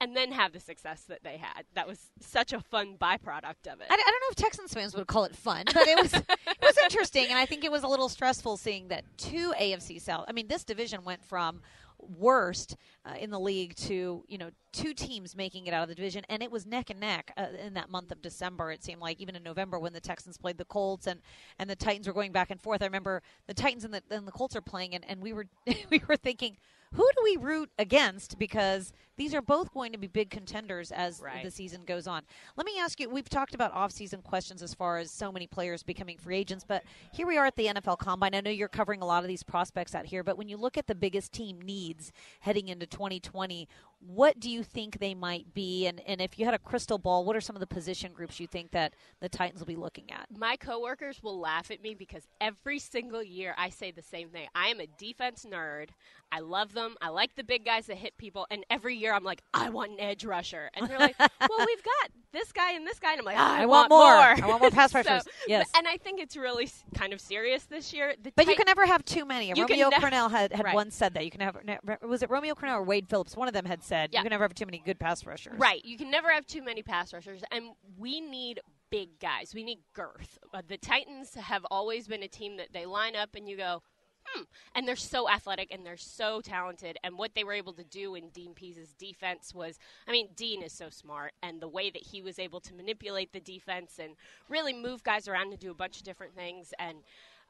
and 0.00 0.16
then 0.16 0.32
have 0.32 0.52
the 0.52 0.60
success 0.60 1.02
that 1.08 1.22
they 1.22 1.36
had. 1.36 1.64
That 1.74 1.86
was 1.86 2.10
such 2.20 2.52
a 2.52 2.60
fun 2.60 2.96
byproduct 2.98 3.66
of 3.72 3.80
it. 3.80 3.86
I, 3.90 3.94
I 3.94 3.96
don't 3.96 4.20
know 4.20 4.30
if 4.30 4.36
Texans 4.36 4.72
fans 4.72 4.94
would 4.94 5.06
call 5.06 5.24
it 5.24 5.36
fun, 5.36 5.64
but 5.72 5.86
it 5.86 6.00
was 6.00 6.12
it 6.14 6.60
was 6.62 6.78
interesting, 6.82 7.26
and 7.26 7.38
I 7.38 7.46
think 7.46 7.64
it 7.64 7.72
was 7.72 7.82
a 7.82 7.88
little 7.88 8.08
stressful 8.08 8.56
seeing 8.56 8.88
that 8.88 9.04
two 9.18 9.52
AFC 9.60 10.00
South. 10.00 10.24
I 10.28 10.32
mean, 10.32 10.46
this 10.48 10.64
division 10.64 11.04
went 11.04 11.24
from 11.24 11.60
worst 11.98 12.76
uh, 13.04 13.14
in 13.18 13.30
the 13.30 13.38
league 13.38 13.74
to 13.76 14.24
you 14.28 14.38
know 14.38 14.50
two 14.72 14.94
teams 14.94 15.36
making 15.36 15.66
it 15.66 15.74
out 15.74 15.82
of 15.82 15.88
the 15.88 15.94
division, 15.94 16.24
and 16.28 16.42
it 16.42 16.50
was 16.50 16.66
neck 16.66 16.90
and 16.90 17.00
neck 17.00 17.32
uh, 17.36 17.46
in 17.64 17.74
that 17.74 17.90
month 17.90 18.10
of 18.10 18.20
December. 18.22 18.70
It 18.70 18.84
seemed 18.84 19.00
like 19.00 19.20
even 19.20 19.36
in 19.36 19.42
November 19.42 19.78
when 19.78 19.92
the 19.92 20.00
Texans 20.00 20.36
played 20.36 20.58
the 20.58 20.64
Colts 20.64 21.06
and 21.06 21.20
and 21.58 21.68
the 21.68 21.76
Titans 21.76 22.06
were 22.06 22.12
going 22.12 22.32
back 22.32 22.50
and 22.50 22.60
forth. 22.60 22.82
I 22.82 22.86
remember 22.86 23.22
the 23.46 23.54
Titans 23.54 23.84
and 23.84 23.94
the 23.94 24.02
and 24.10 24.26
the 24.26 24.32
Colts 24.32 24.56
are 24.56 24.60
playing, 24.62 24.94
and, 24.94 25.04
and 25.08 25.22
we 25.22 25.32
were 25.32 25.46
we 25.90 26.02
were 26.08 26.16
thinking. 26.16 26.56
Who 26.94 27.08
do 27.16 27.22
we 27.24 27.36
root 27.36 27.70
against? 27.78 28.38
Because 28.38 28.92
these 29.16 29.34
are 29.34 29.42
both 29.42 29.72
going 29.72 29.92
to 29.92 29.98
be 29.98 30.06
big 30.06 30.30
contenders 30.30 30.90
as 30.90 31.20
Right. 31.20 31.44
the 31.44 31.50
season 31.50 31.84
goes 31.84 32.06
on. 32.06 32.22
Let 32.56 32.66
me 32.66 32.78
ask 32.80 32.98
you 32.98 33.08
we've 33.08 33.28
talked 33.28 33.54
about 33.54 33.72
off-season 33.72 34.22
questions 34.22 34.62
as 34.62 34.74
far 34.74 34.98
as 34.98 35.10
so 35.10 35.30
many 35.30 35.46
players 35.46 35.82
becoming 35.82 36.18
free 36.18 36.36
agents, 36.36 36.64
but 36.66 36.82
here 37.12 37.26
we 37.26 37.36
are 37.36 37.46
at 37.46 37.56
the 37.56 37.66
NFL 37.66 37.98
Combine. 37.98 38.34
I 38.34 38.40
know 38.40 38.50
you're 38.50 38.68
covering 38.68 39.02
a 39.02 39.06
lot 39.06 39.22
of 39.22 39.28
these 39.28 39.42
prospects 39.42 39.94
out 39.94 40.06
here, 40.06 40.22
but 40.24 40.36
when 40.38 40.48
you 40.48 40.56
look 40.56 40.76
at 40.76 40.86
the 40.86 40.94
biggest 40.94 41.32
team 41.32 41.60
needs 41.62 42.12
heading 42.40 42.68
into 42.68 42.86
2020, 42.86 43.68
what 44.00 44.38
do 44.38 44.50
you 44.50 44.62
think 44.62 44.98
they 44.98 45.14
might 45.14 45.54
be? 45.54 45.86
And, 45.86 46.00
and 46.06 46.20
if 46.20 46.38
you 46.38 46.44
had 46.44 46.54
a 46.54 46.58
crystal 46.58 46.98
ball, 46.98 47.24
what 47.24 47.36
are 47.36 47.40
some 47.40 47.56
of 47.56 47.60
the 47.60 47.66
position 47.66 48.12
groups 48.12 48.38
you 48.38 48.46
think 48.46 48.70
that 48.72 48.94
the 49.20 49.28
Titans 49.28 49.60
will 49.60 49.66
be 49.66 49.76
looking 49.76 50.10
at? 50.10 50.26
My 50.36 50.56
coworkers 50.56 51.22
will 51.22 51.38
laugh 51.38 51.70
at 51.70 51.82
me 51.82 51.94
because 51.94 52.26
every 52.40 52.78
single 52.78 53.22
year 53.22 53.54
I 53.56 53.70
say 53.70 53.90
the 53.90 54.02
same 54.02 54.28
thing. 54.28 54.48
I 54.54 54.68
am 54.68 54.80
a 54.80 54.86
defense 54.86 55.46
nerd. 55.50 55.90
I 56.32 56.40
love 56.40 56.72
them. 56.72 56.96
I 57.00 57.08
like 57.08 57.34
the 57.36 57.44
big 57.44 57.64
guys 57.64 57.86
that 57.86 57.96
hit 57.96 58.16
people. 58.18 58.46
And 58.50 58.64
every 58.70 58.96
year 58.96 59.12
I'm 59.12 59.24
like, 59.24 59.42
I 59.52 59.70
want 59.70 59.92
an 59.92 60.00
edge 60.00 60.24
rusher. 60.24 60.70
And 60.74 60.88
they're 60.88 60.98
like, 60.98 61.18
well, 61.18 61.66
we've 61.66 61.84
got 61.84 62.10
this 62.34 62.52
guy 62.52 62.72
and 62.72 62.86
this 62.86 62.98
guy. 62.98 63.12
And 63.12 63.20
I'm 63.20 63.24
like, 63.24 63.36
I, 63.38 63.62
I 63.62 63.66
want, 63.66 63.90
more. 63.90 64.00
more. 64.00 64.20
I 64.20 64.46
want 64.46 64.60
more 64.60 64.70
pass 64.70 64.92
So- 64.92 64.98
rushers. 64.98 65.24
yes. 65.46 65.68
And 65.76 65.86
I 65.88 65.96
think 65.96 66.20
it's 66.20 66.36
really 66.36 66.68
kind 66.94 67.12
of 67.12 67.20
serious 67.20 67.64
this 67.64 67.92
year. 67.92 68.14
The 68.22 68.32
But 68.36 68.46
you 68.46 68.56
can 68.56 68.64
never 68.66 68.86
have 68.86 69.04
too 69.04 69.24
many. 69.24 69.48
You 69.48 69.54
Romeo 69.62 69.90
Crennel 69.90 70.30
had, 70.30 70.52
had 70.52 70.64
Right. 70.64 70.74
once 70.74 70.94
said 70.94 71.14
that. 71.14 71.24
You 71.24 71.30
can 71.30 71.40
have 71.40 71.56
was 72.02 72.22
it 72.22 72.30
Romeo 72.30 72.54
Crennel 72.54 72.74
or 72.76 72.82
Wade 72.82 73.08
Phillips? 73.08 73.36
One 73.36 73.48
of 73.48 73.54
them 73.54 73.64
had 73.64 73.82
said 73.82 74.10
Yeah. 74.12 74.20
you 74.20 74.24
can 74.24 74.30
never 74.30 74.44
have 74.44 74.54
too 74.54 74.66
many 74.66 74.78
good 74.84 74.98
pass 74.98 75.24
rushers. 75.24 75.58
Right. 75.58 75.84
You 75.84 75.96
can 75.96 76.10
never 76.10 76.28
have 76.30 76.46
too 76.46 76.62
many 76.62 76.82
pass 76.82 77.12
rushers, 77.12 77.42
and 77.50 77.70
we 77.98 78.20
need 78.20 78.60
big 78.90 79.18
guys. 79.18 79.52
We 79.54 79.64
need 79.64 79.80
girth. 79.92 80.38
Uh, 80.52 80.62
the 80.66 80.76
Titans 80.76 81.34
have 81.34 81.64
always 81.70 82.06
been 82.06 82.22
a 82.22 82.28
team 82.28 82.56
that 82.58 82.68
they 82.72 82.86
line 82.86 83.16
up 83.16 83.30
and 83.34 83.48
you 83.48 83.56
go, 83.56 83.82
hmm. 84.26 84.42
And 84.74 84.86
they're 84.86 84.96
so 84.96 85.28
athletic 85.28 85.72
and 85.72 85.84
they're 85.84 85.96
so 85.96 86.40
talented. 86.40 86.98
And 87.04 87.18
what 87.18 87.34
they 87.34 87.44
were 87.44 87.52
able 87.52 87.72
to 87.74 87.84
do 87.84 88.14
in 88.14 88.28
Dean 88.30 88.54
Pees's 88.54 88.94
defense 88.94 89.54
was, 89.54 89.78
I 90.08 90.12
mean, 90.12 90.28
Dean 90.36 90.62
is 90.62 90.72
so 90.72 90.90
smart, 90.90 91.32
and 91.42 91.60
the 91.60 91.68
way 91.68 91.90
that 91.90 92.02
he 92.02 92.22
was 92.22 92.38
able 92.38 92.60
to 92.60 92.74
manipulate 92.74 93.32
the 93.32 93.40
defense 93.40 93.98
and 93.98 94.14
really 94.48 94.72
move 94.72 95.02
guys 95.02 95.28
around 95.28 95.50
to 95.50 95.56
do 95.56 95.70
a 95.70 95.74
bunch 95.74 95.98
of 95.98 96.04
different 96.04 96.34
things 96.34 96.72
and. 96.78 96.98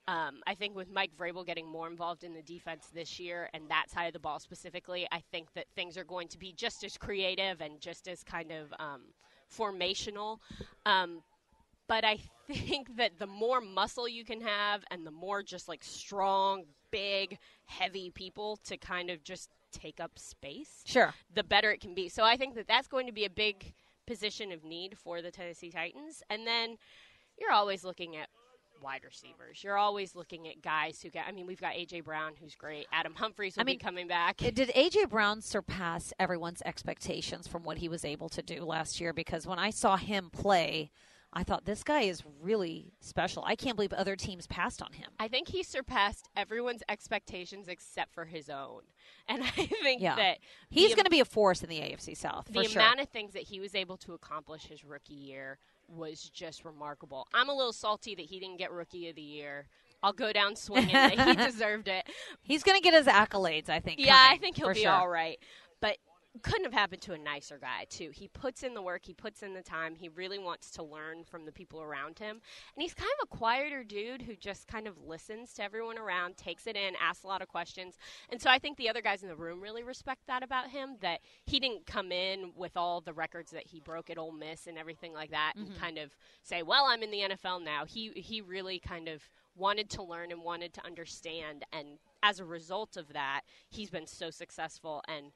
Um, 0.06 0.42
I 0.46 0.54
think 0.54 0.76
with 0.76 0.90
Mike 0.90 1.12
Vrabel 1.18 1.46
getting 1.46 1.66
more 1.66 1.88
involved 1.88 2.24
in 2.24 2.34
the 2.34 2.42
defense 2.42 2.90
this 2.92 3.18
year 3.18 3.48
and 3.54 3.70
that 3.70 3.88
side 3.88 4.04
of 4.04 4.12
the 4.12 4.18
ball 4.18 4.38
specifically, 4.38 5.08
I 5.10 5.22
think 5.32 5.54
that 5.54 5.64
things 5.74 5.96
are 5.96 6.04
going 6.04 6.28
to 6.28 6.38
be 6.38 6.52
just 6.52 6.84
as 6.84 6.98
creative 6.98 7.62
and 7.62 7.80
just 7.80 8.06
as 8.06 8.22
kind 8.22 8.52
of 8.52 8.74
um, 8.78 9.00
formational. 9.50 10.40
Um, 10.84 11.22
but 11.88 12.04
I 12.04 12.18
think 12.52 12.96
that 12.96 13.18
the 13.18 13.26
more 13.26 13.60
muscle 13.60 14.08
you 14.08 14.24
can 14.24 14.40
have 14.40 14.84
and 14.90 15.06
the 15.06 15.10
more 15.10 15.42
just 15.42 15.68
like 15.68 15.82
strong, 15.82 16.64
big, 16.90 17.38
heavy 17.66 18.10
people 18.10 18.58
to 18.64 18.76
kind 18.76 19.10
of 19.10 19.22
just 19.22 19.50
take 19.72 20.00
up 20.00 20.18
space, 20.18 20.82
Sure. 20.84 21.12
the 21.34 21.42
better 21.42 21.70
it 21.70 21.80
can 21.80 21.94
be. 21.94 22.08
So 22.08 22.22
I 22.24 22.36
think 22.36 22.54
that 22.54 22.68
that's 22.68 22.86
going 22.88 23.06
to 23.06 23.12
be 23.12 23.24
a 23.24 23.30
big 23.30 23.74
position 24.06 24.52
of 24.52 24.64
need 24.64 24.96
for 24.98 25.22
the 25.22 25.30
Tennessee 25.30 25.70
Titans. 25.70 26.22
And 26.30 26.46
then 26.46 26.76
you're 27.40 27.50
always 27.52 27.84
looking 27.84 28.16
at 28.16 28.28
wide 28.82 29.02
receivers. 29.04 29.64
You're 29.64 29.78
always 29.78 30.14
looking 30.14 30.46
at 30.46 30.60
guys 30.62 31.00
who 31.00 31.08
get. 31.08 31.24
I 31.26 31.32
mean, 31.32 31.46
we've 31.46 31.60
got 31.60 31.72
AJ 31.72 32.04
Brown, 32.04 32.32
who's 32.40 32.54
great. 32.54 32.86
Adam 32.92 33.14
Humphries 33.14 33.56
will 33.56 33.62
I 33.62 33.64
mean, 33.64 33.78
be 33.78 33.82
coming 33.82 34.06
back. 34.06 34.36
Did 34.36 34.56
AJ 34.76 35.08
Brown 35.08 35.40
surpass 35.40 36.12
everyone's 36.18 36.60
expectations 36.66 37.48
from 37.48 37.62
what 37.64 37.78
he 37.78 37.88
was 37.88 38.04
able 38.04 38.28
to 38.28 38.42
do 38.42 38.64
last 38.64 39.00
year? 39.00 39.12
Because 39.12 39.46
when 39.46 39.58
I 39.58 39.70
saw 39.70 39.96
him 39.96 40.28
play, 40.30 40.90
I 41.36 41.42
thought 41.42 41.64
this 41.64 41.82
guy 41.82 42.02
is 42.02 42.22
really 42.40 42.92
special. 43.00 43.42
I 43.44 43.56
can't 43.56 43.74
believe 43.76 43.92
other 43.92 44.14
teams 44.16 44.46
passed 44.46 44.80
on 44.80 44.92
him. 44.92 45.10
I 45.18 45.26
think 45.28 45.48
he 45.48 45.62
surpassed 45.64 46.28
everyone's 46.36 46.82
expectations 46.88 47.66
except 47.68 48.14
for 48.14 48.24
his 48.24 48.48
own. 48.48 48.82
And 49.26 49.42
I 49.42 49.48
think 49.48 50.02
Yeah. 50.02 50.16
that 50.16 50.38
He's 50.68 50.94
going 50.94 51.04
to 51.04 51.10
be 51.10 51.20
a 51.20 51.24
force 51.24 51.62
in 51.62 51.70
the 51.70 51.78
AFC 51.80 52.14
South 52.14 52.46
the 52.50 52.62
for 52.62 52.68
sure. 52.68 52.82
amount 52.82 53.00
of 53.00 53.08
things 53.08 53.32
that 53.32 53.42
he 53.44 53.58
was 53.58 53.74
able 53.74 53.96
to 53.98 54.12
accomplish 54.12 54.64
his 54.66 54.84
rookie 54.84 55.14
year 55.14 55.58
was 55.88 56.28
just 56.28 56.62
remarkable. 56.64 57.26
I'm 57.32 57.48
a 57.48 57.54
little 57.54 57.72
salty 57.72 58.14
that 58.16 58.26
he 58.26 58.38
didn't 58.38 58.58
get 58.58 58.70
rookie 58.70 59.08
of 59.08 59.16
the 59.16 59.22
year. 59.22 59.66
I'll 60.02 60.12
go 60.12 60.30
down 60.30 60.56
swinging 60.56 60.92
that 60.92 61.18
he 61.18 61.34
deserved 61.36 61.88
it. 61.88 62.06
He's 62.42 62.62
going 62.62 62.76
to 62.78 62.82
get 62.84 62.92
his 62.92 63.06
accolades, 63.06 63.70
I 63.70 63.80
think. 63.80 63.98
Yeah, 63.98 64.14
I 64.30 64.36
think 64.36 64.56
he'll 64.58 64.74
be 64.74 64.82
sure. 64.82 64.92
all 64.92 65.08
right. 65.08 65.38
But 65.80 65.96
couldn't 66.42 66.64
have 66.64 66.72
happened 66.72 67.00
to 67.02 67.12
a 67.12 67.18
nicer 67.18 67.58
guy 67.58 67.86
too. 67.88 68.10
He 68.12 68.28
puts 68.28 68.62
in 68.62 68.74
the 68.74 68.82
work, 68.82 69.04
he 69.04 69.14
puts 69.14 69.42
in 69.42 69.54
the 69.54 69.62
time. 69.62 69.94
He 69.94 70.08
really 70.08 70.38
wants 70.38 70.70
to 70.72 70.82
learn 70.82 71.24
from 71.24 71.44
the 71.44 71.52
people 71.52 71.80
around 71.80 72.18
him. 72.18 72.40
And 72.74 72.82
he's 72.82 72.94
kind 72.94 73.10
of 73.20 73.28
a 73.30 73.36
quieter 73.36 73.84
dude 73.84 74.22
who 74.22 74.34
just 74.34 74.66
kind 74.66 74.88
of 74.88 74.98
listens 75.06 75.52
to 75.54 75.62
everyone 75.62 75.96
around, 75.96 76.36
takes 76.36 76.66
it 76.66 76.76
in, 76.76 76.94
asks 77.00 77.24
a 77.24 77.28
lot 77.28 77.40
of 77.40 77.48
questions. 77.48 77.98
And 78.30 78.40
so 78.40 78.50
I 78.50 78.58
think 78.58 78.76
the 78.76 78.88
other 78.88 79.00
guys 79.00 79.22
in 79.22 79.28
the 79.28 79.36
room 79.36 79.60
really 79.60 79.84
respect 79.84 80.22
that 80.26 80.42
about 80.42 80.70
him 80.70 80.96
that 81.02 81.20
he 81.46 81.60
didn't 81.60 81.86
come 81.86 82.10
in 82.10 82.52
with 82.56 82.76
all 82.76 83.00
the 83.00 83.12
records 83.12 83.52
that 83.52 83.66
he 83.66 83.78
broke 83.78 84.10
at 84.10 84.18
Ole 84.18 84.32
Miss 84.32 84.66
and 84.66 84.76
everything 84.76 85.12
like 85.12 85.30
that 85.30 85.52
and 85.56 85.68
mm-hmm. 85.68 85.80
kind 85.80 85.98
of 85.98 86.16
say, 86.42 86.62
"Well, 86.62 86.86
I'm 86.86 87.02
in 87.02 87.10
the 87.10 87.20
NFL 87.20 87.62
now." 87.62 87.84
He 87.84 88.10
he 88.16 88.40
really 88.40 88.78
kind 88.78 89.08
of 89.08 89.22
wanted 89.56 89.88
to 89.88 90.02
learn 90.02 90.32
and 90.32 90.42
wanted 90.42 90.72
to 90.74 90.84
understand 90.84 91.64
and 91.72 91.98
as 92.24 92.40
a 92.40 92.44
result 92.44 92.96
of 92.96 93.12
that, 93.12 93.42
he's 93.68 93.90
been 93.90 94.06
so 94.06 94.30
successful 94.30 95.02
and 95.06 95.26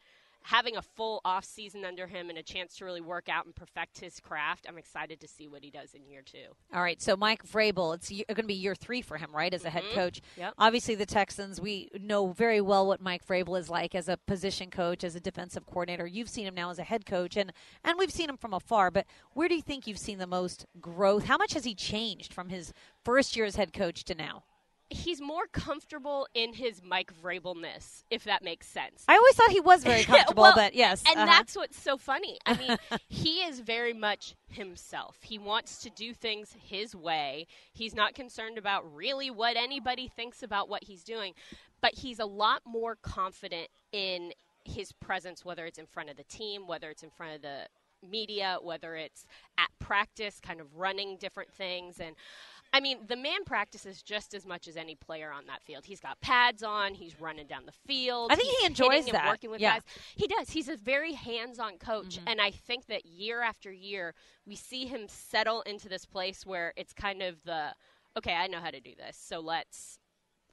having 0.48 0.78
a 0.78 0.82
full 0.82 1.20
off 1.26 1.44
season 1.44 1.84
under 1.84 2.06
him 2.06 2.30
and 2.30 2.38
a 2.38 2.42
chance 2.42 2.74
to 2.76 2.84
really 2.86 3.02
work 3.02 3.28
out 3.28 3.44
and 3.44 3.54
perfect 3.54 4.00
his 4.00 4.18
craft, 4.18 4.64
I'm 4.66 4.78
excited 4.78 5.20
to 5.20 5.28
see 5.28 5.46
what 5.46 5.62
he 5.62 5.70
does 5.70 5.92
in 5.92 6.06
year 6.06 6.22
two. 6.22 6.46
All 6.72 6.80
right, 6.80 7.00
so 7.02 7.16
Mike 7.18 7.46
Vrabel, 7.46 7.94
it's 7.94 8.08
going 8.08 8.24
to 8.28 8.42
be 8.44 8.54
year 8.54 8.74
three 8.74 9.02
for 9.02 9.18
him, 9.18 9.28
right, 9.34 9.52
as 9.52 9.66
a 9.66 9.70
head 9.70 9.84
Mhm. 9.84 9.92
coach. 9.92 10.20
Yep. 10.38 10.54
Obviously, 10.56 10.94
the 10.94 11.04
Texans, 11.04 11.60
we 11.60 11.90
know 12.00 12.28
very 12.28 12.62
well 12.62 12.86
what 12.86 13.02
Mike 13.02 13.26
Vrabel 13.26 13.58
is 13.60 13.68
like 13.68 13.94
as 13.94 14.08
a 14.08 14.16
position 14.16 14.70
coach, 14.70 15.04
as 15.04 15.14
a 15.14 15.20
defensive 15.20 15.66
coordinator. 15.66 16.06
You've 16.06 16.30
seen 16.30 16.46
him 16.46 16.54
now 16.54 16.70
as 16.70 16.78
a 16.78 16.84
head 16.84 17.04
coach, 17.04 17.36
and 17.36 17.52
and 17.84 17.98
we've 17.98 18.10
seen 18.12 18.30
him 18.30 18.38
from 18.38 18.54
afar. 18.54 18.90
But 18.90 19.06
where 19.34 19.48
do 19.48 19.54
you 19.54 19.62
think 19.62 19.86
you've 19.86 19.98
seen 19.98 20.16
the 20.18 20.26
most 20.26 20.64
growth? 20.80 21.24
How 21.26 21.36
much 21.36 21.52
has 21.52 21.64
he 21.64 21.74
changed 21.74 22.32
from 22.32 22.48
his 22.48 22.72
first 23.04 23.36
year 23.36 23.44
as 23.44 23.56
head 23.56 23.74
coach 23.74 24.02
to 24.04 24.14
now? 24.14 24.44
He's 24.90 25.20
more 25.20 25.46
comfortable 25.52 26.26
in 26.34 26.54
his 26.54 26.82
Mike 26.82 27.12
Vrabelness, 27.22 28.04
if 28.10 28.24
that 28.24 28.42
makes 28.42 28.66
sense. 28.66 29.04
I 29.06 29.16
always 29.16 29.34
thought 29.34 29.50
he 29.50 29.60
was 29.60 29.84
very 29.84 30.04
comfortable, 30.04 30.42
well, 30.42 30.54
but 30.54 30.74
yes, 30.74 31.02
And 31.06 31.16
uh-huh. 31.16 31.26
that's 31.26 31.56
what's 31.56 31.80
so 31.80 31.96
funny. 31.98 32.38
I 32.46 32.54
mean, 32.56 32.76
he 33.08 33.40
is 33.42 33.60
very 33.60 33.92
much 33.92 34.34
himself. 34.48 35.18
He 35.22 35.38
wants 35.38 35.78
to 35.82 35.90
do 35.90 36.14
things 36.14 36.56
his 36.58 36.96
way. 36.96 37.46
He's 37.72 37.94
not 37.94 38.14
concerned 38.14 38.58
about 38.58 38.94
really 38.94 39.30
what 39.30 39.56
anybody 39.56 40.08
thinks 40.08 40.42
about 40.42 40.68
what 40.68 40.84
he's 40.84 41.04
doing, 41.04 41.34
but 41.80 41.94
he's 41.94 42.18
a 42.18 42.26
lot 42.26 42.62
more 42.66 42.96
confident 43.02 43.68
in 43.92 44.32
his 44.64 44.92
presence, 44.92 45.44
whether 45.44 45.66
it's 45.66 45.78
in 45.78 45.86
front 45.86 46.10
of 46.10 46.16
the 46.16 46.24
team, 46.24 46.66
whether 46.66 46.90
it's 46.90 47.02
in 47.02 47.10
front 47.10 47.34
of 47.34 47.42
the 47.42 47.66
media, 48.06 48.58
whether 48.62 48.94
it's 48.94 49.26
at 49.58 49.68
practice, 49.78 50.40
kind 50.40 50.60
of 50.60 50.76
running 50.76 51.16
different 51.16 51.52
things. 51.52 52.00
And 52.00 52.14
I 52.72 52.80
mean, 52.80 52.98
the 53.06 53.16
man 53.16 53.44
practices 53.46 54.02
just 54.02 54.34
as 54.34 54.46
much 54.46 54.68
as 54.68 54.76
any 54.76 54.94
player 54.94 55.30
on 55.32 55.46
that 55.46 55.62
field. 55.62 55.84
He's 55.86 56.00
got 56.00 56.20
pads 56.20 56.62
on. 56.62 56.94
He's 56.94 57.18
running 57.20 57.46
down 57.46 57.64
the 57.66 57.72
field. 57.86 58.30
I 58.30 58.36
think 58.36 58.54
he 58.60 58.66
enjoys 58.66 59.06
that. 59.06 59.26
working 59.26 59.50
with 59.50 59.60
Yeah. 59.60 59.74
guys. 59.74 59.82
He 60.16 60.26
does. 60.26 60.50
He's 60.50 60.68
a 60.68 60.76
very 60.76 61.12
hands-on 61.14 61.78
coach, 61.78 62.16
Mm-hmm. 62.18 62.28
and 62.28 62.40
I 62.40 62.50
think 62.50 62.86
that 62.86 63.06
year 63.06 63.40
after 63.42 63.72
year, 63.72 64.14
we 64.46 64.54
see 64.54 64.86
him 64.86 65.08
settle 65.08 65.62
into 65.62 65.88
this 65.88 66.04
place 66.04 66.44
where 66.44 66.72
it's 66.76 66.92
kind 66.92 67.22
of 67.22 67.42
the, 67.44 67.74
okay, 68.16 68.34
I 68.34 68.46
know 68.48 68.60
how 68.60 68.70
to 68.70 68.80
do 68.80 68.92
this, 68.96 69.16
so 69.16 69.40
let's 69.40 69.98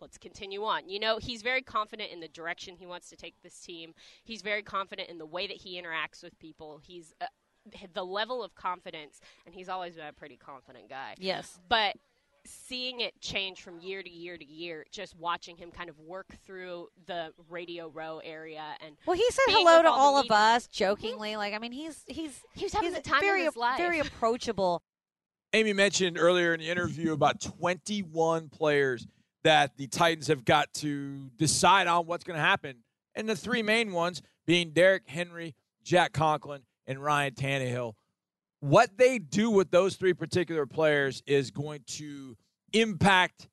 let's 0.02 0.18
continue 0.18 0.64
on. 0.66 0.90
You 0.90 1.00
know, 1.00 1.18
he's 1.20 1.42
very 1.42 1.62
confident 1.62 2.12
in 2.12 2.20
the 2.20 2.28
direction 2.28 2.76
he 2.76 2.86
wants 2.86 3.10
to 3.10 3.16
take 3.16 3.34
this 3.44 3.58
team. 3.62 3.94
He's 4.26 4.42
very 4.42 4.62
confident 4.62 5.10
in 5.10 5.18
the 5.18 5.26
way 5.26 5.48
that 5.48 5.56
he 5.56 5.82
interacts 5.82 6.22
with 6.22 6.38
people. 6.38 6.80
He's 6.84 7.14
uh, 7.22 7.28
the 7.94 8.06
level 8.06 8.44
of 8.44 8.56
confidence, 8.56 9.20
and 9.46 9.56
he's 9.56 9.70
always 9.70 9.96
been 9.96 10.08
a 10.08 10.14
pretty 10.14 10.38
confident 10.38 10.90
guy 10.90 11.16
yes. 11.18 11.60
but 11.68 11.96
seeing 12.46 13.02
it 13.02 13.20
change 13.22 13.62
from 13.62 13.80
year 13.80 14.04
to 14.04 14.10
year 14.10 14.38
to 14.38 14.46
year, 14.46 14.86
just 14.92 15.16
watching 15.18 15.58
him 15.58 15.72
kind 15.72 15.90
of 15.90 16.00
work 16.00 16.28
through 16.46 16.88
the 17.08 17.32
Radio 17.50 17.90
Row 17.90 18.22
area, 18.24 18.76
and 18.86 18.96
Well, 19.06 19.18
he 19.18 19.30
said 19.32 19.44
hello 19.48 19.82
to 19.82 19.90
all 19.90 20.16
all 20.16 20.18
of 20.20 20.32
us 20.32 20.64
mm-hmm. 20.64 20.72
jokingly. 20.74 21.36
Like, 21.36 21.54
I 21.54 21.60
mean, 21.60 21.72
he's 21.72 22.04
he's 22.08 22.42
he 22.54 22.66
was 22.66 22.74
having 22.74 22.90
he's 22.90 22.98
the 22.98 23.10
time 23.10 23.22
very 23.22 23.42
of 23.42 23.54
his 23.54 23.58
life. 23.58 23.78
very 23.78 24.00
approachable. 24.00 24.82
Amy 25.54 25.74
mentioned 25.74 26.18
earlier 26.20 26.54
in 26.54 26.60
the 26.60 26.70
interview 26.70 27.14
about 27.14 27.40
21 27.40 28.50
players 28.50 29.08
that 29.44 29.78
the 29.78 29.88
Titans 29.88 30.28
have 30.28 30.44
got 30.44 30.74
to 30.74 31.30
decide 31.38 31.88
on 31.88 32.06
what's 32.06 32.24
going 32.24 32.36
to 32.36 32.44
happen. 32.44 32.78
And 33.16 33.30
the 33.30 33.36
three 33.36 33.64
main 33.64 33.94
ones 33.94 34.22
being 34.46 34.72
Derrick 34.72 35.04
Henry, 35.08 35.56
Jack 35.82 36.12
Conklin, 36.12 36.64
and 36.88 37.04
Ryan 37.04 37.34
Tannehill. 37.34 37.94
What 38.60 38.98
they 38.98 39.20
do 39.20 39.52
with 39.52 39.72
those 39.72 39.96
three 39.96 40.14
particular 40.14 40.66
players 40.66 41.22
is 41.28 41.52
going 41.52 41.82
to 41.88 42.36
impact 42.74 43.48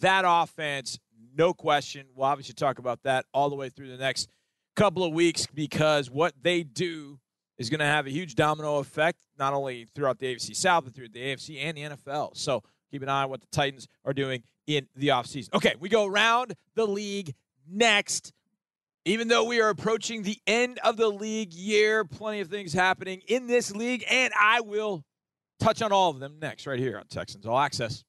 that 0.00 0.24
offense, 0.26 0.98
no 1.36 1.52
question. 1.52 2.06
We'll 2.14 2.26
obviously 2.26 2.54
talk 2.54 2.78
about 2.78 3.02
that 3.02 3.26
all 3.34 3.50
the 3.50 3.56
way 3.56 3.68
through 3.68 3.88
the 3.88 3.96
next 3.96 4.28
couple 4.76 5.04
of 5.04 5.12
weeks 5.12 5.46
because 5.46 6.10
what 6.10 6.34
they 6.40 6.62
do 6.62 7.18
is 7.58 7.70
going 7.70 7.80
to 7.80 7.86
have 7.86 8.06
a 8.06 8.10
huge 8.10 8.34
domino 8.34 8.78
effect, 8.78 9.20
not 9.38 9.52
only 9.52 9.86
throughout 9.94 10.18
the 10.18 10.34
AFC 10.34 10.54
South, 10.54 10.84
but 10.84 10.94
through 10.94 11.08
the 11.08 11.20
AFC 11.20 11.58
and 11.62 11.76
the 11.76 11.82
NFL. 11.82 12.36
So 12.36 12.62
keep 12.90 13.02
an 13.02 13.08
eye 13.08 13.24
on 13.24 13.30
what 13.30 13.40
the 13.40 13.46
Titans 13.52 13.88
are 14.04 14.12
doing 14.12 14.42
in 14.66 14.86
the 14.96 15.08
offseason. 15.08 15.52
Okay, 15.54 15.74
we 15.78 15.88
go 15.88 16.06
around 16.06 16.54
the 16.74 16.86
league 16.86 17.34
next. 17.68 18.32
Even 19.04 19.26
though 19.26 19.44
we 19.44 19.60
are 19.60 19.68
approaching 19.68 20.22
the 20.22 20.38
end 20.46 20.78
of 20.84 20.96
the 20.96 21.08
league 21.08 21.52
year, 21.52 22.04
plenty 22.04 22.40
of 22.40 22.48
things 22.48 22.72
happening 22.72 23.20
in 23.26 23.48
this 23.48 23.74
league, 23.74 24.04
and 24.08 24.32
I 24.40 24.60
will 24.60 25.04
touch 25.58 25.82
on 25.82 25.90
all 25.90 26.10
of 26.10 26.20
them 26.20 26.38
next, 26.40 26.66
right 26.66 26.78
here 26.78 26.98
on 26.98 27.06
Texans 27.06 27.44
All 27.44 27.58
Access. 27.58 28.04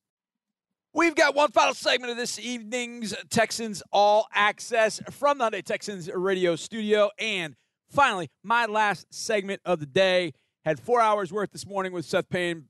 We've 0.93 1.15
got 1.15 1.33
one 1.33 1.49
final 1.49 1.73
segment 1.73 2.11
of 2.11 2.17
this 2.17 2.37
evening's 2.37 3.15
Texans 3.31 3.81
All 3.91 4.27
Access 4.31 5.01
from 5.09 5.39
the 5.39 5.45
Hyundai 5.45 5.63
Texans 5.63 6.07
radio 6.13 6.55
studio. 6.55 7.09
And 7.17 7.55
finally, 7.89 8.29
my 8.43 8.67
last 8.67 9.11
segment 9.11 9.61
of 9.65 9.79
the 9.79 9.87
day 9.87 10.33
had 10.63 10.79
four 10.79 11.01
hours 11.01 11.33
worth 11.33 11.51
this 11.51 11.65
morning 11.65 11.91
with 11.91 12.05
Seth 12.05 12.29
Payne. 12.29 12.65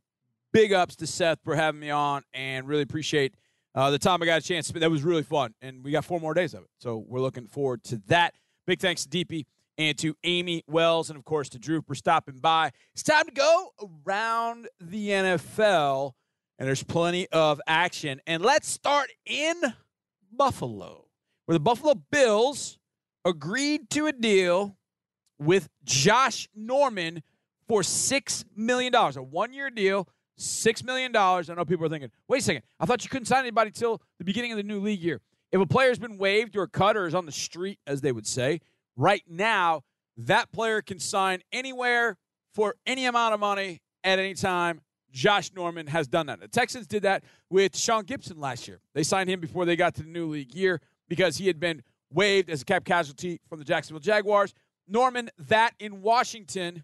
Big 0.54 0.72
ups 0.72 0.96
to 0.98 1.08
Seth 1.08 1.40
for 1.44 1.56
having 1.56 1.82
me 1.82 1.90
on, 1.90 2.24
and 2.34 2.68
really 2.68 2.84
appreciate 2.84 3.34
uh, 3.76 3.90
the 3.90 4.00
time 4.00 4.22
I 4.22 4.26
got 4.26 4.40
a 4.40 4.44
chance. 4.44 4.70
That 4.72 4.92
was 4.92 5.04
really 5.04 5.24
fun, 5.24 5.54
and 5.62 5.84
we 5.84 5.92
got 5.92 6.06
four 6.06 6.20
more 6.20 6.34
days 6.34 6.54
of 6.54 6.64
it, 6.64 6.70
so 6.80 7.04
we're 7.08 7.22
looking 7.22 7.48
forward 7.48 7.84
to 7.86 8.02
that. 8.08 8.36
Big 8.66 8.80
thanks 8.80 9.06
to 9.06 9.10
Deepi 9.10 9.46
and 9.78 9.98
to 9.98 10.16
Amy 10.24 10.64
Wells, 10.68 11.10
and 11.10 11.18
of 11.18 11.26
course 11.26 11.50
to 11.50 11.60
Drew 11.60 11.82
for 11.82 11.96
stopping 11.96 12.38
by. 12.40 12.72
It's 12.94 13.04
time 13.04 13.26
to 13.26 13.32
go 13.32 13.70
around 14.06 14.68
the 14.80 15.10
NFL, 15.10 16.12
and 16.60 16.68
there's 16.68 16.84
plenty 16.84 17.28
of 17.30 17.60
action. 17.68 18.22
And 18.28 18.44
let's 18.44 18.70
start 18.70 19.10
in 19.26 19.56
Buffalo, 20.32 21.08
where 21.46 21.54
the 21.54 21.60
Buffalo 21.60 21.96
Bills 22.12 22.78
agreed 23.26 23.90
to 23.92 24.08
a 24.08 24.12
deal 24.12 24.78
with 25.40 25.70
Josh 25.84 26.48
Norman 26.56 27.24
for 27.68 27.82
$6 27.82 28.46
million, 28.56 28.94
a 28.94 29.24
one 29.24 29.54
year 29.54 29.70
deal, 29.70 30.08
$6 30.40 30.84
million. 30.84 31.16
I 31.16 31.42
know 31.56 31.66
people 31.66 31.86
are 31.86 31.90
thinking, 31.90 32.12
wait 32.28 32.42
a 32.42 32.44
second, 32.44 32.64
I 32.80 32.86
thought 32.86 33.04
you 33.04 33.10
couldn't 33.10 33.26
sign 33.26 33.40
anybody 33.40 33.72
till 33.72 34.02
the 34.18 34.24
beginning 34.24 34.52
of 34.52 34.58
the 34.58 34.64
new 34.64 34.80
league 34.80 35.02
year. 35.02 35.22
If 35.52 35.62
a 35.62 35.66
player's 35.66 36.00
been 36.00 36.18
waived 36.18 36.58
or 36.58 36.66
cut 36.68 36.98
or 36.98 37.06
is 37.06 37.14
on 37.14 37.26
the 37.26 37.32
street, 37.32 37.80
as 37.86 38.02
they 38.02 38.12
would 38.12 38.26
say, 38.26 38.60
right 38.96 39.24
now, 39.30 39.84
that 40.18 40.52
player 40.52 40.82
can 40.82 41.00
sign 41.00 41.42
anywhere 41.52 42.18
for 42.54 42.76
any 42.86 43.06
amount 43.06 43.34
of 43.34 43.40
money 43.40 43.82
at 44.04 44.20
any 44.20 44.34
time. 44.34 44.82
Josh 45.12 45.52
Norman 45.54 45.88
has 45.88 46.08
done 46.08 46.26
that. 46.26 46.40
The 46.40 46.48
Texans 46.48 46.88
did 46.88 47.04
that 47.04 47.24
with 47.50 47.78
Sean 47.78 48.04
Gibson 48.04 48.40
last 48.40 48.68
year. 48.68 48.80
They 48.96 49.04
signed 49.04 49.30
him 49.30 49.40
before 49.40 49.66
they 49.66 49.76
got 49.76 49.94
to 49.96 50.04
the 50.04 50.10
new 50.10 50.28
league 50.28 50.56
year 50.56 50.82
because 51.08 51.38
he 51.38 51.46
had 51.46 51.60
been 51.60 51.84
waived 52.12 52.50
as 52.50 52.64
a 52.64 52.66
cap 52.66 52.84
casualty 52.84 53.40
from 53.48 53.60
the 53.60 53.66
Jacksonville 53.66 54.00
Jaguars. 54.00 54.56
Norman, 54.88 55.30
that 55.38 55.76
in 55.80 56.02
Washington, 56.02 56.84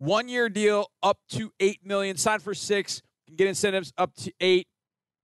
one 0.00 0.28
year 0.28 0.48
deal 0.48 0.90
up 1.02 1.18
to 1.28 1.52
eight 1.60 1.84
million, 1.84 2.16
signed 2.16 2.42
for 2.42 2.54
six, 2.54 3.02
can 3.26 3.36
get 3.36 3.46
incentives 3.46 3.92
up 3.98 4.14
to 4.16 4.32
eight. 4.40 4.66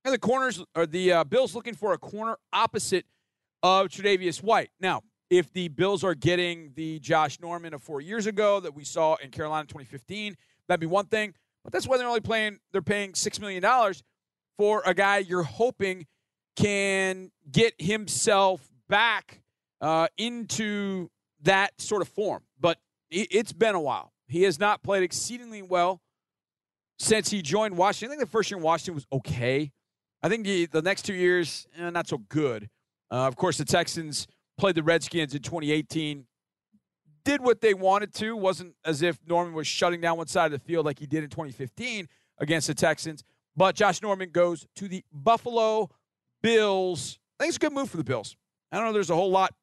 And 0.05 0.15
the 0.15 0.19
corners 0.19 0.63
are 0.77 0.87
the 0.87 1.13
uh, 1.13 1.25
Bills 1.25 1.55
looking 1.55 1.75
for 1.75 1.93
a 1.93 1.99
corner 1.99 2.37
opposite 2.53 3.07
of 3.63 3.89
Tre'Davious 3.89 4.43
White. 4.43 4.71
Now, 4.79 5.03
if 5.31 5.53
the 5.53 5.69
Bills 5.69 6.05
are 6.05 6.15
getting 6.15 6.73
the 6.77 7.01
Josh 7.01 7.41
Norman 7.41 7.75
of 7.75 7.83
four 7.83 8.01
years 8.01 8.27
ago 8.27 8.61
that 8.61 8.75
we 8.75 8.85
saw 8.85 9.17
in 9.17 9.31
Carolina 9.31 9.65
2015, 9.65 10.37
that'd 10.69 10.79
be 10.79 10.87
one 10.87 11.07
thing. 11.07 11.35
But 11.65 11.73
that's 11.73 11.89
why 11.89 11.97
they're 11.97 12.07
only 12.07 12.21
playing. 12.21 12.59
They're 12.71 12.83
paying 12.83 13.15
six 13.15 13.41
million 13.41 13.63
dollars 13.63 14.03
for 14.59 14.83
a 14.87 14.95
guy 14.95 15.19
you're 15.19 15.43
hoping 15.43 16.07
can 16.55 17.31
get 17.51 17.75
himself 17.79 18.69
back 18.89 19.41
uh, 19.81 20.09
into 20.17 21.09
that 21.43 21.81
sort 21.81 22.03
of 22.03 22.09
form. 22.09 22.43
But 22.61 22.79
it's 23.11 23.53
been 23.53 23.75
a 23.75 23.81
while. 23.81 24.13
He 24.29 24.43
has 24.43 24.59
not 24.59 24.83
played 24.83 25.03
exceedingly 25.03 25.63
well 25.63 26.01
since 26.99 27.31
he 27.31 27.43
joined 27.43 27.77
Washington. 27.77 28.13
I 28.13 28.19
think 28.19 28.29
the 28.29 28.33
first 28.33 28.51
year 28.51 28.59
in 28.59 28.65
Washington 28.65 28.95
was 28.95 29.07
okay. 29.13 29.73
I 30.23 30.29
think 30.29 30.45
the, 30.45 30.67
the 30.67 30.83
next 30.83 31.03
two 31.03 31.15
years, 31.15 31.67
eh, 31.79 31.91
not 31.91 32.09
so 32.09 32.19
good. 32.19 32.69
Uh, 33.11 33.27
of 33.27 33.37
course, 33.37 33.59
the 33.59 33.65
Texans 33.65 34.27
played 34.59 34.75
the 34.75 34.83
Redskins 34.83 35.35
in 35.35 35.43
2018, 35.43 36.27
did 37.25 37.41
what 37.41 37.61
they 37.61 37.75
wanted 37.75 38.13
to. 38.15 38.35
Wasn't 38.37 38.75
as 38.85 39.03
if 39.03 39.19
Norman 39.27 39.53
was 39.55 39.67
shutting 39.67 40.01
down 40.01 40.17
one 40.17 40.27
side 40.27 40.47
of 40.47 40.53
the 40.53 40.59
field 40.59 40.87
like 40.87 40.99
he 40.99 41.07
did 41.07 41.23
in 41.23 41.31
2015 41.31 42.09
against 42.39 42.67
the 42.67 42.75
Texans. 42.75 43.23
But 43.57 43.75
Josh 43.75 44.03
Norman 44.03 44.31
goes 44.31 44.67
to 44.77 44.89
the 44.89 45.05
Buffalo 45.13 45.91
Bills. 46.43 47.19
I 47.39 47.45
think 47.45 47.51
it's 47.51 47.57
a 47.57 47.61
good 47.61 47.73
move 47.73 47.91
for 47.91 47.97
the 47.97 48.05
Bills. 48.05 48.37
I 48.73 48.77
don't 48.77 48.87
know. 48.87 48.93
There's 48.93 49.11
a 49.11 49.15
whole 49.15 49.31
lot 49.31 49.55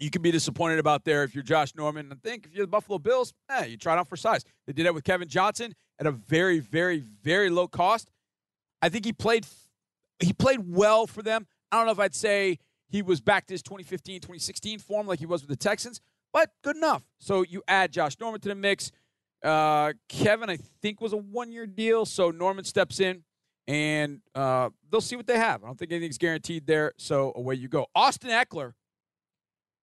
you 0.00 0.10
can 0.10 0.22
be 0.22 0.30
disappointed 0.30 0.78
about 0.78 1.04
there 1.04 1.22
if 1.22 1.34
you're 1.34 1.44
Josh 1.44 1.74
Norman. 1.76 2.10
I 2.10 2.16
think 2.26 2.46
if 2.46 2.54
you're 2.54 2.64
the 2.64 2.70
Buffalo 2.70 2.98
Bills, 2.98 3.34
eh, 3.50 3.66
you 3.66 3.76
try 3.76 3.94
it 3.94 3.98
out 3.98 4.08
for 4.08 4.16
size. 4.16 4.44
They 4.66 4.72
did 4.72 4.86
it 4.86 4.94
with 4.94 5.04
Kevin 5.04 5.28
Johnson 5.28 5.74
at 5.98 6.06
a 6.06 6.10
very, 6.10 6.58
very, 6.58 7.02
very 7.22 7.50
low 7.50 7.68
cost. 7.68 8.10
I 8.82 8.88
think 8.88 9.04
he 9.04 9.12
played 9.12 9.46
he 10.18 10.32
played 10.32 10.60
well 10.66 11.06
for 11.06 11.22
them. 11.22 11.46
I 11.70 11.76
don't 11.76 11.86
know 11.86 11.92
if 11.92 11.98
I'd 11.98 12.14
say 12.14 12.58
he 12.88 13.02
was 13.02 13.20
back 13.20 13.46
to 13.46 13.54
his 13.54 13.62
2015, 13.62 14.20
2016 14.20 14.78
form 14.80 15.06
like 15.06 15.18
he 15.18 15.26
was 15.26 15.42
with 15.42 15.50
the 15.50 15.56
Texans, 15.56 16.00
but 16.32 16.50
good 16.62 16.76
enough. 16.76 17.02
So 17.18 17.42
you 17.42 17.62
add 17.68 17.92
Josh 17.92 18.18
Norman 18.20 18.40
to 18.40 18.48
the 18.48 18.54
mix. 18.54 18.90
Uh, 19.42 19.92
Kevin, 20.08 20.50
I 20.50 20.58
think, 20.82 21.00
was 21.00 21.12
a 21.12 21.16
one 21.16 21.52
year 21.52 21.66
deal. 21.66 22.04
So 22.04 22.30
Norman 22.30 22.64
steps 22.64 23.00
in 23.00 23.22
and 23.66 24.20
uh, 24.34 24.70
they'll 24.90 25.00
see 25.00 25.16
what 25.16 25.26
they 25.26 25.38
have. 25.38 25.62
I 25.62 25.66
don't 25.66 25.78
think 25.78 25.92
anything's 25.92 26.18
guaranteed 26.18 26.66
there. 26.66 26.92
So 26.98 27.32
away 27.36 27.54
you 27.54 27.68
go. 27.68 27.86
Austin 27.94 28.30
Ekeler 28.30 28.72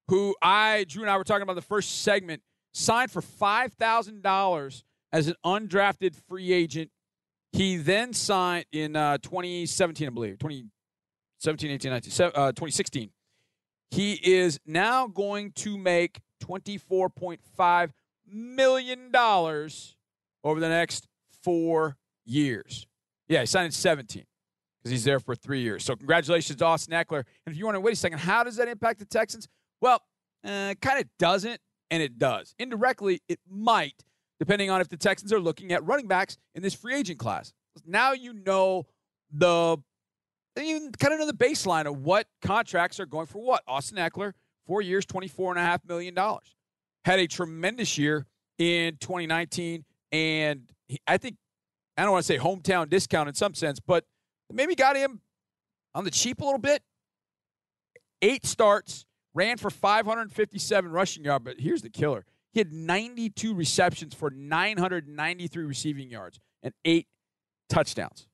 who 0.07 0.35
I, 0.41 0.85
Drew 0.87 1.03
and 1.03 1.11
I 1.11 1.17
were 1.17 1.23
talking 1.23 1.43
about 1.43 1.55
the 1.55 1.61
first 1.61 2.01
segment, 2.01 2.41
signed 2.73 3.11
for 3.11 3.21
$5,000 3.21 4.83
as 5.11 5.27
an 5.27 5.35
undrafted 5.45 6.15
free 6.27 6.51
agent. 6.51 6.91
He 7.53 7.77
then 7.77 8.13
signed 8.13 8.65
in 8.71 8.95
uh, 8.95 9.17
2017, 9.19 10.07
I 10.07 10.09
believe, 10.11 10.37
2017, 10.39 11.71
18, 11.71 11.91
19, 11.91 12.25
uh, 12.25 12.51
2016. 12.51 13.09
He 13.89 14.13
is 14.13 14.59
now 14.65 15.07
going 15.07 15.51
to 15.53 15.77
make 15.77 16.19
$24.5 16.43 17.91
million 18.29 19.15
over 19.15 20.59
the 20.59 20.69
next 20.69 21.07
four 21.41 21.97
years. 22.25 22.85
Yeah, 23.27 23.41
he 23.41 23.45
signed 23.45 23.67
in 23.67 23.71
17 23.71 24.23
because 24.77 24.91
he's 24.91 25.03
there 25.03 25.19
for 25.19 25.35
three 25.35 25.61
years. 25.61 25.83
So 25.83 25.95
congratulations 25.95 26.57
to 26.57 26.65
Austin 26.65 26.93
Ekeler. 26.93 27.23
And 27.45 27.53
if 27.53 27.57
you 27.57 27.65
want 27.65 27.75
to 27.75 27.81
wait 27.81 27.93
a 27.93 27.97
second, 27.97 28.19
how 28.19 28.43
does 28.43 28.57
that 28.57 28.67
impact 28.67 28.99
the 28.99 29.05
Texans? 29.05 29.47
Well, 29.81 30.01
uh, 30.43 30.75
kind 30.81 30.99
of 30.99 31.05
doesn't, 31.19 31.59
and 31.91 32.01
it 32.01 32.17
does. 32.17 32.55
Indirectly, 32.59 33.21
it 33.27 33.39
might, 33.49 34.03
depending 34.39 34.69
on 34.69 34.81
if 34.81 34.89
the 34.89 34.97
Texans 34.97 35.31
are 35.33 35.39
looking 35.39 35.71
at 35.71 35.83
running 35.85 36.07
backs 36.07 36.37
in 36.55 36.63
this 36.63 36.73
free 36.73 36.95
agent 36.95 37.19
class. 37.19 37.53
Now 37.85 38.13
you 38.13 38.33
know 38.33 38.85
the 39.31 39.77
you 40.57 40.91
kind 40.99 41.13
of 41.13 41.19
know 41.19 41.27
the 41.27 41.33
baseline 41.33 41.85
of 41.85 41.99
what 41.99 42.27
contracts 42.41 42.99
are 42.99 43.05
going 43.05 43.27
for 43.27 43.39
what. 43.39 43.63
Austin 43.67 43.97
Ekeler, 43.97 44.33
four 44.65 44.81
years, 44.81 45.05
$24.5 45.05 45.87
million. 45.87 46.15
Had 47.05 47.19
a 47.19 47.27
tremendous 47.27 47.97
year 47.97 48.25
in 48.57 48.97
2019. 48.97 49.85
And 50.11 50.71
he, 50.87 50.99
I 51.07 51.17
think, 51.17 51.37
I 51.97 52.03
don't 52.03 52.11
want 52.11 52.25
to 52.25 52.27
say 52.27 52.37
hometown 52.37 52.89
discount 52.89 53.29
in 53.29 53.35
some 53.35 53.53
sense, 53.53 53.79
but 53.79 54.05
maybe 54.51 54.75
got 54.75 54.95
him 54.95 55.21
on 55.93 56.03
the 56.03 56.11
cheap 56.11 56.41
a 56.41 56.45
little 56.45 56.59
bit. 56.59 56.81
Eight 58.21 58.45
starts, 58.45 59.05
ran 59.37 59.57
for 59.57 59.69
557 59.69 60.91
rushing 60.91 61.23
yards, 61.23 61.45
but 61.45 61.59
here's 61.59 61.83
the 61.83 61.89
killer. 61.89 62.25
He 62.51 62.59
had 62.59 62.73
92 62.73 63.53
receptions 63.53 64.15
for 64.15 64.31
993 64.31 65.63
receiving 65.63 66.09
yards 66.09 66.39
and 66.63 66.73
eight 66.83 67.07
touchdowns. 67.69 68.27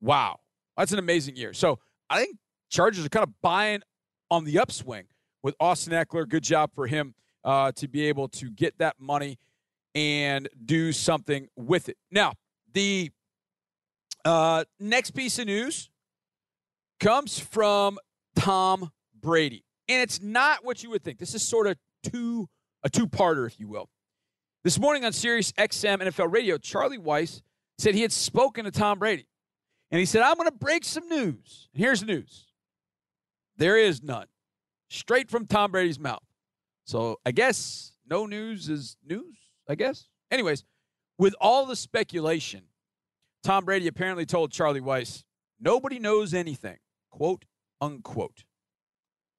Wow. 0.00 0.40
That's 0.76 0.92
an 0.92 0.98
amazing 0.98 1.36
year. 1.36 1.52
So 1.52 1.78
I 2.10 2.24
think 2.24 2.36
Chargers 2.68 3.06
are 3.06 3.08
kind 3.08 3.22
of 3.22 3.40
buying 3.40 3.82
on 4.28 4.44
the 4.44 4.58
upswing 4.58 5.04
with 5.44 5.54
Austin 5.60 5.92
Ekeler. 5.92 6.28
Good 6.28 6.42
job 6.42 6.72
for 6.74 6.88
him 6.88 7.14
uh, 7.44 7.70
to 7.76 7.86
be 7.86 8.06
able 8.06 8.28
to 8.30 8.50
get 8.50 8.78
that 8.78 8.96
money 8.98 9.38
and 9.94 10.48
do 10.64 10.90
something 10.90 11.48
with 11.56 11.88
it. 11.88 11.96
Now, 12.10 12.32
the 12.72 13.12
uh, 14.24 14.64
next 14.80 15.12
piece 15.12 15.38
of 15.38 15.46
news 15.46 15.90
comes 16.98 17.38
from 17.38 17.98
Tom 18.34 18.90
Brady. 19.24 19.64
And 19.88 20.02
it's 20.02 20.22
not 20.22 20.64
what 20.64 20.82
you 20.82 20.90
would 20.90 21.02
think. 21.02 21.18
This 21.18 21.34
is 21.34 21.42
sort 21.42 21.66
of 21.66 21.76
two 22.02 22.48
a 22.84 22.90
two-parter, 22.90 23.46
if 23.46 23.58
you 23.58 23.66
will. 23.66 23.88
This 24.62 24.78
morning 24.78 25.04
on 25.04 25.12
Sirius 25.12 25.52
XM 25.52 26.02
NFL 26.02 26.30
Radio, 26.32 26.58
Charlie 26.58 26.98
Weis 26.98 27.40
said 27.78 27.94
he 27.94 28.02
had 28.02 28.12
spoken 28.12 28.66
to 28.66 28.70
Tom 28.70 28.98
Brady. 28.98 29.26
And 29.90 29.98
he 29.98 30.04
said, 30.04 30.22
I'm 30.22 30.36
going 30.36 30.48
to 30.48 30.54
break 30.54 30.84
some 30.84 31.08
news. 31.08 31.68
And 31.72 31.82
here's 31.82 32.00
the 32.00 32.06
news. 32.06 32.46
There 33.56 33.78
is 33.78 34.02
none. 34.02 34.26
Straight 34.90 35.30
from 35.30 35.46
Tom 35.46 35.72
Brady's 35.72 35.98
mouth. 35.98 36.22
So 36.84 37.18
I 37.24 37.32
guess 37.32 37.92
no 38.08 38.26
news 38.26 38.68
is 38.68 38.96
news, 39.06 39.36
I 39.68 39.74
guess. 39.74 40.08
Anyways, 40.30 40.64
with 41.18 41.34
all 41.40 41.64
the 41.64 41.76
speculation, 41.76 42.64
Tom 43.42 43.64
Brady 43.64 43.86
apparently 43.86 44.26
told 44.26 44.52
Charlie 44.52 44.80
Weis, 44.80 45.24
nobody 45.60 45.98
knows 45.98 46.34
anything, 46.34 46.78
quote, 47.10 47.44
unquote. 47.80 48.44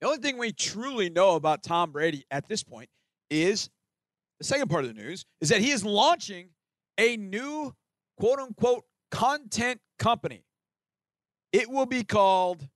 The 0.02 0.08
only 0.08 0.20
thing 0.20 0.38
we 0.38 0.52
truly 0.52 1.10
know 1.10 1.36
about 1.36 1.64
Tom 1.64 1.92
Brady 1.92 2.26
at 2.30 2.48
this 2.48 2.64
point 2.64 2.90
is 3.30 3.70
the 4.40 4.46
second 4.46 4.70
part 4.70 4.84
of 4.86 4.94
the 4.94 5.02
news 5.02 5.26
is 5.42 5.50
that 5.50 5.62
he 5.62 5.72
is 5.72 5.84
launching 5.86 6.50
a 6.98 7.18
new 7.18 7.74
quote 8.18 8.40
unquote 8.40 8.84
content 9.12 9.80
company. 9.98 10.44
It 11.52 11.70
will 11.70 11.86
be 11.86 12.04
called 12.04 12.68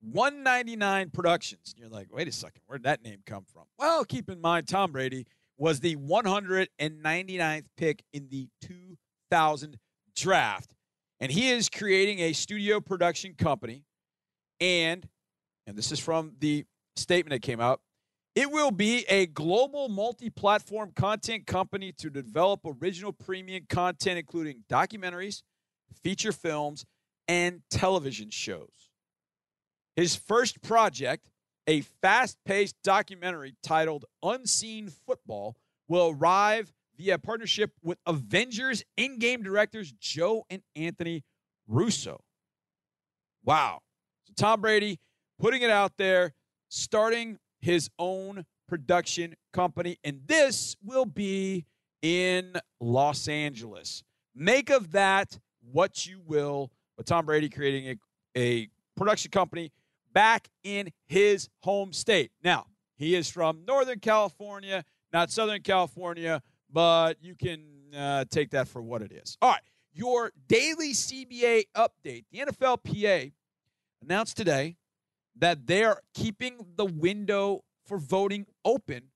199 0.00 1.10
Productions. 1.10 1.74
You're 1.76 1.88
like, 1.88 2.08
wait 2.12 2.28
a 2.28 2.32
second, 2.32 2.62
where'd 2.66 2.82
that 2.84 3.02
name 3.02 3.18
come 3.24 3.44
from? 3.52 3.64
Well, 3.78 4.04
keep 4.04 4.28
in 4.28 4.40
mind, 4.40 4.68
Tom 4.68 4.92
Brady 4.92 5.26
was 5.58 5.80
the 5.80 5.96
199th 5.96 7.66
pick 7.76 8.02
in 8.12 8.28
the 8.30 8.48
2000 8.60 9.78
draft. 10.14 10.74
And 11.20 11.32
he 11.32 11.50
is 11.50 11.68
creating 11.68 12.18
a 12.20 12.32
studio 12.32 12.80
production 12.80 13.34
company 13.34 13.84
and 14.60 15.08
and 15.66 15.76
this 15.76 15.92
is 15.92 15.98
from 15.98 16.32
the 16.38 16.64
statement 16.96 17.30
that 17.30 17.46
came 17.46 17.60
out, 17.60 17.80
It 18.34 18.50
will 18.50 18.70
be 18.70 19.04
a 19.08 19.26
global 19.26 19.88
multi 19.88 20.30
platform 20.30 20.92
content 20.94 21.46
company 21.46 21.92
to 21.92 22.10
develop 22.10 22.60
original 22.64 23.12
premium 23.12 23.64
content, 23.68 24.18
including 24.18 24.64
documentaries, 24.68 25.42
feature 26.02 26.32
films, 26.32 26.84
and 27.28 27.62
television 27.70 28.30
shows. 28.30 28.90
His 29.96 30.14
first 30.14 30.60
project, 30.62 31.30
a 31.66 31.80
fast 31.80 32.36
paced 32.44 32.76
documentary 32.84 33.54
titled 33.62 34.04
Unseen 34.22 34.90
Football, 35.06 35.56
will 35.88 36.14
arrive 36.18 36.72
via 36.96 37.18
partnership 37.18 37.72
with 37.82 37.98
Avengers 38.06 38.84
Endgame 38.98 39.42
directors 39.42 39.92
Joe 39.98 40.44
and 40.50 40.62
Anthony 40.74 41.24
Russo. 41.66 42.22
Wow. 43.44 43.80
So 44.24 44.34
Tom 44.36 44.60
Brady 44.60 44.98
putting 45.38 45.62
it 45.62 45.70
out 45.70 45.96
there, 45.96 46.32
starting 46.68 47.38
his 47.60 47.90
own 47.98 48.44
production 48.68 49.34
company, 49.52 49.98
and 50.04 50.20
this 50.26 50.76
will 50.82 51.06
be 51.06 51.66
in 52.02 52.54
Los 52.80 53.28
Angeles. 53.28 54.02
Make 54.34 54.70
of 54.70 54.92
that 54.92 55.38
what 55.72 56.06
you 56.06 56.20
will. 56.24 56.70
But 56.96 57.06
Tom 57.06 57.26
Brady 57.26 57.48
creating 57.48 57.98
a, 58.36 58.38
a 58.38 58.68
production 58.96 59.30
company 59.30 59.72
back 60.12 60.48
in 60.62 60.90
his 61.06 61.48
home 61.60 61.92
state. 61.92 62.30
Now, 62.42 62.66
he 62.96 63.14
is 63.14 63.30
from 63.30 63.64
Northern 63.66 64.00
California, 64.00 64.84
not 65.12 65.30
Southern 65.30 65.62
California, 65.62 66.42
but 66.70 67.18
you 67.20 67.34
can 67.34 67.62
uh, 67.96 68.24
take 68.30 68.50
that 68.50 68.68
for 68.68 68.82
what 68.82 69.02
it 69.02 69.12
is. 69.12 69.36
All 69.42 69.50
right, 69.50 69.60
your 69.92 70.32
daily 70.48 70.92
CBA 70.92 71.64
update. 71.76 72.24
The 72.32 72.38
NFLPA 72.38 73.32
announced 74.02 74.36
today 74.36 74.76
that 75.38 75.66
they're 75.66 76.00
keeping 76.14 76.58
the 76.76 76.86
window 76.86 77.62
for 77.84 77.98
voting 77.98 78.46
open 78.64 79.10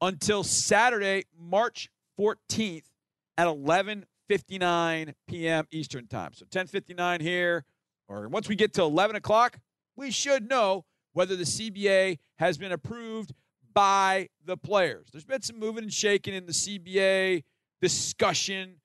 until 0.00 0.44
Saturday, 0.44 1.24
March 1.38 1.88
14th 2.18 2.90
at 3.36 3.46
11:59 3.46 5.14
p.m. 5.28 5.66
Eastern 5.70 6.06
Time. 6.06 6.32
So 6.34 6.44
10:59 6.46 7.20
here, 7.20 7.64
or 8.08 8.28
once 8.28 8.48
we 8.48 8.56
get 8.56 8.74
to 8.74 8.82
11 8.82 9.16
o'clock, 9.16 9.58
we 9.96 10.10
should 10.10 10.48
know 10.48 10.84
whether 11.12 11.36
the 11.36 11.44
CBA 11.44 12.18
has 12.38 12.58
been 12.58 12.72
approved 12.72 13.32
by 13.72 14.28
the 14.44 14.56
players. 14.56 15.08
There's 15.12 15.24
been 15.24 15.42
some 15.42 15.58
moving 15.58 15.84
and 15.84 15.92
shaking 15.92 16.34
in 16.34 16.46
the 16.46 16.52
CBA 16.52 17.44
discussion. 17.80 18.76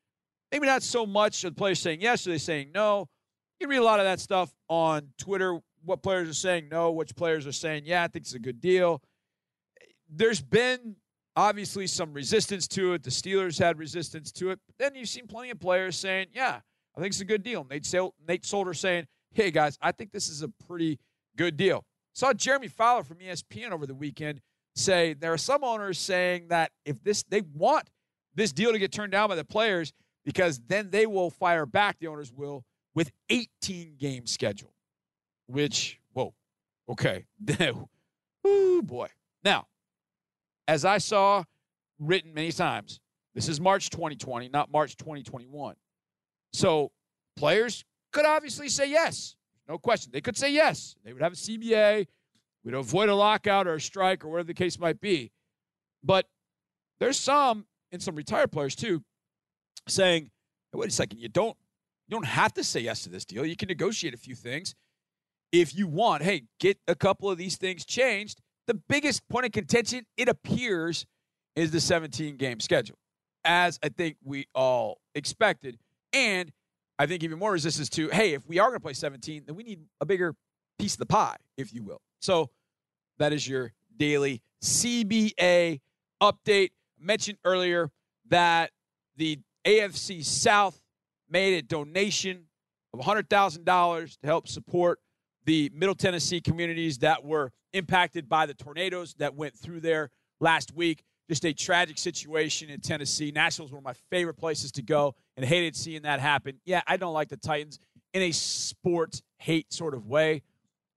Maybe 0.51 0.65
not 0.65 0.83
so 0.83 1.05
much 1.05 1.43
of 1.43 1.53
the 1.53 1.59
players 1.59 1.79
saying 1.79 2.01
yes 2.01 2.25
or 2.25 2.31
they 2.31 2.37
saying 2.37 2.71
no. 2.73 3.07
You 3.59 3.67
can 3.67 3.69
read 3.69 3.77
a 3.77 3.83
lot 3.83 3.99
of 3.99 4.05
that 4.05 4.19
stuff 4.19 4.53
on 4.67 5.09
Twitter. 5.17 5.59
What 5.83 6.01
players 6.03 6.29
are 6.29 6.33
saying 6.33 6.69
no, 6.69 6.91
which 6.91 7.15
players 7.15 7.47
are 7.47 7.51
saying 7.51 7.83
yeah, 7.85 8.03
I 8.03 8.07
think 8.07 8.25
it's 8.25 8.33
a 8.33 8.39
good 8.39 8.61
deal. 8.61 9.01
There's 10.09 10.41
been 10.41 10.95
obviously 11.35 11.87
some 11.87 12.13
resistance 12.13 12.67
to 12.67 12.93
it. 12.93 13.03
The 13.03 13.09
Steelers 13.09 13.57
had 13.57 13.79
resistance 13.79 14.31
to 14.33 14.51
it. 14.51 14.59
But 14.67 14.77
then 14.77 14.95
you've 14.95 15.09
seen 15.09 15.27
plenty 15.27 15.51
of 15.51 15.59
players 15.59 15.95
saying, 15.95 16.27
yeah, 16.33 16.59
I 16.97 16.99
think 16.99 17.13
it's 17.13 17.21
a 17.21 17.25
good 17.25 17.43
deal. 17.43 17.65
Nate, 17.69 17.87
Nate 18.27 18.45
Solder 18.45 18.73
saying, 18.73 19.07
hey, 19.33 19.51
guys, 19.51 19.77
I 19.81 19.91
think 19.91 20.11
this 20.11 20.27
is 20.27 20.41
a 20.41 20.49
pretty 20.67 20.99
good 21.37 21.55
deal. 21.55 21.85
Saw 22.13 22.33
Jeremy 22.33 22.67
Fowler 22.67 23.03
from 23.03 23.17
ESPN 23.17 23.71
over 23.71 23.85
the 23.85 23.95
weekend 23.95 24.41
say 24.75 25.13
there 25.13 25.31
are 25.31 25.37
some 25.37 25.63
owners 25.63 25.97
saying 25.97 26.47
that 26.49 26.71
if 26.85 27.01
this, 27.03 27.23
they 27.23 27.41
want 27.41 27.89
this 28.35 28.51
deal 28.51 28.71
to 28.71 28.79
get 28.79 28.91
turned 28.91 29.11
down 29.11 29.29
by 29.29 29.35
the 29.35 29.45
players 29.45 29.93
because 30.25 30.59
then 30.67 30.89
they 30.89 31.05
will 31.05 31.29
fire 31.29 31.65
back, 31.65 31.99
the 31.99 32.07
owners 32.07 32.31
will, 32.31 32.65
with 32.95 33.11
18 33.29 33.95
game 33.97 34.25
schedule, 34.25 34.73
which, 35.49 35.99
whoa, 36.13 36.33
okay. 36.87 37.25
Ooh, 38.47 38.81
boy. 38.83 39.07
Now, 39.43 39.67
as 40.67 40.85
I 40.85 40.99
saw 40.99 41.43
written 41.99 42.33
many 42.33 42.51
times, 42.51 42.99
this 43.33 43.49
is 43.49 43.59
March 43.59 43.89
2020, 43.89 44.49
not 44.49 44.71
March 44.71 44.95
2021. 44.97 45.75
So 46.53 46.91
players 47.35 47.83
could 48.11 48.25
obviously 48.25 48.69
say 48.69 48.89
yes. 48.89 49.35
No 49.67 49.77
question. 49.77 50.11
They 50.13 50.21
could 50.21 50.37
say 50.37 50.51
yes. 50.51 50.95
They 51.03 51.13
would 51.13 51.21
have 51.21 51.33
a 51.33 51.35
CBA. 51.35 52.07
We'd 52.63 52.73
avoid 52.73 53.09
a 53.09 53.15
lockout 53.15 53.67
or 53.67 53.75
a 53.75 53.81
strike 53.81 54.23
or 54.23 54.29
whatever 54.29 54.47
the 54.47 54.53
case 54.53 54.79
might 54.79 55.01
be. 55.01 55.31
But 56.03 56.27
there's 56.99 57.17
some, 57.17 57.65
and 57.91 58.01
some 58.01 58.15
retired 58.15 58.51
players 58.51 58.75
too, 58.75 59.03
saying, 59.87 60.29
wait 60.73 60.89
a 60.89 60.91
second, 60.91 61.19
you 61.19 61.29
don't 61.29 61.57
you 62.07 62.15
don't 62.15 62.25
have 62.25 62.53
to 62.55 62.63
say 62.63 62.79
yes 62.79 63.03
to 63.03 63.09
this 63.09 63.23
deal. 63.23 63.45
You 63.45 63.55
can 63.55 63.67
negotiate 63.67 64.15
a 64.15 64.17
few 64.17 64.33
things. 64.33 64.73
If 65.51 65.75
you 65.75 65.87
want, 65.87 66.23
hey, 66.23 66.43
get 66.59 66.77
a 66.87 66.95
couple 66.95 67.29
of 67.29 67.37
these 67.37 67.57
things 67.57 67.85
changed 67.85 68.39
the 68.69 68.75
biggest 68.87 69.27
point 69.29 69.47
of 69.47 69.51
contention, 69.51 70.05
it 70.15 70.29
appears, 70.29 71.07
is 71.55 71.71
the 71.71 71.81
17 71.81 72.37
game 72.37 72.59
schedule, 72.59 72.99
as 73.43 73.79
I 73.83 73.89
think 73.89 74.17
we 74.23 74.45
all 74.53 75.01
expected. 75.15 75.79
And 76.13 76.51
I 76.99 77.07
think 77.07 77.23
even 77.23 77.39
more 77.39 77.51
resistance 77.51 77.89
to, 77.89 78.09
hey, 78.09 78.33
if 78.33 78.45
we 78.45 78.59
are 78.59 78.67
going 78.67 78.75
to 78.75 78.79
play 78.79 78.93
17, 78.93 79.45
then 79.47 79.55
we 79.55 79.63
need 79.63 79.79
a 79.99 80.05
bigger 80.05 80.35
piece 80.77 80.93
of 80.93 80.99
the 80.99 81.07
pie, 81.07 81.37
if 81.57 81.73
you 81.73 81.81
will. 81.81 81.99
So 82.21 82.51
that 83.17 83.33
is 83.33 83.47
your 83.47 83.73
daily 83.97 84.43
CBA 84.63 85.79
update. 86.21 86.69
Mentioned 86.99 87.39
earlier 87.43 87.89
that 88.27 88.69
the 89.17 89.39
AFC 89.65 90.23
South 90.23 90.79
made 91.27 91.57
a 91.57 91.63
donation 91.63 92.45
of 92.93 92.99
$100,000 92.99 94.19
to 94.19 94.27
help 94.27 94.47
support 94.47 94.99
the 95.49 95.71
Middle 95.73 95.95
Tennessee 95.95 96.39
communities 96.39 96.99
that 96.99 97.25
were 97.25 97.51
impacted 97.73 98.29
by 98.29 98.45
the 98.45 98.53
tornadoes 98.53 99.15
that 99.15 99.33
went 99.33 99.57
through 99.57 99.79
there 99.79 100.11
last 100.39 100.75
week. 100.75 101.01
Just 101.27 101.43
a 101.43 101.53
tragic 101.53 101.97
situation 101.97 102.69
in 102.69 102.81
Tennessee. 102.81 103.31
Nashville 103.33 103.65
is 103.65 103.71
one 103.71 103.79
of 103.79 103.83
my 103.83 103.95
favorite 104.11 104.35
places 104.35 104.71
to 104.73 104.83
go 104.83 105.15
and 105.35 105.43
hated 105.43 105.75
seeing 105.75 106.03
that 106.03 106.19
happen. 106.19 106.59
Yeah, 106.65 106.83
I 106.85 106.97
don't 106.97 107.15
like 107.15 107.29
the 107.29 107.37
Titans 107.37 107.79
in 108.13 108.21
a 108.21 108.31
sports 108.31 109.23
hate 109.39 109.73
sort 109.73 109.95
of 109.95 110.05
way, 110.05 110.43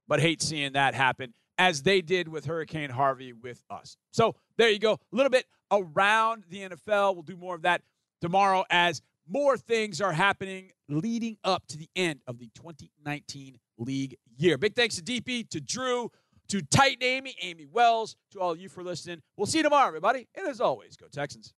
but 0.06 0.20
hate 0.20 0.42
seeing 0.42 0.74
that 0.74 0.94
happen 0.94 1.32
as 1.56 1.80
they 1.80 2.02
did 2.02 2.28
with 2.28 2.44
Hurricane 2.44 2.90
Harvey 2.90 3.32
with 3.32 3.64
us. 3.70 3.96
So 4.10 4.34
there 4.58 4.68
you 4.68 4.78
go. 4.78 4.92
A 4.92 5.16
little 5.16 5.30
bit 5.30 5.46
around 5.70 6.44
the 6.50 6.68
NFL. 6.68 7.14
We'll 7.14 7.22
do 7.22 7.38
more 7.38 7.54
of 7.54 7.62
that 7.62 7.80
tomorrow 8.20 8.66
as 8.68 9.00
more 9.26 9.56
things 9.56 10.02
are 10.02 10.12
happening 10.12 10.72
leading 10.90 11.38
up 11.42 11.66
to 11.68 11.78
the 11.78 11.88
end 11.96 12.20
of 12.26 12.38
the 12.38 12.50
2019 12.54 13.56
league 13.78 14.16
year. 14.42 14.58
Big 14.58 14.74
thanks 14.74 14.96
to 14.96 15.02
Deepi, 15.02 15.48
to 15.50 15.60
Drew, 15.60 16.10
to 16.48 16.60
Titan 16.62 17.02
Amy, 17.02 17.34
Amy 17.40 17.66
Wells, 17.66 18.16
to 18.32 18.40
all 18.40 18.50
of 18.50 18.60
you 18.60 18.68
for 18.68 18.82
listening. 18.82 19.22
We'll 19.36 19.46
see 19.46 19.58
you 19.58 19.64
tomorrow, 19.64 19.88
everybody. 19.88 20.28
And 20.34 20.46
as 20.48 20.60
always, 20.60 20.96
go 20.96 21.06
Texans. 21.10 21.54